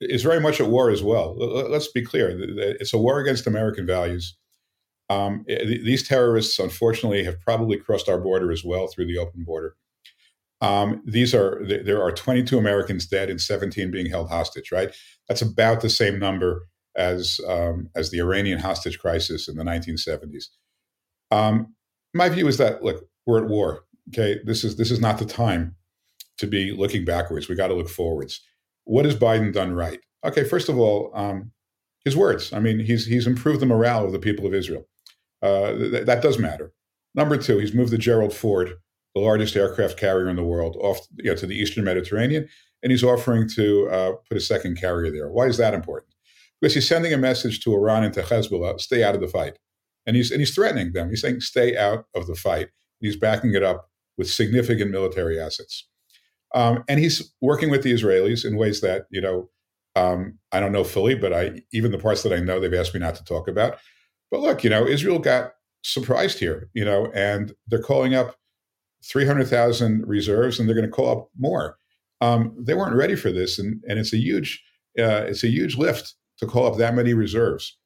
is 0.00 0.22
very 0.22 0.40
much 0.40 0.60
at 0.60 0.68
war 0.68 0.90
as 0.90 1.02
well. 1.02 1.36
Let's 1.38 1.88
be 1.88 2.04
clear: 2.04 2.36
it's 2.38 2.92
a 2.92 2.98
war 2.98 3.18
against 3.20 3.46
American 3.46 3.86
values. 3.86 4.36
Um, 5.10 5.44
these 5.46 6.06
terrorists, 6.06 6.58
unfortunately, 6.58 7.24
have 7.24 7.40
probably 7.40 7.76
crossed 7.78 8.08
our 8.08 8.18
border 8.18 8.52
as 8.52 8.64
well 8.64 8.88
through 8.88 9.06
the 9.06 9.18
open 9.18 9.44
border. 9.44 9.76
Um, 10.60 11.02
these 11.04 11.34
are 11.34 11.62
there 11.66 12.02
are 12.02 12.12
22 12.12 12.58
Americans 12.58 13.06
dead 13.06 13.28
and 13.28 13.40
17 13.40 13.90
being 13.90 14.06
held 14.06 14.30
hostage. 14.30 14.72
Right, 14.72 14.94
that's 15.28 15.42
about 15.42 15.80
the 15.80 15.90
same 15.90 16.18
number 16.18 16.66
as 16.96 17.40
um, 17.48 17.90
as 17.94 18.10
the 18.10 18.18
Iranian 18.20 18.58
hostage 18.58 18.98
crisis 18.98 19.48
in 19.48 19.56
the 19.56 19.64
1970s. 19.64 20.44
Um, 21.30 21.74
my 22.14 22.28
view 22.28 22.46
is 22.46 22.58
that 22.58 22.82
look, 22.82 23.04
we're 23.26 23.42
at 23.42 23.50
war. 23.50 23.84
Okay, 24.10 24.40
this 24.44 24.64
is 24.64 24.76
this 24.76 24.90
is 24.90 25.00
not 25.00 25.18
the 25.18 25.24
time 25.24 25.76
to 26.38 26.46
be 26.46 26.72
looking 26.72 27.04
backwards. 27.04 27.48
We 27.48 27.54
got 27.54 27.68
to 27.68 27.74
look 27.74 27.88
forwards. 27.88 28.40
What 28.84 29.04
has 29.04 29.16
Biden 29.16 29.52
done 29.52 29.72
right? 29.72 30.00
Okay, 30.24 30.44
first 30.44 30.68
of 30.68 30.78
all, 30.78 31.10
um, 31.14 31.52
his 32.04 32.16
words. 32.16 32.52
I 32.52 32.60
mean, 32.60 32.78
he's 32.78 33.06
he's 33.06 33.26
improved 33.26 33.60
the 33.60 33.66
morale 33.66 34.04
of 34.04 34.12
the 34.12 34.18
people 34.18 34.46
of 34.46 34.54
Israel. 34.54 34.86
Uh, 35.42 35.72
th- 35.72 36.06
that 36.06 36.22
does 36.22 36.38
matter. 36.38 36.72
Number 37.14 37.36
two, 37.36 37.58
he's 37.58 37.74
moved 37.74 37.92
the 37.92 37.98
Gerald 37.98 38.32
Ford, 38.32 38.74
the 39.14 39.20
largest 39.20 39.56
aircraft 39.56 39.98
carrier 39.98 40.28
in 40.28 40.36
the 40.36 40.44
world, 40.44 40.76
off 40.80 41.06
you 41.16 41.30
know, 41.30 41.36
to 41.36 41.46
the 41.46 41.56
Eastern 41.56 41.84
Mediterranean, 41.84 42.48
and 42.82 42.90
he's 42.90 43.04
offering 43.04 43.48
to 43.56 43.88
uh, 43.88 44.12
put 44.28 44.36
a 44.36 44.40
second 44.40 44.76
carrier 44.78 45.10
there. 45.10 45.30
Why 45.30 45.46
is 45.46 45.56
that 45.56 45.74
important? 45.74 46.14
Because 46.60 46.74
he's 46.74 46.88
sending 46.88 47.12
a 47.12 47.18
message 47.18 47.60
to 47.60 47.74
Iran 47.74 48.04
and 48.04 48.14
to 48.14 48.22
Hezbollah: 48.22 48.80
stay 48.80 49.04
out 49.04 49.14
of 49.14 49.20
the 49.20 49.28
fight, 49.28 49.58
and 50.06 50.16
he's 50.16 50.30
and 50.30 50.40
he's 50.40 50.54
threatening 50.54 50.92
them. 50.92 51.10
He's 51.10 51.20
saying, 51.20 51.40
stay 51.40 51.76
out 51.76 52.06
of 52.14 52.26
the 52.26 52.34
fight. 52.34 52.68
He's 53.00 53.16
backing 53.16 53.54
it 53.54 53.62
up 53.62 53.88
with 54.16 54.30
significant 54.30 54.90
military 54.90 55.38
assets. 55.38 55.88
Um, 56.54 56.84
and 56.88 57.00
he's 57.00 57.34
working 57.40 57.68
with 57.68 57.82
the 57.82 57.92
Israelis 57.92 58.44
in 58.44 58.56
ways 58.56 58.80
that, 58.80 59.06
you 59.10 59.20
know, 59.20 59.50
um, 59.96 60.38
I 60.52 60.60
don't 60.60 60.72
know 60.72 60.84
fully, 60.84 61.14
but 61.14 61.32
I 61.32 61.62
even 61.72 61.90
the 61.90 61.98
parts 61.98 62.22
that 62.22 62.32
I 62.32 62.38
know, 62.40 62.60
they've 62.60 62.72
asked 62.74 62.94
me 62.94 63.00
not 63.00 63.16
to 63.16 63.24
talk 63.24 63.48
about. 63.48 63.78
But 64.30 64.40
look, 64.40 64.64
you 64.64 64.70
know, 64.70 64.86
Israel 64.86 65.18
got 65.18 65.52
surprised 65.82 66.38
here, 66.38 66.68
you 66.72 66.84
know, 66.84 67.10
and 67.14 67.52
they're 67.66 67.82
calling 67.82 68.14
up 68.14 68.36
300,000 69.04 70.06
reserves 70.06 70.58
and 70.58 70.68
they're 70.68 70.76
going 70.76 70.86
to 70.86 70.92
call 70.92 71.10
up 71.10 71.28
more. 71.38 71.76
Um, 72.20 72.54
they 72.58 72.74
weren't 72.74 72.96
ready 72.96 73.16
for 73.16 73.30
this. 73.30 73.58
And, 73.58 73.82
and 73.88 73.98
it's 73.98 74.12
a 74.12 74.18
huge, 74.18 74.62
uh, 74.98 75.24
it's 75.26 75.44
a 75.44 75.48
huge 75.48 75.76
lift 75.76 76.14
to 76.38 76.46
call 76.46 76.66
up 76.66 76.78
that 76.78 76.94
many 76.94 77.14
reserves. 77.14 77.76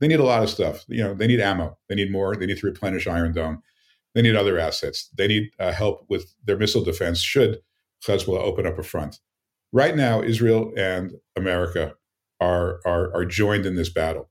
They 0.00 0.08
need 0.08 0.20
a 0.20 0.24
lot 0.24 0.42
of 0.42 0.50
stuff. 0.50 0.84
You 0.88 1.02
know, 1.02 1.14
they 1.14 1.26
need 1.26 1.40
ammo. 1.40 1.78
They 1.88 1.94
need 1.94 2.10
more. 2.10 2.36
They 2.36 2.46
need 2.46 2.58
to 2.58 2.66
replenish 2.66 3.06
Iron 3.06 3.32
Dome. 3.32 3.62
They 4.14 4.22
need 4.22 4.36
other 4.36 4.58
assets. 4.58 5.08
They 5.16 5.26
need 5.26 5.50
uh, 5.58 5.72
help 5.72 6.04
with 6.08 6.34
their 6.44 6.58
missile 6.58 6.84
defense 6.84 7.20
should 7.20 7.60
Hezbollah 8.06 8.40
open 8.40 8.66
up 8.66 8.78
a 8.78 8.82
front. 8.82 9.20
Right 9.72 9.96
now, 9.96 10.22
Israel 10.22 10.72
and 10.76 11.12
America 11.36 11.94
are 12.40 12.80
are, 12.84 13.14
are 13.14 13.24
joined 13.24 13.64
in 13.64 13.76
this 13.76 13.88
battle. 13.88 14.28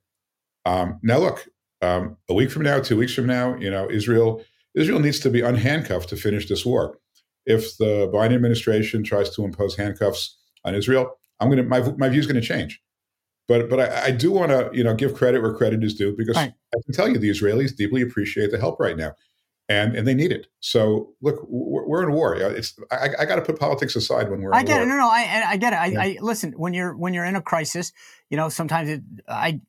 Um, 0.66 1.00
now, 1.02 1.18
look, 1.18 1.48
um, 1.82 2.18
a 2.30 2.34
week 2.34 2.52
from 2.52 2.64
now, 2.64 2.80
two 2.80 2.98
weeks 2.98 3.14
from 3.14 3.26
now, 3.26 3.56
you 3.56 3.72
know, 3.72 3.90
Israel 3.90 4.44
Israel 4.76 5.00
needs 5.00 5.20
to 5.22 5.30
be 5.30 5.42
unhandcuffed 5.42 6.08
to 6.08 6.16
finish 6.16 6.48
this 6.48 6.66
war. 6.66 6.98
If 7.46 7.78
the 7.78 8.10
Biden 8.14 8.36
administration 8.36 9.04
tries 9.04 9.30
to 9.36 9.44
impose 9.44 9.76
handcuffs 9.76 10.38
on 10.64 10.76
Israel, 10.76 11.18
I'm 11.40 11.50
gonna 11.50 11.64
my 11.64 11.82
my 11.98 12.10
view 12.10 12.20
is 12.20 12.28
going 12.28 12.40
to 12.40 12.48
change. 12.48 12.82
But 13.48 13.70
but 13.70 13.80
I, 13.80 14.06
I 14.06 14.12
do 14.12 14.32
want 14.32 14.52
to 14.52 14.70
you 14.74 14.84
know 14.84 14.94
give 14.94 15.16
credit 15.16 15.42
where 15.42 15.54
credit 15.54 15.84
is 15.84 15.96
due 15.96 16.16
because 16.16 16.36
right. 16.36 16.54
I 16.74 16.78
can 16.86 16.94
tell 16.94 17.10
you 17.10 17.18
the 17.18 17.30
Israelis 17.30 17.76
deeply 17.76 18.02
appreciate 18.02 18.52
the 18.52 18.60
help 18.60 18.80
right 18.80 18.96
now 18.96 19.14
and 19.72 19.96
and 19.96 20.08
they 20.08 20.14
need 20.14 20.32
it. 20.32 20.48
So 20.60 21.14
look, 21.22 21.46
we're, 21.48 21.88
we're 21.88 22.04
in 22.04 22.12
war. 22.12 22.36
It's 22.36 22.78
I, 22.92 23.10
I 23.20 23.26
got 23.26 23.38
to 23.38 23.42
put 23.42 23.58
politics 23.58 23.96
aside 23.96 24.30
when 24.30 24.42
we're. 24.42 24.54
I 24.54 24.64
get 24.64 24.76
war. 24.76 24.84
it. 24.84 24.86
No, 24.88 24.98
no, 24.98 25.10
I 25.10 25.44
I 25.48 25.58
get 25.58 25.74
it. 25.74 25.78
I, 25.78 25.86
yeah. 25.86 26.02
I, 26.02 26.18
listen 26.20 26.52
when 26.58 26.74
you're 26.74 26.96
when 26.96 27.14
you're 27.14 27.26
in 27.26 27.36
a 27.38 27.42
crisis. 27.42 27.94
You 28.30 28.38
know, 28.38 28.50
sometimes 28.50 28.90
it 28.90 29.02
I. 29.28 29.62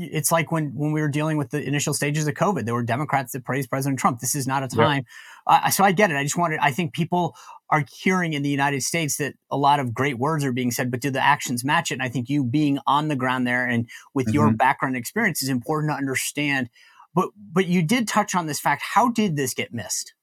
It's 0.00 0.32
like 0.32 0.52
when 0.52 0.74
when 0.74 0.92
we 0.92 1.00
were 1.00 1.08
dealing 1.08 1.36
with 1.36 1.50
the 1.50 1.62
initial 1.62 1.94
stages 1.94 2.26
of 2.26 2.34
COVID, 2.34 2.64
there 2.64 2.74
were 2.74 2.82
Democrats 2.82 3.32
that 3.32 3.44
praised 3.44 3.70
President 3.70 3.98
Trump. 3.98 4.20
This 4.20 4.34
is 4.34 4.46
not 4.46 4.62
a 4.62 4.68
time. 4.68 5.04
Yeah. 5.48 5.60
Uh, 5.64 5.70
so 5.70 5.84
I 5.84 5.92
get 5.92 6.10
it. 6.10 6.16
I 6.16 6.22
just 6.22 6.36
wanted. 6.36 6.58
I 6.60 6.70
think 6.70 6.92
people 6.92 7.34
are 7.70 7.84
hearing 7.90 8.32
in 8.32 8.42
the 8.42 8.48
United 8.48 8.82
States 8.82 9.18
that 9.18 9.34
a 9.50 9.56
lot 9.56 9.78
of 9.78 9.92
great 9.92 10.18
words 10.18 10.44
are 10.44 10.52
being 10.52 10.70
said, 10.70 10.90
but 10.90 11.00
do 11.00 11.10
the 11.10 11.22
actions 11.22 11.64
match 11.64 11.90
it? 11.90 11.94
And 11.94 12.02
I 12.02 12.08
think 12.08 12.28
you 12.28 12.42
being 12.42 12.78
on 12.86 13.08
the 13.08 13.16
ground 13.16 13.46
there 13.46 13.66
and 13.66 13.88
with 14.14 14.26
mm-hmm. 14.26 14.34
your 14.34 14.52
background 14.52 14.96
experience 14.96 15.42
is 15.42 15.50
important 15.50 15.92
to 15.92 15.96
understand 15.96 16.70
but 17.18 17.30
but 17.36 17.66
you 17.66 17.82
did 17.82 18.06
touch 18.06 18.34
on 18.36 18.46
this 18.46 18.60
fact. 18.60 18.82
How 18.94 19.08
did 19.08 19.36
this 19.36 19.54
get 19.54 19.72
missed? 19.72 20.14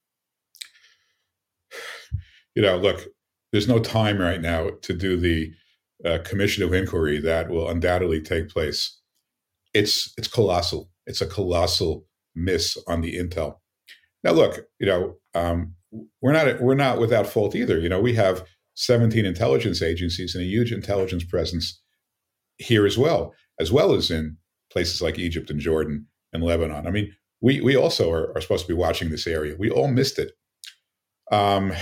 You 2.56 2.62
know, 2.62 2.78
look, 2.78 3.06
there's 3.52 3.68
no 3.68 3.80
time 3.80 4.18
right 4.18 4.40
now 4.40 4.70
to 4.82 4.94
do 4.94 5.18
the 5.18 5.52
uh, 6.06 6.20
commission 6.24 6.64
of 6.64 6.74
inquiry 6.74 7.20
that 7.20 7.50
will 7.50 7.70
undoubtedly 7.70 8.22
take 8.22 8.48
place. 8.48 8.98
It's 9.76 10.14
it's 10.18 10.30
colossal. 10.30 10.90
It's 11.06 11.22
a 11.22 11.28
colossal 11.28 12.08
miss 12.34 12.78
on 12.88 13.02
the 13.02 13.16
intel. 13.16 13.58
Now, 14.24 14.32
look, 14.32 14.66
you 14.80 14.88
know, 14.88 15.18
um, 15.36 15.76
we're 16.22 16.32
not 16.32 16.62
we're 16.62 16.76
not 16.76 17.00
without 17.00 17.28
fault 17.28 17.56
either. 17.56 17.78
You 17.80 17.90
know, 17.90 18.00
we 18.00 18.14
have 18.16 18.46
17 18.76 19.26
intelligence 19.26 19.82
agencies 19.82 20.34
and 20.34 20.44
a 20.44 20.48
huge 20.48 20.72
intelligence 20.72 21.24
presence 21.26 21.82
here 22.58 22.86
as 22.86 22.98
well, 22.98 23.34
as 23.60 23.72
well 23.72 23.94
as 23.94 24.10
in 24.10 24.38
places 24.72 25.02
like 25.02 25.20
Egypt 25.20 25.50
and 25.50 25.60
Jordan 25.60 26.08
and 26.34 26.42
Lebanon. 26.42 26.88
I 26.88 26.92
mean, 26.92 27.14
we 27.42 27.62
we 27.62 27.76
also 27.76 28.10
are, 28.12 28.36
are 28.36 28.42
supposed 28.42 28.66
to 28.66 28.74
be 28.74 28.80
watching 28.80 29.10
this 29.10 29.28
area. 29.28 29.56
We 29.60 29.70
all 29.70 29.90
missed 29.90 30.20
it. 30.20 30.32
Um, 31.32 31.74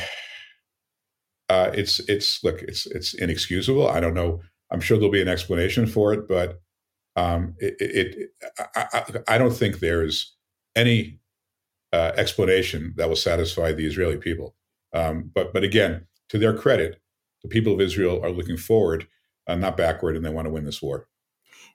uh, 1.47 1.71
it's 1.73 1.99
it's 2.09 2.43
look, 2.43 2.61
it's 2.63 2.87
it's 2.87 3.13
inexcusable. 3.13 3.87
I 3.87 3.99
don't 3.99 4.15
know. 4.15 4.41
I'm 4.71 4.81
sure 4.81 4.97
there'll 4.97 5.11
be 5.11 5.21
an 5.21 5.27
explanation 5.27 5.85
for 5.85 6.13
it, 6.13 6.27
but 6.27 6.59
um, 7.15 7.55
it, 7.59 7.75
it, 7.79 8.29
I, 8.75 9.03
I, 9.27 9.37
don't 9.37 9.53
think 9.53 9.79
there's 9.79 10.35
any 10.75 11.19
uh, 11.91 12.11
explanation 12.15 12.93
that 12.97 13.07
will 13.07 13.15
satisfy 13.15 13.71
the 13.71 13.85
Israeli 13.85 14.17
people. 14.17 14.55
Um, 14.93 15.31
but 15.33 15.53
but 15.53 15.63
again, 15.63 16.07
to 16.29 16.39
their 16.39 16.55
credit, 16.57 17.01
the 17.43 17.49
people 17.49 17.73
of 17.73 17.81
Israel 17.81 18.19
are 18.23 18.31
looking 18.31 18.57
forward, 18.57 19.07
uh, 19.47 19.55
not 19.55 19.77
backward, 19.77 20.15
and 20.15 20.25
they 20.25 20.31
want 20.31 20.47
to 20.47 20.51
win 20.51 20.65
this 20.65 20.81
war. 20.81 21.07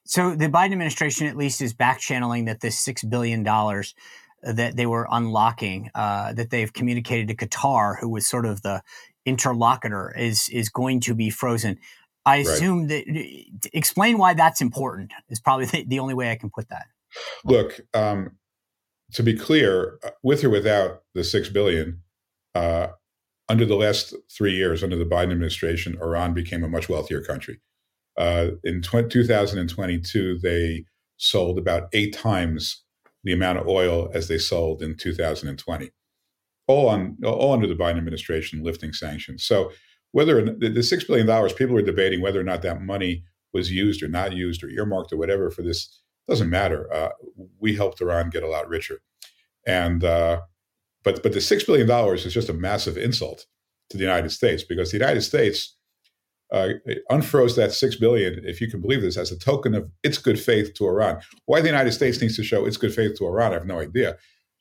So 0.05 0.35
the 0.35 0.49
Biden 0.49 0.73
administration, 0.73 1.27
at 1.27 1.37
least, 1.37 1.61
is 1.61 1.73
back 1.73 2.01
channeling 2.01 2.47
that 2.47 2.61
this 2.61 2.79
six 2.79 3.05
billion 3.05 3.43
dollars 3.43 3.95
that 4.43 4.77
they 4.77 4.87
were 4.87 5.07
unlocking, 5.11 5.91
uh, 5.95 6.33
that 6.33 6.51
they've 6.51 6.73
communicated 6.73 7.29
to 7.29 7.37
Qatar, 7.37 7.99
who 8.01 8.09
was 8.09 8.27
sort 8.27 8.47
of 8.47 8.63
the 8.63 8.83
interlocutor, 9.25 10.15
is 10.17 10.49
is 10.51 10.69
going 10.69 11.01
to 11.01 11.15
be 11.15 11.31
frozen. 11.31 11.79
I 12.29 12.37
assume 12.37 12.87
right. 12.89 13.05
that 13.07 13.69
explain 13.73 14.19
why 14.19 14.35
that's 14.35 14.61
important 14.61 15.13
is 15.29 15.41
probably 15.41 15.67
the, 15.67 15.85
the, 15.85 15.99
only 15.99 16.15
way 16.15 16.31
I 16.31 16.37
can 16.37 16.51
put 16.51 16.69
that. 16.69 16.87
Look, 17.45 17.81
um, 17.95 18.33
to 19.13 19.23
be 19.23 19.35
clear, 19.35 19.99
uh, 20.05 20.11
with 20.23 20.45
or 20.45 20.51
without 20.51 21.03
the 21.15 21.25
six 21.25 21.49
billion, 21.49 22.03
uh, 22.55 22.89
under 23.49 23.65
the 23.65 23.77
last 23.77 24.15
three 24.31 24.55
years, 24.55 24.83
under 24.83 24.97
the 24.97 25.07
Biden 25.07 25.33
administration, 25.33 25.99
Iran 26.03 26.35
became 26.35 26.63
a 26.63 26.69
much 26.69 26.89
wealthier 26.89 27.23
country. 27.23 27.61
Uh, 28.19 28.51
in 28.63 28.83
2022, 28.83 30.39
they 30.43 30.85
sold 31.17 31.59
about 31.59 31.89
eight 31.93 32.15
times 32.15 32.85
the 33.25 33.33
amount 33.33 33.59
of 33.59 33.67
oil 33.67 34.11
as 34.13 34.29
they 34.29 34.39
sold 34.39 34.83
in 34.83 34.97
2020, 34.97 35.91
all 36.67 36.89
on 36.89 37.17
all 37.25 37.53
under 37.53 37.67
the 37.67 37.75
Biden 37.75 37.97
administration 37.97 38.63
lifting 38.63 38.93
sanctions. 38.93 39.45
So 39.45 39.71
whether 40.13 40.43
the, 40.43 40.83
six 40.83 41.05
billion 41.05 41.27
dollars, 41.27 41.53
people 41.53 41.77
are 41.77 41.83
debating 41.83 42.21
whether 42.21 42.41
or 42.41 42.45
not 42.45 42.63
that 42.63 42.81
money 42.81 43.25
was 43.53 43.71
used 43.71 44.03
or 44.03 44.09
not 44.09 44.33
used 44.33 44.63
or 44.63 44.69
earmarked 44.69 45.13
or 45.13 45.17
whatever 45.17 45.51
for 45.51 45.63
this 45.63 46.01
doesn't 46.29 46.51
matter. 46.51 46.93
Uh, 46.93 47.11
we 47.59 47.75
helped 47.75 48.01
Iran 48.01 48.31
get 48.31 48.43
a 48.43 48.49
lot 48.49 48.69
richer, 48.69 49.01
and 49.67 50.05
uh, 50.05 50.43
but 51.03 51.23
but 51.23 51.33
the 51.33 51.41
six 51.41 51.65
billion 51.65 51.87
dollars 51.87 52.27
is 52.27 52.35
just 52.35 52.49
a 52.49 52.55
massive 52.55 52.97
insult 52.97 53.47
to 53.91 53.97
the 53.97 54.05
United 54.05 54.31
States 54.31 54.63
because 54.63 54.91
the 54.91 54.99
United 54.99 55.23
States 55.23 55.77
uh, 56.53 56.69
unfroze 57.11 57.57
that 57.57 57.73
six 57.73 57.97
billion, 57.97 58.41
if 58.45 58.61
you 58.61 58.71
can 58.71 58.81
believe 58.81 59.03
this, 59.03 59.17
as 59.17 59.33
a 59.33 59.39
token 59.39 59.75
of 59.75 59.91
its 60.03 60.19
good 60.19 60.41
faith 60.41 60.75
to 60.75 60.87
Iran. 60.87 61.21
Why 61.47 61.61
the 61.61 61.69
United 61.69 61.93
States 61.93 62.21
needs 62.21 62.37
to 62.37 62.45
show 62.45 62.65
its 62.65 62.77
good 62.77 62.95
faith 62.95 63.17
to 63.19 63.27
Iran, 63.27 63.53
I 63.53 63.55
have 63.55 63.67
no 63.67 63.81
idea. 63.81 64.17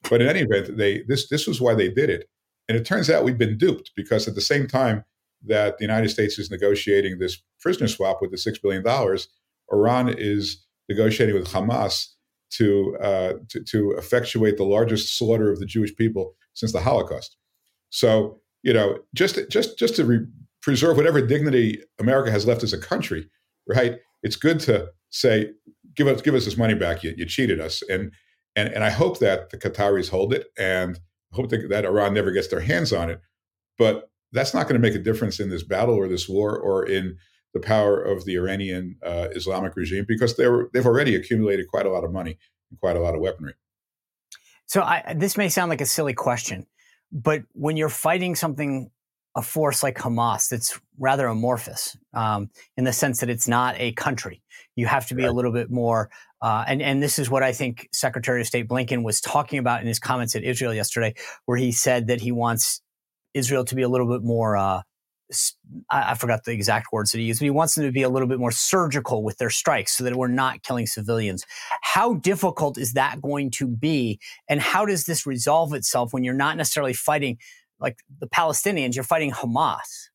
But 0.10 0.22
in 0.22 0.28
any 0.28 0.41
event, 0.41 0.78
they 0.78 1.04
this 1.08 1.28
this 1.30 1.48
was 1.48 1.60
why 1.60 1.76
they 1.76 1.89
did 1.89 2.10
it, 2.10 2.30
and 2.68 2.78
it 2.78 2.86
turns 2.86 3.10
out 3.10 3.24
we've 3.24 3.38
been 3.38 3.58
duped 3.58 3.91
because 3.95 4.28
at 4.28 4.36
the 4.36 4.41
same 4.41 4.68
time 4.68 5.04
that 5.46 5.78
the 5.78 5.84
United 5.84 6.10
States 6.10 6.40
is 6.40 6.52
negotiating 6.52 7.20
this 7.20 7.42
prisoner 7.60 7.88
swap 7.88 8.22
with 8.22 8.32
the 8.32 8.38
six 8.38 8.60
billion 8.60 8.84
dollars, 8.84 9.28
Iran 9.72 10.10
is 10.10 10.66
negotiating 10.90 11.36
with 11.36 11.48
Hamas 11.50 12.08
to, 12.50 12.98
uh, 13.02 13.34
to 13.50 13.64
to 13.64 13.92
effectuate 13.98 14.58
the 14.58 14.64
largest 14.64 15.18
slaughter 15.18 15.52
of 15.52 15.60
the 15.60 15.66
Jewish 15.66 15.96
people 15.96 16.36
since 16.54 16.72
the 16.72 16.82
Holocaust. 16.82 17.36
So 17.90 18.42
you 18.64 18.74
know, 18.74 19.00
just 19.14 19.40
just 19.50 19.78
just 19.78 19.96
to 19.96 20.06
re- 20.06 20.26
preserve 20.62 20.98
whatever 20.98 21.22
dignity 21.22 21.82
America 22.00 22.32
has 22.32 22.46
left 22.46 22.64
as 22.64 22.74
a 22.74 22.78
country, 22.78 23.30
right? 23.68 24.00
It's 24.24 24.36
good 24.36 24.60
to 24.62 24.90
say, 25.10 25.52
give 25.96 26.08
us 26.08 26.22
give 26.22 26.36
us 26.36 26.46
this 26.46 26.58
money 26.58 26.74
back. 26.74 27.04
You, 27.04 27.14
you 27.16 27.26
cheated 27.26 27.60
us, 27.60 27.82
and 27.90 28.12
and 28.56 28.70
and 28.70 28.84
I 28.84 28.90
hope 28.90 29.20
that 29.20 29.52
the 29.52 29.58
Qataris 29.58 30.10
hold 30.10 30.34
it 30.34 30.48
and 30.58 31.00
hope 31.32 31.50
that, 31.50 31.70
that 31.70 31.86
Iran 31.86 32.14
never 32.14 32.32
gets 32.32 32.48
their 32.48 32.60
hands 32.60 32.92
on 32.92 33.10
it. 33.10 33.22
But 33.78 34.10
that's 34.32 34.54
not 34.54 34.64
going 34.64 34.80
to 34.80 34.88
make 34.88 34.96
a 34.96 35.04
difference 35.04 35.40
in 35.40 35.50
this 35.50 35.64
battle 35.64 35.96
or 35.96 36.08
this 36.08 36.28
war 36.28 36.58
or 36.58 36.86
in 36.86 37.18
the 37.54 37.60
power 37.60 38.02
of 38.02 38.26
the 38.26 38.36
Iranian 38.36 38.98
uh, 39.04 39.30
Islamic 39.32 39.76
regime 39.76 40.06
because 40.08 40.36
they're, 40.36 40.70
they've 40.74 40.86
already 40.86 41.16
accumulated 41.16 41.68
quite 41.68 41.86
a 41.86 41.90
lot 41.90 42.04
of 42.04 42.12
money 42.12 42.38
and 42.70 42.80
quite 42.80 42.96
a 42.96 43.00
lot 43.00 43.16
of 43.16 43.22
weaponry. 43.22 43.54
So 44.66 44.82
I, 44.82 45.16
this 45.16 45.38
may 45.38 45.50
sound 45.50 45.70
like 45.70 45.82
a 45.82 45.86
silly 45.86 46.14
question, 46.14 46.68
but 47.12 47.44
when 47.54 47.78
you're 47.78 47.90
fighting 47.90 48.36
something, 48.36 48.92
a 49.36 49.42
force 49.42 49.84
like 49.84 49.98
Hamas, 49.98 50.50
that's 50.50 50.80
rather 51.00 51.28
amorphous 51.28 51.96
um, 52.14 52.50
in 52.76 52.84
the 52.84 52.92
sense 52.92 53.20
that 53.20 53.30
it's 53.30 53.48
not 53.48 53.76
a 53.78 53.94
country. 53.94 54.42
You 54.76 54.88
have 54.88 55.08
to 55.08 55.16
be 55.16 55.24
right. 55.24 55.30
a 55.30 55.32
little 55.32 55.54
bit 55.54 55.70
more, 55.70 56.10
uh, 56.42 56.66
and 56.68 56.82
and 56.82 57.02
this 57.02 57.20
is 57.20 57.30
what 57.30 57.44
I 57.44 57.52
think 57.52 57.88
Secretary 57.94 58.42
of 58.42 58.48
State 58.48 58.68
Blinken 58.68 59.04
was 59.04 59.22
talking 59.22 59.60
about 59.60 59.82
in 59.82 59.88
his 59.88 60.00
comments 60.00 60.36
at 60.36 60.44
Israel 60.44 60.74
yesterday, 60.74 61.14
where 61.46 61.58
he 61.58 61.72
said 61.72 62.08
that 62.08 62.20
he 62.20 62.32
wants 62.32 62.82
Israel 63.34 63.66
to 63.66 63.76
be 63.76 63.82
a 63.82 63.90
little 63.90 64.08
bit 64.08 64.24
more 64.24 64.58
uh, 64.58 64.82
I, 65.90 66.14
forgot 66.14 66.46
the 66.46 66.52
exact 66.52 66.88
words 66.94 67.12
that 67.12 67.18
he 67.18 67.26
used, 67.26 67.40
but 67.42 67.46
he 67.46 67.50
wants 67.50 67.76
them 67.76 67.84
to 67.84 67.92
be 67.92 68.02
a 68.02 68.10
little 68.10 68.28
bit 68.28 68.40
more 68.40 68.52
surgical 68.52 69.24
with 69.24 69.38
their 69.38 69.50
strikes 69.50 69.98
so 69.98 70.04
that 70.06 70.16
we're 70.16 70.30
not 70.30 70.64
killing 70.64 70.88
civilians. 70.88 71.46
How 71.82 72.14
difficult 72.16 72.78
is 72.78 72.94
that 72.94 73.22
going 73.22 73.52
to 73.52 73.68
be? 73.68 74.20
And 74.48 74.62
how 74.62 74.86
does 74.86 75.06
this 75.06 75.26
resolve 75.26 75.74
itself 75.74 76.14
when 76.14 76.24
you're 76.24 76.34
not 76.34 76.56
necessarily 76.56 76.94
fighting 76.94 77.38
like 77.80 77.98
the 78.20 78.28
Palestinians, 78.28 78.96
you're 78.96 79.04
fighting 79.04 79.32
Hamas? 79.32 80.10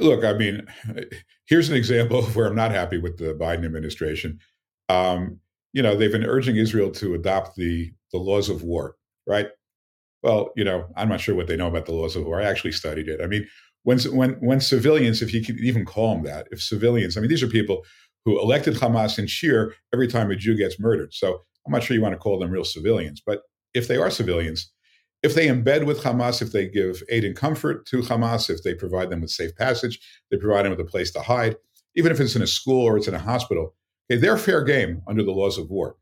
Look, 0.00 0.24
I 0.24 0.32
mean, 0.32 0.66
here's 1.44 1.68
an 1.68 1.76
example 1.76 2.20
of 2.20 2.34
where 2.34 2.46
I'm 2.46 2.56
not 2.56 2.70
happy 2.70 2.96
with 2.96 3.18
the 3.18 3.34
Biden 3.34 3.66
administration. 3.66 4.38
Um, 4.88 5.40
you 5.74 5.82
know, 5.82 5.94
they've 5.94 6.10
been 6.10 6.24
urging 6.24 6.56
Israel 6.56 6.90
to 6.92 7.14
adopt 7.14 7.56
the 7.56 7.92
the 8.12 8.18
laws 8.18 8.48
of 8.48 8.62
war, 8.62 8.96
right? 9.26 9.48
Well, 10.24 10.52
you 10.56 10.64
know, 10.64 10.86
I'm 10.96 11.10
not 11.10 11.20
sure 11.20 11.36
what 11.36 11.48
they 11.48 11.56
know 11.56 11.68
about 11.68 11.86
the 11.86 11.92
laws 11.92 12.16
of 12.16 12.24
war. 12.24 12.40
I 12.40 12.46
actually 12.46 12.72
studied 12.72 13.08
it. 13.08 13.20
I 13.22 13.28
mean, 13.28 13.46
when 13.84 13.98
when 14.04 14.32
when 14.40 14.60
civilians, 14.60 15.22
if 15.22 15.34
you 15.34 15.44
can 15.44 15.58
even 15.60 15.84
call 15.84 16.14
them 16.14 16.24
that, 16.24 16.48
if 16.52 16.62
civilians, 16.62 17.16
I 17.16 17.20
mean, 17.20 17.30
these 17.30 17.42
are 17.42 17.48
people 17.48 17.84
who 18.24 18.40
elected 18.40 18.76
Hamas 18.76 19.18
and 19.18 19.28
cheer 19.28 19.74
every 19.92 20.08
time 20.08 20.30
a 20.32 20.36
Jew 20.36 20.56
gets 20.56 20.80
murdered. 20.80 21.14
So 21.14 21.42
I'm 21.66 21.72
not 21.72 21.84
sure 21.84 21.94
you 21.96 22.02
want 22.02 22.14
to 22.14 22.18
call 22.18 22.40
them 22.40 22.50
real 22.50 22.64
civilians, 22.64 23.22
but 23.24 23.42
if 23.74 23.88
they 23.88 23.98
are 23.98 24.10
civilians, 24.10 24.72
if 25.22 25.34
they 25.36 25.48
embed 25.48 25.86
with 25.86 26.02
Hamas, 26.02 26.42
if 26.42 26.52
they 26.52 26.68
give 26.68 27.02
aid 27.10 27.24
and 27.24 27.36
comfort 27.36 27.86
to 27.88 28.02
Hamas, 28.02 28.50
if 28.50 28.64
they 28.64 28.74
provide 28.74 29.10
them 29.10 29.22
with 29.22 29.30
safe 29.30 29.56
passage, 29.56 30.00
they 30.30 30.38
provide 30.38 30.64
them 30.66 30.70
with 30.72 30.80
a 30.80 30.90
place 30.90 31.12
to 31.12 31.22
hide, 31.22 31.56
even 31.96 32.12
if 32.12 32.20
it's 32.20 32.36
in 32.36 32.42
a 32.42 32.46
school 32.46 32.82
or 32.82 32.98
it's 32.98 33.08
in 33.08 33.14
a 33.14 33.18
hospital, 33.18 33.74
okay, 34.10 34.20
they're 34.20 34.38
fair 34.38 34.64
game 34.64 35.02
under 35.08 35.22
the 35.22 35.32
laws 35.32 35.58
of 35.58 35.70
war. 35.70 35.96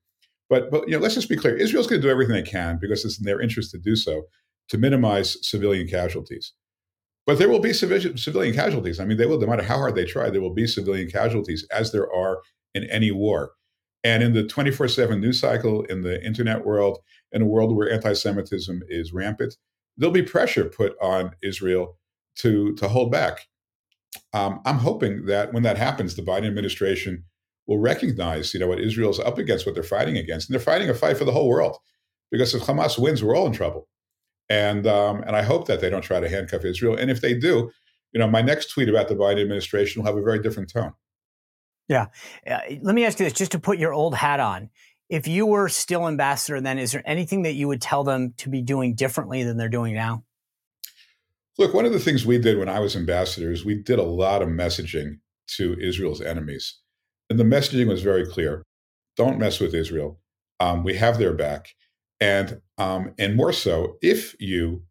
But 0.52 0.70
but 0.70 0.86
you 0.86 0.92
know, 0.92 0.98
let's 0.98 1.14
just 1.14 1.30
be 1.30 1.36
clear: 1.36 1.56
Israel's 1.56 1.86
going 1.86 2.02
to 2.02 2.06
do 2.06 2.10
everything 2.10 2.34
they 2.34 2.42
can 2.42 2.76
because 2.78 3.06
it's 3.06 3.18
in 3.18 3.24
their 3.24 3.40
interest 3.40 3.70
to 3.70 3.78
do 3.78 3.96
so 3.96 4.24
to 4.68 4.76
minimize 4.76 5.38
civilian 5.40 5.88
casualties. 5.88 6.52
But 7.24 7.38
there 7.38 7.48
will 7.48 7.58
be 7.58 7.72
civilian, 7.72 8.54
casualties. 8.54 9.00
I 9.00 9.06
mean, 9.06 9.16
they 9.16 9.24
will, 9.24 9.40
no 9.40 9.46
matter 9.46 9.62
how 9.62 9.78
hard 9.78 9.94
they 9.94 10.04
try, 10.04 10.28
there 10.28 10.42
will 10.42 10.52
be 10.52 10.66
civilian 10.66 11.08
casualties, 11.08 11.66
as 11.72 11.90
there 11.90 12.12
are 12.12 12.42
in 12.74 12.84
any 12.90 13.10
war. 13.10 13.52
And 14.04 14.22
in 14.22 14.34
the 14.34 14.46
24 14.46 14.88
7 14.88 15.18
news 15.18 15.40
cycle, 15.40 15.84
in 15.84 16.02
the 16.02 16.22
internet 16.22 16.66
world, 16.66 16.98
in 17.32 17.40
a 17.40 17.46
world 17.46 17.74
where 17.74 17.90
anti 17.90 18.12
Semitism 18.12 18.82
is 18.88 19.14
rampant, 19.14 19.56
there'll 19.96 20.12
be 20.12 20.22
pressure 20.22 20.66
put 20.66 20.96
on 21.00 21.30
Israel 21.42 21.96
to, 22.40 22.74
to 22.74 22.88
hold 22.88 23.10
back. 23.10 23.46
Um, 24.34 24.60
I'm 24.66 24.80
hoping 24.80 25.24
that 25.24 25.54
when 25.54 25.62
that 25.62 25.78
happens, 25.78 26.14
the 26.14 26.22
Biden 26.22 26.46
administration 26.46 27.24
will 27.66 27.78
recognize, 27.78 28.52
you 28.52 28.60
know, 28.60 28.66
what 28.66 28.80
Israel's 28.80 29.20
up 29.20 29.38
against, 29.38 29.66
what 29.66 29.74
they're 29.74 29.84
fighting 29.84 30.16
against. 30.16 30.48
And 30.48 30.54
they're 30.54 30.64
fighting 30.64 30.90
a 30.90 30.94
fight 30.94 31.16
for 31.16 31.24
the 31.24 31.32
whole 31.32 31.48
world. 31.48 31.76
Because 32.30 32.54
if 32.54 32.62
Hamas 32.62 32.98
wins, 32.98 33.22
we're 33.22 33.36
all 33.36 33.46
in 33.46 33.52
trouble. 33.52 33.88
And 34.48 34.86
um, 34.86 35.22
and 35.22 35.36
I 35.36 35.42
hope 35.42 35.66
that 35.68 35.80
they 35.80 35.90
don't 35.90 36.02
try 36.02 36.20
to 36.20 36.28
handcuff 36.28 36.64
Israel. 36.64 36.96
And 36.96 37.10
if 37.10 37.20
they 37.20 37.34
do, 37.34 37.70
you 38.12 38.18
know, 38.18 38.26
my 38.26 38.42
next 38.42 38.70
tweet 38.70 38.88
about 38.88 39.08
the 39.08 39.14
Biden 39.14 39.42
administration 39.42 40.02
will 40.02 40.06
have 40.06 40.18
a 40.18 40.22
very 40.22 40.40
different 40.42 40.70
tone. 40.70 40.92
Yeah. 41.88 42.06
Uh, 42.46 42.58
let 42.82 42.94
me 42.94 43.04
ask 43.04 43.18
you 43.18 43.24
this, 43.24 43.32
just 43.32 43.52
to 43.52 43.58
put 43.58 43.78
your 43.78 43.92
old 43.92 44.14
hat 44.14 44.40
on. 44.40 44.70
If 45.08 45.28
you 45.28 45.44
were 45.44 45.68
still 45.68 46.08
ambassador, 46.08 46.60
then 46.60 46.78
is 46.78 46.92
there 46.92 47.02
anything 47.04 47.42
that 47.42 47.52
you 47.52 47.68
would 47.68 47.82
tell 47.82 48.02
them 48.02 48.32
to 48.38 48.48
be 48.48 48.62
doing 48.62 48.94
differently 48.94 49.42
than 49.42 49.58
they're 49.58 49.68
doing 49.68 49.94
now? 49.94 50.24
Look, 51.58 51.74
one 51.74 51.84
of 51.84 51.92
the 51.92 52.00
things 52.00 52.24
we 52.24 52.38
did 52.38 52.58
when 52.58 52.70
I 52.70 52.80
was 52.80 52.96
ambassador 52.96 53.52
is 53.52 53.64
we 53.64 53.82
did 53.82 53.98
a 53.98 54.04
lot 54.04 54.40
of 54.40 54.48
messaging 54.48 55.18
to 55.56 55.76
Israel's 55.78 56.22
enemies. 56.22 56.78
And 57.32 57.40
the 57.40 57.44
messaging 57.44 57.88
was 57.88 58.02
very 58.02 58.26
clear 58.26 58.62
don't 59.16 59.38
mess 59.38 59.58
with 59.58 59.74
Israel. 59.74 60.20
Um, 60.60 60.84
we 60.84 60.96
have 60.96 61.18
their 61.18 61.32
back 61.32 61.70
and 62.20 62.60
um, 62.76 63.14
and 63.18 63.36
more 63.36 63.54
so 63.54 63.96
if 64.02 64.36
you 64.38 64.82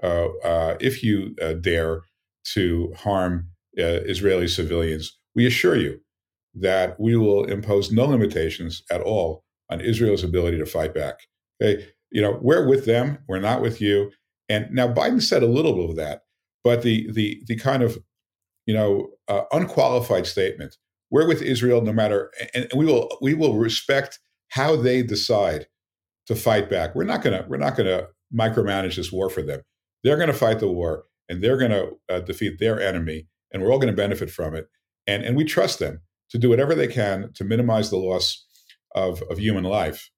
uh, 0.00 0.28
uh, 0.44 0.76
if 0.80 1.02
you 1.02 1.34
uh, 1.42 1.54
dare 1.54 2.02
to 2.54 2.94
harm 2.96 3.48
uh, 3.76 4.06
Israeli 4.06 4.46
civilians, 4.46 5.18
we 5.34 5.44
assure 5.44 5.74
you 5.74 5.98
that 6.54 7.00
we 7.00 7.16
will 7.16 7.46
impose 7.46 7.90
no 7.90 8.06
limitations 8.06 8.84
at 8.92 9.00
all 9.00 9.42
on 9.68 9.80
Israel's 9.80 10.22
ability 10.22 10.56
to 10.58 10.66
fight 10.66 10.94
back. 10.94 11.18
Okay, 11.60 11.84
you 12.12 12.22
know 12.22 12.38
we're 12.40 12.68
with 12.68 12.84
them, 12.84 13.18
we're 13.26 13.40
not 13.40 13.60
with 13.60 13.80
you. 13.80 14.12
And 14.48 14.70
now 14.70 14.86
Biden 14.86 15.20
said 15.20 15.42
a 15.42 15.46
little 15.46 15.74
bit 15.74 15.90
of 15.90 15.96
that, 15.96 16.22
but 16.62 16.82
the 16.82 17.10
the 17.10 17.42
the 17.48 17.56
kind 17.56 17.82
of 17.82 17.98
you 18.66 18.74
know 18.74 19.08
uh, 19.26 19.42
unqualified 19.50 20.28
statement, 20.28 20.76
we're 21.10 21.26
with 21.26 21.42
Israel 21.42 21.80
no 21.80 21.92
matter, 21.92 22.30
and 22.54 22.68
we 22.74 22.84
will 22.84 23.16
we 23.20 23.34
will 23.34 23.56
respect 23.56 24.18
how 24.50 24.76
they 24.76 25.02
decide 25.02 25.66
to 26.26 26.34
fight 26.34 26.68
back. 26.68 26.94
We're 26.94 27.04
not 27.04 27.22
gonna 27.22 27.46
we're 27.48 27.56
not 27.56 27.76
gonna 27.76 28.08
micromanage 28.34 28.96
this 28.96 29.12
war 29.12 29.30
for 29.30 29.42
them. 29.42 29.62
They're 30.04 30.16
to 30.26 30.32
fight 30.32 30.60
the 30.60 30.68
war 30.68 31.04
and 31.28 31.42
they're 31.42 31.58
to 31.70 31.90
uh, 32.08 32.20
defeat 32.20 32.58
their 32.58 32.80
enemy, 32.80 33.26
and 33.52 33.62
we're 33.62 33.72
all 33.72 33.78
to 33.80 33.96
benefit 33.96 34.30
from 34.30 34.54
it. 34.54 34.68
And 35.06 35.24
and 35.24 35.36
we 35.36 35.44
trust 35.44 35.78
them 35.78 36.00
to 36.30 36.38
do 36.38 36.48
whatever 36.48 36.74
they 36.74 36.88
can 36.88 37.32
to 37.34 37.44
minimize 37.44 37.90
the 37.90 37.96
loss 37.96 38.44
of 38.94 39.22
of 39.30 39.38
human 39.38 39.64
life. 39.64 40.10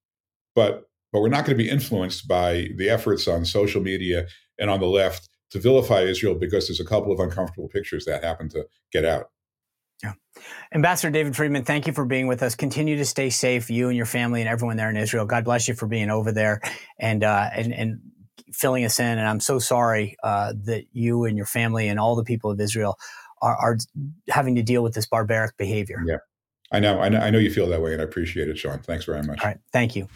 But 0.55 0.83
but 1.11 1.21
we're 1.21 1.29
not 1.29 1.45
going 1.45 1.57
to 1.57 1.63
be 1.63 1.69
influenced 1.69 2.27
by 2.27 2.69
the 2.77 2.89
efforts 2.89 3.27
on 3.27 3.43
social 3.43 3.81
media 3.81 4.27
and 4.57 4.69
on 4.69 4.79
the 4.79 4.85
left 4.85 5.27
to 5.51 5.59
vilify 5.59 6.01
Israel 6.01 6.35
because 6.35 6.67
there's 6.67 6.79
a 6.79 6.85
couple 6.85 7.11
of 7.11 7.19
uncomfortable 7.19 7.67
pictures 7.67 8.05
that 8.05 8.23
happen 8.23 8.47
to 8.49 8.65
get 8.93 9.03
out. 9.03 9.25
Yeah. 10.03 10.13
Ambassador 10.73 11.11
David 11.11 11.35
Friedman, 11.35 11.63
thank 11.63 11.87
you 11.87 11.93
for 11.93 12.05
being 12.05 12.27
with 12.27 12.41
us. 12.43 12.55
Continue 12.55 12.97
to 12.97 13.05
stay 13.05 13.29
safe, 13.29 13.69
you 13.69 13.89
and 13.89 13.97
your 13.97 14.05
family 14.05 14.41
and 14.41 14.49
everyone 14.49 14.77
there 14.77 14.89
in 14.89 14.97
Israel. 14.97 15.25
God 15.25 15.45
bless 15.45 15.67
you 15.67 15.73
for 15.73 15.87
being 15.87 16.09
over 16.09 16.31
there 16.31 16.61
and 16.99 17.23
uh, 17.23 17.49
and 17.53 17.73
and 17.73 17.99
filling 18.53 18.85
us 18.85 18.99
in. 18.99 19.17
And 19.17 19.27
I'm 19.27 19.39
so 19.39 19.59
sorry 19.59 20.15
uh, 20.23 20.53
that 20.65 20.85
you 20.91 21.25
and 21.25 21.37
your 21.37 21.45
family 21.45 21.87
and 21.87 21.99
all 21.99 22.15
the 22.15 22.23
people 22.23 22.51
of 22.51 22.59
Israel 22.59 22.97
are, 23.41 23.55
are, 23.55 23.77
having 24.29 24.55
to 24.55 24.63
deal 24.63 24.83
with 24.83 24.93
this 24.93 25.07
barbaric 25.07 25.57
behavior. 25.57 26.03
Yeah, 26.05 26.17
I 26.71 26.79
know, 26.79 26.99
I 26.99 27.09
know. 27.09 27.19
I 27.19 27.29
know 27.29 27.39
you 27.39 27.51
feel 27.51 27.67
that 27.69 27.81
way, 27.81 27.93
and 27.93 28.01
I 28.01 28.05
appreciate 28.05 28.49
it, 28.49 28.57
Sean. 28.57 28.79
Thanks 28.79 29.05
very 29.05 29.23
much. 29.23 29.41
All 29.41 29.47
right, 29.47 29.59
thank 29.71 29.95
you. 29.95 30.07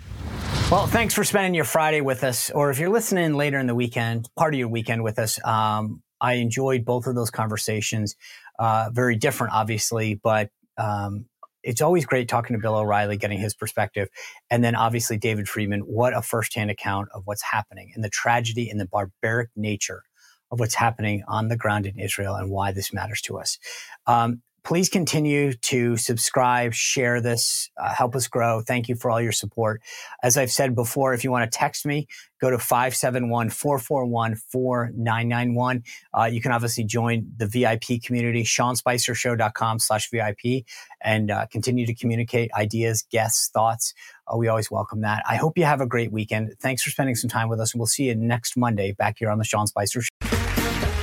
Well, 0.72 0.88
thanks 0.88 1.14
for 1.14 1.24
spending 1.24 1.54
your 1.54 1.66
Friday 1.66 2.02
with 2.02 2.24
us, 2.24 2.50
or 2.50 2.72
if 2.72 2.80
you're 2.80 2.90
listening 2.90 3.34
later 3.36 3.60
in 3.60 3.68
the 3.68 3.76
weekend, 3.76 4.30
part 4.36 4.54
of 4.54 4.60
your 4.60 4.68
weekend 4.68 5.04
with 5.04 5.20
us. 5.20 5.44
Um, 5.46 6.02
I 6.22 6.34
enjoyed 6.36 6.86
both 6.86 7.08
of 7.08 7.16
those 7.16 7.30
conversations. 7.30 8.16
Uh, 8.58 8.90
very 8.92 9.16
different, 9.16 9.54
obviously, 9.54 10.16
but 10.16 10.50
um, 10.78 11.26
it's 11.64 11.82
always 11.82 12.06
great 12.06 12.28
talking 12.28 12.56
to 12.56 12.62
Bill 12.62 12.76
O'Reilly, 12.76 13.18
getting 13.18 13.40
his 13.40 13.54
perspective. 13.54 14.08
And 14.50 14.64
then 14.64 14.76
obviously 14.76 15.18
David 15.18 15.50
Friedman, 15.50 15.82
what 15.82 16.16
a 16.16 16.22
firsthand 16.22 16.70
account 16.70 17.10
of 17.14 17.24
what's 17.26 17.42
happening 17.42 17.92
and 17.96 18.04
the 18.04 18.10
tragedy 18.10 18.70
and 18.70 18.80
the 18.80 18.86
barbaric 18.86 19.50
nature 19.56 20.04
of 20.52 20.60
what's 20.60 20.76
happening 20.76 21.24
on 21.28 21.48
the 21.48 21.58
ground 21.58 21.88
in 21.88 22.00
Israel 22.00 22.36
and 22.36 22.52
why 22.52 22.72
this 22.72 22.94
matters 22.94 23.20
to 23.22 23.38
us. 23.38 23.58
Um, 24.06 24.42
please 24.66 24.90
continue 24.90 25.54
to 25.54 25.96
subscribe, 25.96 26.74
share 26.74 27.22
this, 27.22 27.70
uh, 27.78 27.94
help 27.94 28.16
us 28.16 28.28
grow. 28.28 28.62
Thank 28.62 28.90
you 28.90 28.96
for 28.96 29.12
all 29.12 29.22
your 29.22 29.32
support. 29.32 29.82
As 30.24 30.38
I've 30.38 30.52
said 30.52 30.74
before, 30.74 31.14
if 31.14 31.24
you 31.24 31.32
want 31.32 31.50
to 31.50 31.58
text 31.58 31.86
me, 31.86 32.08
go 32.42 32.50
to 32.50 32.58
571 32.58 33.52
441 33.52 34.36
4991. 34.36 35.84
Uh, 36.14 36.24
you 36.24 36.42
can 36.42 36.52
obviously 36.52 36.84
join 36.84 37.32
the 37.38 37.46
VIP 37.46 38.02
community, 38.04 38.44
seanspicershow.com 38.44 39.80
slash 39.80 40.10
VIP, 40.10 40.66
and 41.00 41.30
uh, 41.30 41.46
continue 41.46 41.86
to 41.86 41.94
communicate 41.94 42.52
ideas, 42.54 43.06
guests, 43.12 43.50
thoughts. 43.54 43.94
Uh, 44.28 44.36
we 44.36 44.48
always 44.48 44.72
welcome 44.72 45.02
that. 45.02 45.22
I 45.30 45.36
hope 45.36 45.60
you 45.60 45.66
have 45.66 45.80
a 45.80 45.88
great 45.88 46.12
weekend. 46.12 46.56
Thanks 46.60 46.82
for 46.82 46.90
spending 46.90 47.16
some 47.16 47.30
time 47.30 47.50
with 47.50 47.60
us, 47.60 47.74
and 47.74 47.80
we'll 47.80 47.86
see 47.86 48.06
you 48.06 48.16
next 48.16 48.58
Monday 48.58 48.94
back 48.94 49.18
here 49.20 49.30
on 49.30 49.38
the 49.38 49.46
Sean 49.46 49.68
Spicer 49.68 50.02
Show. 50.02 50.55